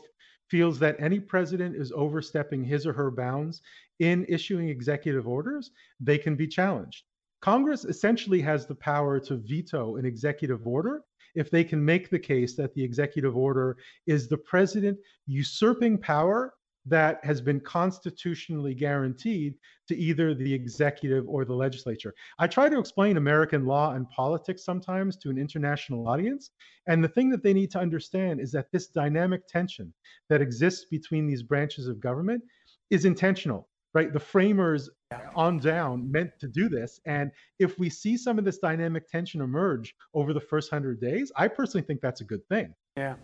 feels 0.48 0.78
that 0.78 0.96
any 0.98 1.18
president 1.18 1.76
is 1.76 1.92
overstepping 1.94 2.64
his 2.64 2.86
or 2.86 2.92
her 2.92 3.10
bounds 3.10 3.62
in 3.98 4.24
issuing 4.28 4.68
executive 4.68 5.26
orders, 5.26 5.70
they 6.00 6.18
can 6.18 6.36
be 6.36 6.46
challenged. 6.46 7.04
Congress 7.40 7.84
essentially 7.84 8.40
has 8.40 8.66
the 8.66 8.74
power 8.74 9.20
to 9.20 9.36
veto 9.36 9.96
an 9.96 10.04
executive 10.04 10.66
order 10.66 11.02
if 11.34 11.50
they 11.50 11.62
can 11.62 11.84
make 11.84 12.10
the 12.10 12.18
case 12.18 12.56
that 12.56 12.74
the 12.74 12.82
executive 12.82 13.36
order 13.36 13.76
is 14.06 14.28
the 14.28 14.38
president 14.38 14.98
usurping 15.26 15.98
power 15.98 16.54
that 16.86 17.22
has 17.22 17.40
been 17.40 17.60
constitutionally 17.60 18.74
guaranteed 18.74 19.54
to 19.86 19.96
either 19.96 20.34
the 20.34 20.52
executive 20.52 21.28
or 21.28 21.44
the 21.44 21.54
legislature. 21.54 22.14
I 22.38 22.46
try 22.46 22.68
to 22.68 22.78
explain 22.78 23.18
American 23.18 23.66
law 23.66 23.92
and 23.92 24.08
politics 24.08 24.64
sometimes 24.64 25.16
to 25.18 25.30
an 25.30 25.38
international 25.38 26.08
audience. 26.08 26.50
And 26.86 27.04
the 27.04 27.08
thing 27.08 27.28
that 27.30 27.42
they 27.42 27.52
need 27.52 27.70
to 27.72 27.78
understand 27.78 28.40
is 28.40 28.50
that 28.52 28.72
this 28.72 28.86
dynamic 28.88 29.46
tension 29.46 29.92
that 30.30 30.40
exists 30.40 30.86
between 30.90 31.26
these 31.26 31.42
branches 31.42 31.88
of 31.88 32.00
government 32.00 32.42
is 32.90 33.04
intentional 33.04 33.68
right? 33.98 34.12
The 34.12 34.20
framers 34.20 34.88
on 35.34 35.58
down 35.58 36.10
meant 36.12 36.30
to 36.38 36.46
do 36.46 36.68
this. 36.68 37.00
And 37.04 37.32
if 37.58 37.78
we 37.80 37.90
see 37.90 38.16
some 38.16 38.38
of 38.38 38.44
this 38.44 38.58
dynamic 38.58 39.08
tension 39.08 39.40
emerge 39.40 39.92
over 40.14 40.32
the 40.32 40.40
first 40.40 40.70
100 40.70 41.00
days, 41.00 41.32
I 41.36 41.48
personally 41.48 41.84
think 41.84 42.00
that's 42.00 42.20
a 42.20 42.24
good 42.24 42.46
thing. 42.48 42.72
Yeah. 42.96 43.14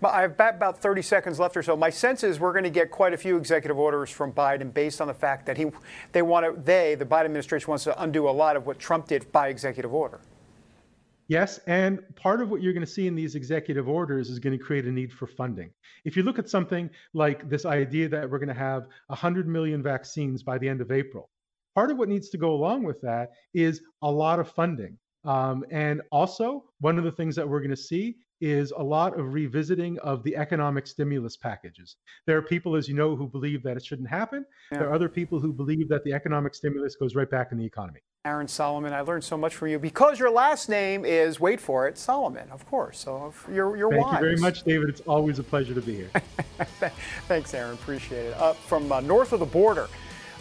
But 0.00 0.14
I 0.14 0.22
have 0.22 0.32
about 0.38 0.80
30 0.80 1.02
seconds 1.02 1.38
left 1.38 1.54
or 1.56 1.62
so. 1.62 1.76
My 1.76 1.90
sense 1.90 2.24
is 2.24 2.40
we're 2.40 2.52
going 2.52 2.64
to 2.64 2.70
get 2.70 2.90
quite 2.90 3.12
a 3.12 3.18
few 3.18 3.36
executive 3.36 3.78
orders 3.78 4.08
from 4.08 4.32
Biden 4.32 4.72
based 4.72 5.02
on 5.02 5.06
the 5.06 5.14
fact 5.14 5.44
that 5.46 5.58
he 5.58 5.66
they 6.12 6.22
want 6.22 6.46
to 6.46 6.60
they 6.60 6.94
the 6.94 7.04
Biden 7.04 7.26
administration 7.26 7.68
wants 7.68 7.84
to 7.84 8.02
undo 8.02 8.28
a 8.28 8.30
lot 8.30 8.56
of 8.56 8.66
what 8.66 8.78
Trump 8.78 9.08
did 9.08 9.30
by 9.32 9.48
executive 9.48 9.92
order. 9.92 10.20
Yes, 11.28 11.58
and 11.66 12.00
part 12.16 12.40
of 12.40 12.50
what 12.50 12.62
you're 12.62 12.72
going 12.72 12.84
to 12.84 12.92
see 12.92 13.06
in 13.06 13.14
these 13.14 13.34
executive 13.34 13.88
orders 13.88 14.28
is 14.28 14.38
going 14.38 14.58
to 14.58 14.62
create 14.62 14.86
a 14.86 14.92
need 14.92 15.12
for 15.12 15.26
funding. 15.26 15.70
If 16.04 16.16
you 16.16 16.24
look 16.24 16.38
at 16.38 16.48
something 16.48 16.90
like 17.14 17.48
this 17.48 17.64
idea 17.64 18.08
that 18.08 18.28
we're 18.28 18.38
going 18.38 18.48
to 18.48 18.54
have 18.54 18.86
100 19.06 19.46
million 19.46 19.82
vaccines 19.82 20.42
by 20.42 20.58
the 20.58 20.68
end 20.68 20.80
of 20.80 20.90
April, 20.90 21.30
part 21.74 21.90
of 21.90 21.98
what 21.98 22.08
needs 22.08 22.28
to 22.30 22.38
go 22.38 22.52
along 22.52 22.82
with 22.82 23.00
that 23.02 23.30
is 23.54 23.82
a 24.02 24.10
lot 24.10 24.40
of 24.40 24.50
funding. 24.50 24.98
Um, 25.24 25.64
and 25.70 26.02
also, 26.10 26.64
one 26.80 26.98
of 26.98 27.04
the 27.04 27.12
things 27.12 27.36
that 27.36 27.48
we're 27.48 27.60
going 27.60 27.70
to 27.70 27.76
see 27.76 28.16
is 28.42 28.72
a 28.72 28.82
lot 28.82 29.16
of 29.18 29.32
revisiting 29.32 29.98
of 30.00 30.24
the 30.24 30.36
economic 30.36 30.88
stimulus 30.88 31.36
packages. 31.36 31.96
There 32.26 32.36
are 32.36 32.42
people, 32.42 32.74
as 32.74 32.88
you 32.88 32.94
know, 32.94 33.14
who 33.14 33.28
believe 33.28 33.62
that 33.62 33.76
it 33.76 33.84
shouldn't 33.84 34.08
happen. 34.08 34.44
Yeah. 34.72 34.78
There 34.78 34.88
are 34.88 34.94
other 34.94 35.08
people 35.08 35.38
who 35.38 35.52
believe 35.52 35.88
that 35.88 36.02
the 36.02 36.12
economic 36.12 36.54
stimulus 36.56 36.96
goes 36.96 37.14
right 37.14 37.30
back 37.30 37.52
in 37.52 37.58
the 37.58 37.64
economy. 37.64 38.00
Aaron 38.24 38.48
Solomon, 38.48 38.92
I 38.92 39.00
learned 39.00 39.22
so 39.22 39.36
much 39.36 39.54
from 39.54 39.68
you 39.68 39.78
because 39.78 40.18
your 40.18 40.30
last 40.30 40.68
name 40.68 41.04
is, 41.04 41.38
wait 41.38 41.60
for 41.60 41.86
it, 41.86 41.96
Solomon, 41.96 42.50
of 42.50 42.66
course. 42.66 42.98
So 42.98 43.32
you're, 43.52 43.76
you're 43.76 43.90
Thank 43.90 44.06
wise. 44.06 44.14
you 44.14 44.20
very 44.20 44.36
much, 44.36 44.64
David. 44.64 44.88
It's 44.88 45.00
always 45.02 45.38
a 45.38 45.44
pleasure 45.44 45.74
to 45.74 45.80
be 45.80 45.94
here. 45.94 46.10
Thanks, 47.28 47.54
Aaron. 47.54 47.74
Appreciate 47.74 48.26
it. 48.26 48.34
Up 48.34 48.56
from 48.56 48.90
uh, 48.90 49.00
north 49.00 49.32
of 49.32 49.38
the 49.40 49.46
border, 49.46 49.88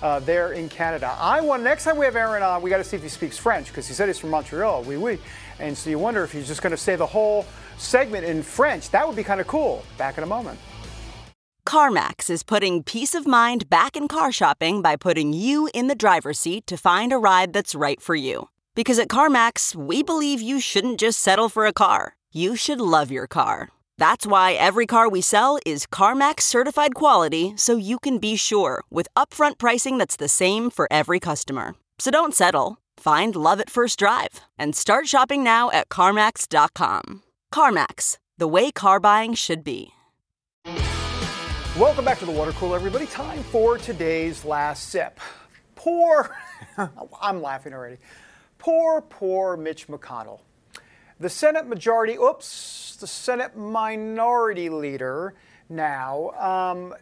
uh, 0.01 0.19
there 0.19 0.53
in 0.53 0.69
Canada. 0.69 1.15
I 1.19 1.41
want 1.41 1.63
next 1.63 1.83
time 1.83 1.97
we 1.97 2.05
have 2.05 2.15
Aaron 2.15 2.43
on, 2.43 2.61
we 2.61 2.69
got 2.69 2.77
to 2.77 2.83
see 2.83 2.97
if 2.97 3.03
he 3.03 3.09
speaks 3.09 3.37
French 3.37 3.67
because 3.67 3.87
he 3.87 3.93
said 3.93 4.07
he's 4.07 4.19
from 4.19 4.31
Montreal. 4.31 4.83
Oui, 4.83 4.97
oui. 4.97 5.19
And 5.59 5.77
so 5.77 5.89
you 5.89 5.99
wonder 5.99 6.23
if 6.23 6.31
he's 6.31 6.47
just 6.47 6.61
going 6.61 6.71
to 6.71 6.77
say 6.77 6.95
the 6.95 7.05
whole 7.05 7.45
segment 7.77 8.25
in 8.25 8.43
French. 8.43 8.89
That 8.91 9.07
would 9.07 9.15
be 9.15 9.23
kind 9.23 9.39
of 9.39 9.47
cool. 9.47 9.83
Back 9.97 10.17
in 10.17 10.23
a 10.23 10.27
moment. 10.27 10.59
CarMax 11.67 12.29
is 12.29 12.43
putting 12.43 12.83
peace 12.83 13.13
of 13.13 13.27
mind 13.27 13.69
back 13.69 13.95
in 13.95 14.07
car 14.07 14.31
shopping 14.31 14.81
by 14.81 14.95
putting 14.95 15.31
you 15.31 15.69
in 15.73 15.87
the 15.87 15.95
driver's 15.95 16.39
seat 16.39 16.65
to 16.67 16.75
find 16.75 17.13
a 17.13 17.17
ride 17.17 17.53
that's 17.53 17.75
right 17.75 18.01
for 18.01 18.15
you. 18.15 18.49
Because 18.73 18.97
at 18.97 19.09
CarMax, 19.09 19.75
we 19.75 20.01
believe 20.01 20.41
you 20.41 20.59
shouldn't 20.59 20.99
just 20.99 21.19
settle 21.19 21.49
for 21.49 21.65
a 21.65 21.73
car, 21.73 22.15
you 22.31 22.55
should 22.55 22.81
love 22.81 23.11
your 23.11 23.27
car. 23.27 23.69
That's 23.97 24.25
why 24.25 24.53
every 24.53 24.85
car 24.85 25.07
we 25.09 25.21
sell 25.21 25.59
is 25.65 25.85
CarMax 25.85 26.41
certified 26.41 26.95
quality 26.95 27.53
so 27.55 27.75
you 27.77 27.99
can 27.99 28.17
be 28.17 28.35
sure 28.35 28.83
with 28.89 29.07
upfront 29.15 29.57
pricing 29.57 29.97
that's 29.97 30.15
the 30.15 30.27
same 30.27 30.69
for 30.69 30.87
every 30.91 31.19
customer. 31.19 31.75
So 31.99 32.09
don't 32.11 32.33
settle. 32.33 32.79
Find 32.97 33.35
love 33.35 33.59
at 33.59 33.69
first 33.69 33.99
drive 33.99 34.41
and 34.57 34.75
start 34.75 35.07
shopping 35.07 35.43
now 35.43 35.69
at 35.71 35.89
CarMax.com. 35.89 37.23
CarMax, 37.53 38.17
the 38.37 38.47
way 38.47 38.71
car 38.71 38.99
buying 38.99 39.33
should 39.33 39.63
be. 39.63 39.91
Welcome 41.79 42.03
back 42.05 42.19
to 42.19 42.25
the 42.25 42.31
water 42.31 42.51
cooler, 42.51 42.75
everybody. 42.75 43.05
Time 43.07 43.43
for 43.43 43.77
today's 43.77 44.43
last 44.43 44.89
sip. 44.89 45.19
Poor, 45.75 46.35
I'm 47.21 47.41
laughing 47.41 47.73
already. 47.73 47.97
Poor, 48.57 49.01
poor 49.01 49.57
Mitch 49.57 49.87
McConnell. 49.87 50.41
The 51.21 51.29
Senate 51.29 51.67
majority, 51.67 52.15
oops, 52.15 52.97
the 52.99 53.05
Senate 53.05 53.55
minority 53.55 54.69
leader 54.69 55.35
now. 55.69 56.31
Um, 56.31 56.95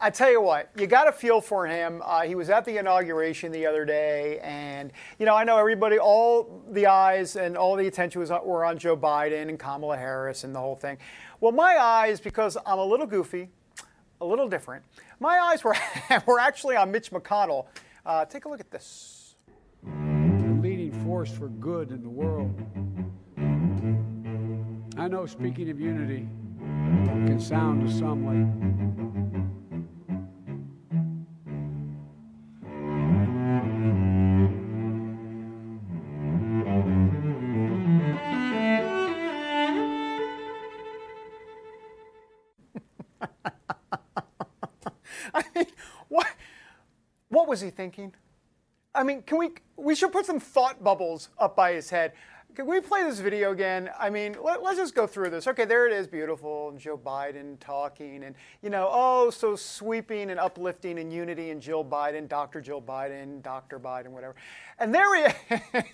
I 0.00 0.08
tell 0.08 0.30
you 0.30 0.40
what, 0.40 0.70
you 0.78 0.86
got 0.86 1.04
to 1.04 1.12
feel 1.12 1.42
for 1.42 1.66
him. 1.66 2.00
Uh, 2.02 2.22
he 2.22 2.34
was 2.34 2.48
at 2.48 2.64
the 2.64 2.78
inauguration 2.78 3.52
the 3.52 3.66
other 3.66 3.84
day, 3.84 4.38
and 4.38 4.92
you 5.18 5.26
know, 5.26 5.34
I 5.34 5.44
know 5.44 5.58
everybody, 5.58 5.98
all 5.98 6.64
the 6.70 6.86
eyes 6.86 7.36
and 7.36 7.54
all 7.54 7.76
the 7.76 7.86
attention 7.86 8.18
was 8.18 8.30
were 8.30 8.64
on 8.64 8.78
Joe 8.78 8.96
Biden 8.96 9.50
and 9.50 9.58
Kamala 9.58 9.98
Harris 9.98 10.42
and 10.42 10.54
the 10.54 10.60
whole 10.60 10.76
thing. 10.76 10.96
Well, 11.40 11.52
my 11.52 11.76
eyes, 11.78 12.18
because 12.18 12.56
I'm 12.64 12.78
a 12.78 12.84
little 12.84 13.06
goofy, 13.06 13.50
a 14.22 14.24
little 14.24 14.48
different. 14.48 14.86
My 15.20 15.38
eyes 15.38 15.62
were 15.62 15.76
were 16.26 16.40
actually 16.40 16.76
on 16.76 16.90
Mitch 16.90 17.10
McConnell. 17.10 17.66
Uh, 18.06 18.24
take 18.24 18.46
a 18.46 18.48
look 18.48 18.60
at 18.60 18.70
this. 18.70 19.34
The 19.84 20.58
leading 20.62 20.92
force 21.04 21.30
for 21.30 21.48
good 21.48 21.90
in 21.90 22.02
the 22.02 22.08
world. 22.08 22.54
I 24.98 25.08
know 25.08 25.26
speaking 25.26 25.70
of 25.70 25.78
unity 25.78 26.28
can 27.26 27.40
sound 27.40 27.86
to 27.86 27.92
some 27.92 28.24
like 28.24 28.46
I 45.34 45.44
mean, 45.54 45.66
what, 46.08 46.26
what 47.28 47.48
was 47.48 47.60
he 47.60 47.70
thinking? 47.70 48.14
I 48.94 49.02
mean, 49.02 49.22
can 49.22 49.38
we, 49.38 49.50
we 49.76 49.94
should 49.94 50.12
put 50.12 50.26
some 50.26 50.40
thought 50.40 50.82
bubbles 50.82 51.28
up 51.38 51.54
by 51.54 51.72
his 51.72 51.90
head. 51.90 52.12
Can 52.56 52.66
we 52.66 52.80
play 52.80 53.02
this 53.02 53.20
video 53.20 53.52
again? 53.52 53.90
I 54.00 54.08
mean, 54.08 54.34
let, 54.42 54.62
us 54.62 54.78
just 54.78 54.94
go 54.94 55.06
through 55.06 55.28
this. 55.28 55.46
Okay, 55.46 55.66
there 55.66 55.86
it 55.86 55.92
is, 55.92 56.06
beautiful, 56.06 56.70
and 56.70 56.78
Joe 56.78 56.96
Biden 56.96 57.60
talking, 57.60 58.24
and 58.24 58.34
you 58.62 58.70
know, 58.70 58.88
oh, 58.90 59.28
so 59.28 59.56
sweeping 59.56 60.30
and 60.30 60.40
uplifting 60.40 60.98
and 60.98 61.12
unity, 61.12 61.50
and 61.50 61.60
Jill 61.60 61.84
Biden, 61.84 62.26
Dr. 62.26 62.62
Jill 62.62 62.80
Biden, 62.80 63.42
Dr. 63.42 63.78
Biden, 63.78 64.06
whatever. 64.06 64.36
And 64.78 64.94
there 64.94 65.28
he, 65.28 65.34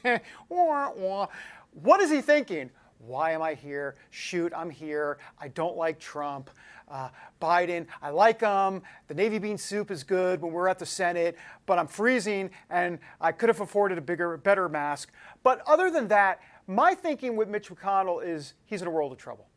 what 0.49 2.01
is 2.01 2.13
he 2.13 2.21
thinking? 2.21 2.71
Why 3.05 3.33
am 3.33 3.43
I 3.43 3.55
here? 3.55 3.97
Shoot, 4.11 4.53
I'm 4.55 4.71
here. 4.71 5.19
I 5.41 5.49
don't 5.49 5.77
like 5.77 5.99
Trump. 5.99 6.49
Uh, 6.89 7.09
Biden, 7.41 7.87
I 8.01 8.11
like 8.11 8.41
him. 8.41 8.83
The 9.09 9.15
Navy 9.15 9.39
bean 9.39 9.59
soup 9.59 9.91
is 9.91 10.05
good 10.05 10.41
when 10.41 10.53
we're 10.53 10.69
at 10.69 10.79
the 10.79 10.87
Senate, 10.87 11.37
but 11.67 11.79
I'm 11.79 11.89
freezing 11.89 12.51
and 12.71 12.99
I 13.21 13.33
could 13.33 13.49
have 13.49 13.61
afforded 13.61 13.99
a 13.99 14.03
bigger, 14.03 14.37
better 14.37 14.69
mask. 14.69 15.11
But 15.43 15.63
other 15.67 15.91
than 15.91 16.09
that, 16.09 16.41
my 16.67 16.95
thinking 16.95 17.37
with 17.37 17.49
Mitch 17.49 17.69
McConnell 17.69 18.25
is 18.25 18.55
he's 18.65 18.83
in 18.83 18.89
a 18.89 18.91
world 18.91 19.13
of 19.13 19.19
trouble. 19.19 19.49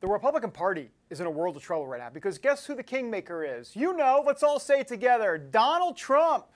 The 0.00 0.08
Republican 0.08 0.50
Party 0.50 0.90
is 1.10 1.20
in 1.20 1.26
a 1.26 1.30
world 1.30 1.56
of 1.56 1.62
trouble 1.62 1.86
right 1.86 2.00
now 2.00 2.10
because 2.10 2.38
guess 2.38 2.66
who 2.66 2.74
the 2.74 2.82
kingmaker 2.82 3.44
is? 3.44 3.76
You 3.76 3.96
know, 3.96 4.22
let's 4.26 4.42
all 4.42 4.58
say 4.58 4.82
together 4.82 5.38
Donald 5.38 5.96
Trump. 5.96 6.46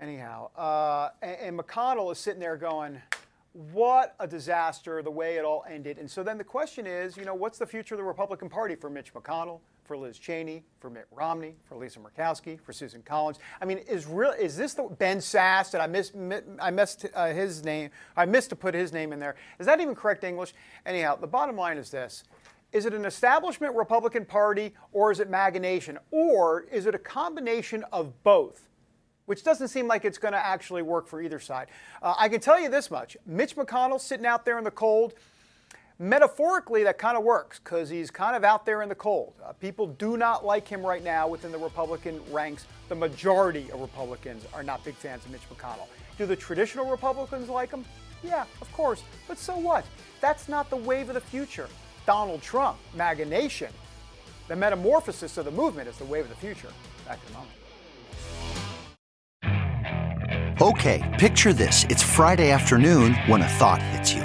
Anyhow, 0.00 0.50
uh, 0.56 1.10
and, 1.22 1.36
and 1.40 1.58
McConnell 1.58 2.10
is 2.10 2.18
sitting 2.18 2.40
there 2.40 2.56
going, 2.56 3.00
what 3.52 4.16
a 4.18 4.26
disaster 4.26 5.02
the 5.02 5.10
way 5.10 5.36
it 5.36 5.44
all 5.44 5.64
ended. 5.70 5.98
And 5.98 6.10
so 6.10 6.22
then 6.22 6.38
the 6.38 6.44
question 6.44 6.86
is, 6.86 7.16
you 7.16 7.24
know, 7.24 7.34
what's 7.34 7.58
the 7.58 7.66
future 7.66 7.94
of 7.94 7.98
the 7.98 8.04
Republican 8.04 8.48
Party 8.48 8.74
for 8.74 8.90
Mitch 8.90 9.14
McConnell, 9.14 9.60
for 9.84 9.96
Liz 9.96 10.18
Cheney, 10.18 10.64
for 10.80 10.90
Mitt 10.90 11.06
Romney, 11.10 11.54
for 11.64 11.76
Lisa 11.76 12.00
Murkowski, 12.00 12.58
for 12.60 12.72
Susan 12.72 13.02
Collins? 13.02 13.38
I 13.60 13.64
mean, 13.64 13.78
is 13.78 14.06
real 14.06 14.32
is 14.32 14.56
this 14.56 14.74
the 14.74 14.84
Ben 14.84 15.18
Sasse? 15.18 15.70
Did 15.70 15.80
I 15.80 15.86
miss 15.86 16.12
I 16.60 16.70
missed 16.70 17.06
uh, 17.14 17.28
his 17.28 17.64
name? 17.64 17.90
I 18.16 18.24
missed 18.24 18.50
to 18.50 18.56
put 18.56 18.74
his 18.74 18.92
name 18.92 19.12
in 19.12 19.18
there. 19.18 19.36
Is 19.58 19.66
that 19.66 19.80
even 19.80 19.94
correct 19.94 20.24
English? 20.24 20.54
Anyhow, 20.86 21.16
the 21.16 21.26
bottom 21.26 21.56
line 21.56 21.76
is 21.76 21.90
this. 21.90 22.24
Is 22.72 22.86
it 22.86 22.94
an 22.94 23.04
establishment 23.04 23.76
Republican 23.76 24.24
Party 24.24 24.74
or 24.92 25.12
is 25.12 25.20
it 25.20 25.30
MAGA 25.30 25.60
Nation? 25.60 25.98
Or 26.10 26.62
is 26.72 26.86
it 26.86 26.94
a 26.94 26.98
combination 26.98 27.84
of 27.92 28.22
both? 28.24 28.68
which 29.26 29.42
doesn't 29.42 29.68
seem 29.68 29.86
like 29.86 30.04
it's 30.04 30.18
going 30.18 30.32
to 30.32 30.46
actually 30.46 30.82
work 30.82 31.06
for 31.06 31.20
either 31.22 31.40
side. 31.40 31.68
Uh, 32.02 32.14
I 32.18 32.28
can 32.28 32.40
tell 32.40 32.60
you 32.60 32.68
this 32.68 32.90
much 32.90 33.16
Mitch 33.26 33.56
McConnell 33.56 34.00
sitting 34.00 34.26
out 34.26 34.44
there 34.44 34.58
in 34.58 34.64
the 34.64 34.70
cold, 34.70 35.14
metaphorically, 35.98 36.84
that 36.84 36.98
kind 36.98 37.16
of 37.16 37.24
works 37.24 37.58
because 37.58 37.88
he's 37.88 38.10
kind 38.10 38.36
of 38.36 38.44
out 38.44 38.66
there 38.66 38.82
in 38.82 38.88
the 38.88 38.94
cold. 38.94 39.34
Uh, 39.44 39.52
people 39.52 39.86
do 39.86 40.16
not 40.16 40.44
like 40.44 40.66
him 40.66 40.84
right 40.84 41.02
now 41.02 41.28
within 41.28 41.52
the 41.52 41.58
Republican 41.58 42.20
ranks. 42.30 42.66
The 42.88 42.94
majority 42.94 43.70
of 43.72 43.80
Republicans 43.80 44.44
are 44.52 44.62
not 44.62 44.84
big 44.84 44.94
fans 44.94 45.24
of 45.24 45.30
Mitch 45.30 45.48
McConnell. 45.52 45.88
Do 46.18 46.26
the 46.26 46.36
traditional 46.36 46.90
Republicans 46.90 47.48
like 47.48 47.70
him? 47.70 47.84
Yeah, 48.22 48.44
of 48.60 48.72
course. 48.72 49.02
But 49.28 49.38
so 49.38 49.56
what? 49.56 49.84
That's 50.20 50.48
not 50.48 50.70
the 50.70 50.76
wave 50.76 51.08
of 51.08 51.14
the 51.14 51.20
future. 51.20 51.68
Donald 52.06 52.42
Trump, 52.42 52.78
MAGA 52.94 53.24
Nation, 53.24 53.72
the 54.48 54.56
metamorphosis 54.56 55.38
of 55.38 55.44
the 55.44 55.50
movement 55.50 55.88
is 55.88 55.96
the 55.96 56.04
wave 56.04 56.24
of 56.24 56.30
the 56.30 56.36
future. 56.36 56.68
Back 57.06 57.18
in 57.28 57.34
a 57.34 57.38
moment. 57.38 57.52
Okay, 60.60 61.16
picture 61.18 61.52
this. 61.52 61.84
It's 61.88 62.02
Friday 62.02 62.50
afternoon 62.50 63.14
when 63.26 63.42
a 63.42 63.48
thought 63.48 63.82
hits 63.82 64.14
you. 64.14 64.24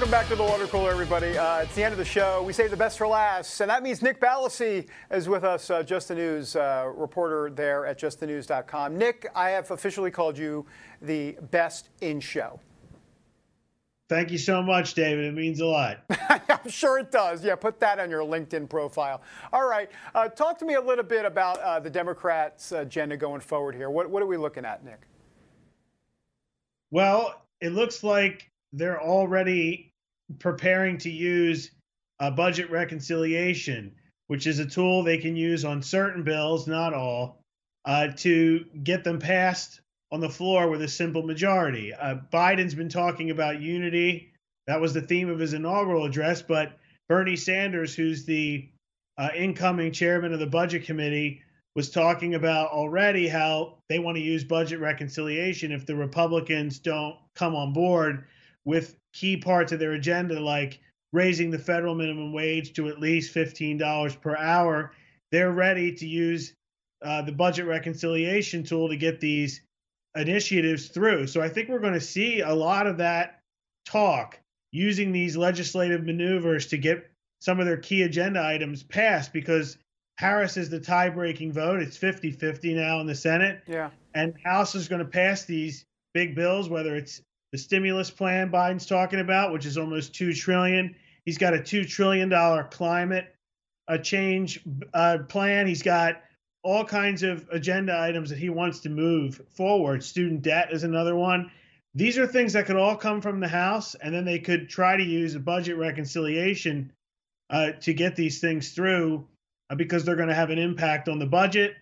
Welcome 0.00 0.12
back 0.12 0.28
to 0.28 0.34
the 0.34 0.42
water 0.42 0.66
cooler, 0.66 0.90
everybody. 0.90 1.36
Uh, 1.36 1.58
it's 1.58 1.74
the 1.74 1.84
end 1.84 1.92
of 1.92 1.98
the 1.98 2.06
show. 2.06 2.42
We 2.42 2.54
save 2.54 2.70
the 2.70 2.76
best 2.76 2.96
for 2.96 3.06
last, 3.06 3.60
and 3.60 3.68
that 3.68 3.82
means 3.82 4.00
Nick 4.00 4.18
Ballasy 4.18 4.86
is 5.10 5.28
with 5.28 5.44
us, 5.44 5.68
uh, 5.68 5.82
Just 5.82 6.08
the 6.08 6.14
News 6.14 6.56
uh, 6.56 6.90
reporter 6.94 7.50
there 7.50 7.84
at 7.84 8.00
justthenews.com. 8.00 8.96
Nick, 8.96 9.30
I 9.34 9.50
have 9.50 9.70
officially 9.70 10.10
called 10.10 10.38
you 10.38 10.64
the 11.02 11.36
best 11.50 11.90
in 12.00 12.18
show. 12.18 12.58
Thank 14.08 14.30
you 14.30 14.38
so 14.38 14.62
much, 14.62 14.94
David. 14.94 15.26
It 15.26 15.34
means 15.34 15.60
a 15.60 15.66
lot. 15.66 15.98
I'm 16.48 16.70
sure 16.70 16.98
it 16.98 17.12
does. 17.12 17.44
Yeah, 17.44 17.56
put 17.56 17.78
that 17.80 17.98
on 17.98 18.08
your 18.08 18.22
LinkedIn 18.22 18.70
profile. 18.70 19.20
All 19.52 19.68
right. 19.68 19.90
Uh, 20.14 20.28
talk 20.28 20.58
to 20.60 20.64
me 20.64 20.76
a 20.76 20.80
little 20.80 21.04
bit 21.04 21.26
about 21.26 21.58
uh, 21.60 21.78
the 21.78 21.90
Democrats' 21.90 22.72
agenda 22.72 23.18
going 23.18 23.42
forward 23.42 23.74
here. 23.74 23.90
What, 23.90 24.08
what 24.08 24.22
are 24.22 24.26
we 24.26 24.38
looking 24.38 24.64
at, 24.64 24.82
Nick? 24.82 25.02
Well, 26.90 27.42
it 27.60 27.72
looks 27.74 28.02
like 28.02 28.50
they're 28.72 29.02
already 29.02 29.89
preparing 30.38 30.98
to 30.98 31.10
use 31.10 31.70
a 32.18 32.30
budget 32.30 32.70
reconciliation, 32.70 33.92
which 34.28 34.46
is 34.46 34.58
a 34.58 34.66
tool 34.66 35.02
they 35.02 35.18
can 35.18 35.36
use 35.36 35.64
on 35.64 35.82
certain 35.82 36.22
bills, 36.22 36.66
not 36.66 36.94
all, 36.94 37.40
uh, 37.84 38.08
to 38.16 38.64
get 38.82 39.04
them 39.04 39.18
passed 39.18 39.80
on 40.12 40.20
the 40.20 40.28
floor 40.28 40.68
with 40.68 40.82
a 40.82 40.88
simple 40.88 41.22
majority. 41.22 41.94
Uh, 41.94 42.16
Biden's 42.32 42.74
been 42.74 42.88
talking 42.88 43.30
about 43.30 43.60
unity. 43.60 44.32
That 44.66 44.80
was 44.80 44.92
the 44.92 45.02
theme 45.02 45.30
of 45.30 45.38
his 45.38 45.54
inaugural 45.54 46.04
address. 46.04 46.42
But 46.42 46.78
Bernie 47.08 47.36
Sanders, 47.36 47.94
who's 47.94 48.24
the 48.24 48.68
uh, 49.18 49.30
incoming 49.34 49.92
chairman 49.92 50.32
of 50.32 50.40
the 50.40 50.46
budget 50.46 50.84
committee, 50.84 51.42
was 51.76 51.90
talking 51.90 52.34
about 52.34 52.70
already 52.70 53.28
how 53.28 53.78
they 53.88 53.98
want 53.98 54.16
to 54.16 54.22
use 54.22 54.44
budget 54.44 54.80
reconciliation 54.80 55.72
if 55.72 55.86
the 55.86 55.94
Republicans 55.94 56.78
don't 56.78 57.16
come 57.34 57.54
on 57.54 57.72
board 57.72 58.24
with 58.64 58.96
key 59.12 59.36
parts 59.36 59.72
of 59.72 59.78
their 59.78 59.92
agenda, 59.92 60.40
like 60.40 60.80
raising 61.12 61.50
the 61.50 61.58
federal 61.58 61.94
minimum 61.94 62.32
wage 62.32 62.72
to 62.74 62.88
at 62.88 63.00
least 63.00 63.34
$15 63.34 64.20
per 64.20 64.36
hour, 64.36 64.92
they're 65.32 65.52
ready 65.52 65.92
to 65.94 66.06
use 66.06 66.54
uh, 67.02 67.22
the 67.22 67.32
budget 67.32 67.66
reconciliation 67.66 68.62
tool 68.62 68.88
to 68.88 68.96
get 68.96 69.20
these 69.20 69.62
initiatives 70.14 70.88
through. 70.88 71.26
So 71.26 71.40
I 71.40 71.48
think 71.48 71.68
we're 71.68 71.78
going 71.78 71.94
to 71.94 72.00
see 72.00 72.40
a 72.40 72.52
lot 72.52 72.86
of 72.86 72.98
that 72.98 73.40
talk 73.86 74.38
using 74.72 75.12
these 75.12 75.36
legislative 75.36 76.04
maneuvers 76.04 76.68
to 76.68 76.78
get 76.78 77.10
some 77.40 77.58
of 77.58 77.66
their 77.66 77.76
key 77.76 78.02
agenda 78.02 78.44
items 78.44 78.82
passed 78.82 79.32
because 79.32 79.78
Harris 80.18 80.56
is 80.56 80.68
the 80.68 80.80
tie 80.80 81.08
breaking 81.08 81.52
vote. 81.52 81.80
It's 81.80 81.96
50 81.96 82.32
50 82.32 82.74
now 82.74 83.00
in 83.00 83.06
the 83.06 83.14
Senate. 83.14 83.62
Yeah. 83.66 83.90
And 84.14 84.34
House 84.44 84.74
is 84.74 84.88
going 84.88 84.98
to 84.98 85.08
pass 85.08 85.44
these 85.44 85.86
big 86.12 86.34
bills, 86.34 86.68
whether 86.68 86.94
it's 86.94 87.22
the 87.52 87.58
stimulus 87.58 88.10
plan 88.10 88.50
Biden's 88.50 88.86
talking 88.86 89.20
about, 89.20 89.52
which 89.52 89.66
is 89.66 89.78
almost 89.78 90.14
two 90.14 90.32
trillion. 90.32 90.94
He's 91.24 91.38
got 91.38 91.54
a 91.54 91.62
two 91.62 91.84
trillion 91.84 92.28
dollar 92.28 92.64
climate 92.64 93.34
a 93.90 93.98
change 93.98 94.60
uh, 94.94 95.18
plan. 95.28 95.66
He's 95.66 95.82
got 95.82 96.22
all 96.62 96.84
kinds 96.84 97.22
of 97.22 97.46
agenda 97.50 97.98
items 97.98 98.30
that 98.30 98.38
he 98.38 98.48
wants 98.48 98.78
to 98.80 98.88
move 98.88 99.42
forward. 99.50 100.04
Student 100.04 100.42
debt 100.42 100.72
is 100.72 100.84
another 100.84 101.16
one. 101.16 101.50
These 101.94 102.16
are 102.16 102.26
things 102.26 102.52
that 102.52 102.66
could 102.66 102.76
all 102.76 102.94
come 102.94 103.20
from 103.20 103.40
the 103.40 103.48
House, 103.48 103.96
and 103.96 104.14
then 104.14 104.24
they 104.24 104.38
could 104.38 104.68
try 104.68 104.96
to 104.96 105.02
use 105.02 105.34
a 105.34 105.40
budget 105.40 105.76
reconciliation 105.76 106.92
uh, 107.50 107.72
to 107.80 107.92
get 107.92 108.14
these 108.14 108.40
things 108.40 108.70
through 108.70 109.26
uh, 109.70 109.74
because 109.74 110.04
they're 110.04 110.14
going 110.14 110.28
to 110.28 110.34
have 110.34 110.50
an 110.50 110.58
impact 110.58 111.08
on 111.08 111.18
the 111.18 111.26
budget 111.26 111.74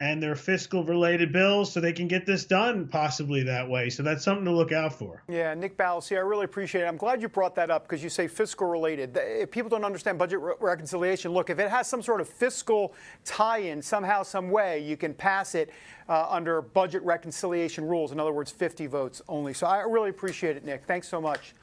and 0.00 0.22
their 0.22 0.36
fiscal 0.36 0.84
related 0.84 1.32
bills 1.32 1.72
so 1.72 1.80
they 1.80 1.92
can 1.92 2.06
get 2.06 2.26
this 2.26 2.44
done 2.44 2.86
possibly 2.86 3.42
that 3.42 3.66
way. 3.66 3.88
So 3.88 4.02
that's 4.02 4.22
something 4.22 4.44
to 4.44 4.50
look 4.50 4.70
out 4.70 4.92
for. 4.92 5.22
Yeah, 5.26 5.54
Nick 5.54 5.78
Ballasy, 5.78 6.16
I 6.16 6.20
really 6.20 6.44
appreciate 6.44 6.82
it. 6.82 6.86
I'm 6.86 6.98
glad 6.98 7.22
you 7.22 7.28
brought 7.28 7.54
that 7.54 7.70
up 7.70 7.84
because 7.84 8.04
you 8.04 8.10
say 8.10 8.28
fiscal 8.28 8.66
related. 8.66 9.16
If 9.16 9.50
people 9.50 9.70
don't 9.70 9.84
understand 9.84 10.18
budget 10.18 10.40
re- 10.40 10.52
reconciliation, 10.60 11.32
look, 11.32 11.48
if 11.48 11.58
it 11.58 11.70
has 11.70 11.88
some 11.88 12.02
sort 12.02 12.20
of 12.20 12.28
fiscal 12.28 12.92
tie 13.24 13.58
in 13.58 13.80
somehow, 13.80 14.22
some 14.22 14.50
way, 14.50 14.80
you 14.80 14.98
can 14.98 15.14
pass 15.14 15.54
it 15.54 15.70
uh, 16.10 16.26
under 16.28 16.60
budget 16.60 17.02
reconciliation 17.02 17.86
rules. 17.86 18.12
In 18.12 18.20
other 18.20 18.32
words, 18.32 18.50
50 18.50 18.86
votes 18.88 19.22
only. 19.28 19.54
So 19.54 19.66
I 19.66 19.80
really 19.80 20.10
appreciate 20.10 20.58
it, 20.58 20.64
Nick. 20.64 20.84
Thanks 20.84 21.08
so 21.08 21.22
much. 21.22 21.54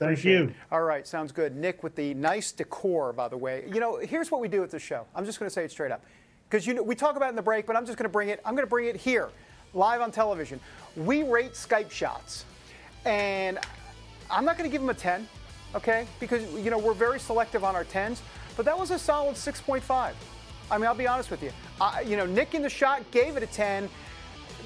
Thank 0.00 0.12
appreciate 0.12 0.32
you. 0.32 0.44
It. 0.46 0.54
All 0.72 0.82
right, 0.82 1.06
sounds 1.06 1.30
good. 1.30 1.54
Nick 1.54 1.84
with 1.84 1.94
the 1.94 2.14
nice 2.14 2.50
decor, 2.50 3.12
by 3.12 3.28
the 3.28 3.36
way. 3.36 3.68
You 3.72 3.78
know, 3.78 3.98
here's 3.98 4.32
what 4.32 4.40
we 4.40 4.48
do 4.48 4.64
at 4.64 4.70
the 4.70 4.78
show. 4.80 5.06
I'm 5.14 5.24
just 5.24 5.38
going 5.38 5.48
to 5.48 5.52
say 5.52 5.64
it 5.64 5.70
straight 5.70 5.92
up 5.92 6.04
because 6.48 6.66
you 6.66 6.74
know 6.74 6.82
we 6.82 6.94
talk 6.94 7.16
about 7.16 7.26
it 7.26 7.30
in 7.30 7.36
the 7.36 7.42
break, 7.42 7.66
but 7.66 7.76
I'm 7.76 7.84
just 7.84 7.98
going 7.98 8.08
to 8.08 8.12
bring 8.12 8.28
it. 8.28 8.40
I'm 8.44 8.54
going 8.54 8.66
to 8.66 8.70
bring 8.70 8.86
it 8.86 8.96
here, 8.96 9.28
live 9.74 10.00
on 10.00 10.10
television. 10.10 10.60
We 10.96 11.22
rate 11.22 11.52
Skype 11.52 11.90
shots, 11.90 12.44
and 13.04 13.58
I'm 14.30 14.44
not 14.44 14.56
going 14.56 14.68
to 14.68 14.72
give 14.72 14.80
them 14.80 14.90
a 14.90 14.94
10, 14.94 15.28
okay? 15.74 16.06
Because 16.20 16.42
you 16.54 16.70
know 16.70 16.78
we're 16.78 16.94
very 16.94 17.20
selective 17.20 17.64
on 17.64 17.74
our 17.74 17.84
10s, 17.84 18.20
but 18.56 18.64
that 18.64 18.78
was 18.78 18.90
a 18.90 18.98
solid 18.98 19.36
6.5. 19.36 20.12
I 20.70 20.76
mean, 20.76 20.86
I'll 20.86 20.94
be 20.94 21.06
honest 21.06 21.30
with 21.30 21.42
you. 21.42 21.50
I, 21.80 22.02
you 22.02 22.16
know, 22.16 22.26
Nick 22.26 22.54
in 22.54 22.62
the 22.62 22.68
shot 22.68 23.08
gave 23.10 23.36
it 23.36 23.42
a 23.42 23.46
10. 23.46 23.88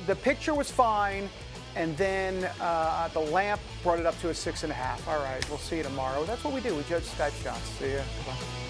The 0.07 0.17
picture 0.17 0.55
was 0.55 0.71
fine, 0.71 1.29
and 1.77 1.97
then 1.97 2.51
uh, 2.61 3.09
the 3.09 3.21
lamp 3.21 3.61
brought 3.83 4.01
it 4.01 4.07
up 4.07 4.19
to 4.21 4.31
a 4.31 4.35
six 4.35 4.63
and 4.63 4.73
a 4.73 4.75
half. 4.75 5.07
All 5.09 5.23
right, 5.23 5.49
we'll 5.49 5.59
see 5.59 5.77
you 5.77 5.83
tomorrow. 5.83 6.25
That's 6.25 6.43
what 6.43 6.55
we 6.55 6.61
do. 6.61 6.75
We 6.75 6.83
judge 6.85 7.05
Skype 7.05 7.41
shots. 7.43 7.63
See 7.79 7.93
ya. 7.93 8.03
Bye. 8.27 8.62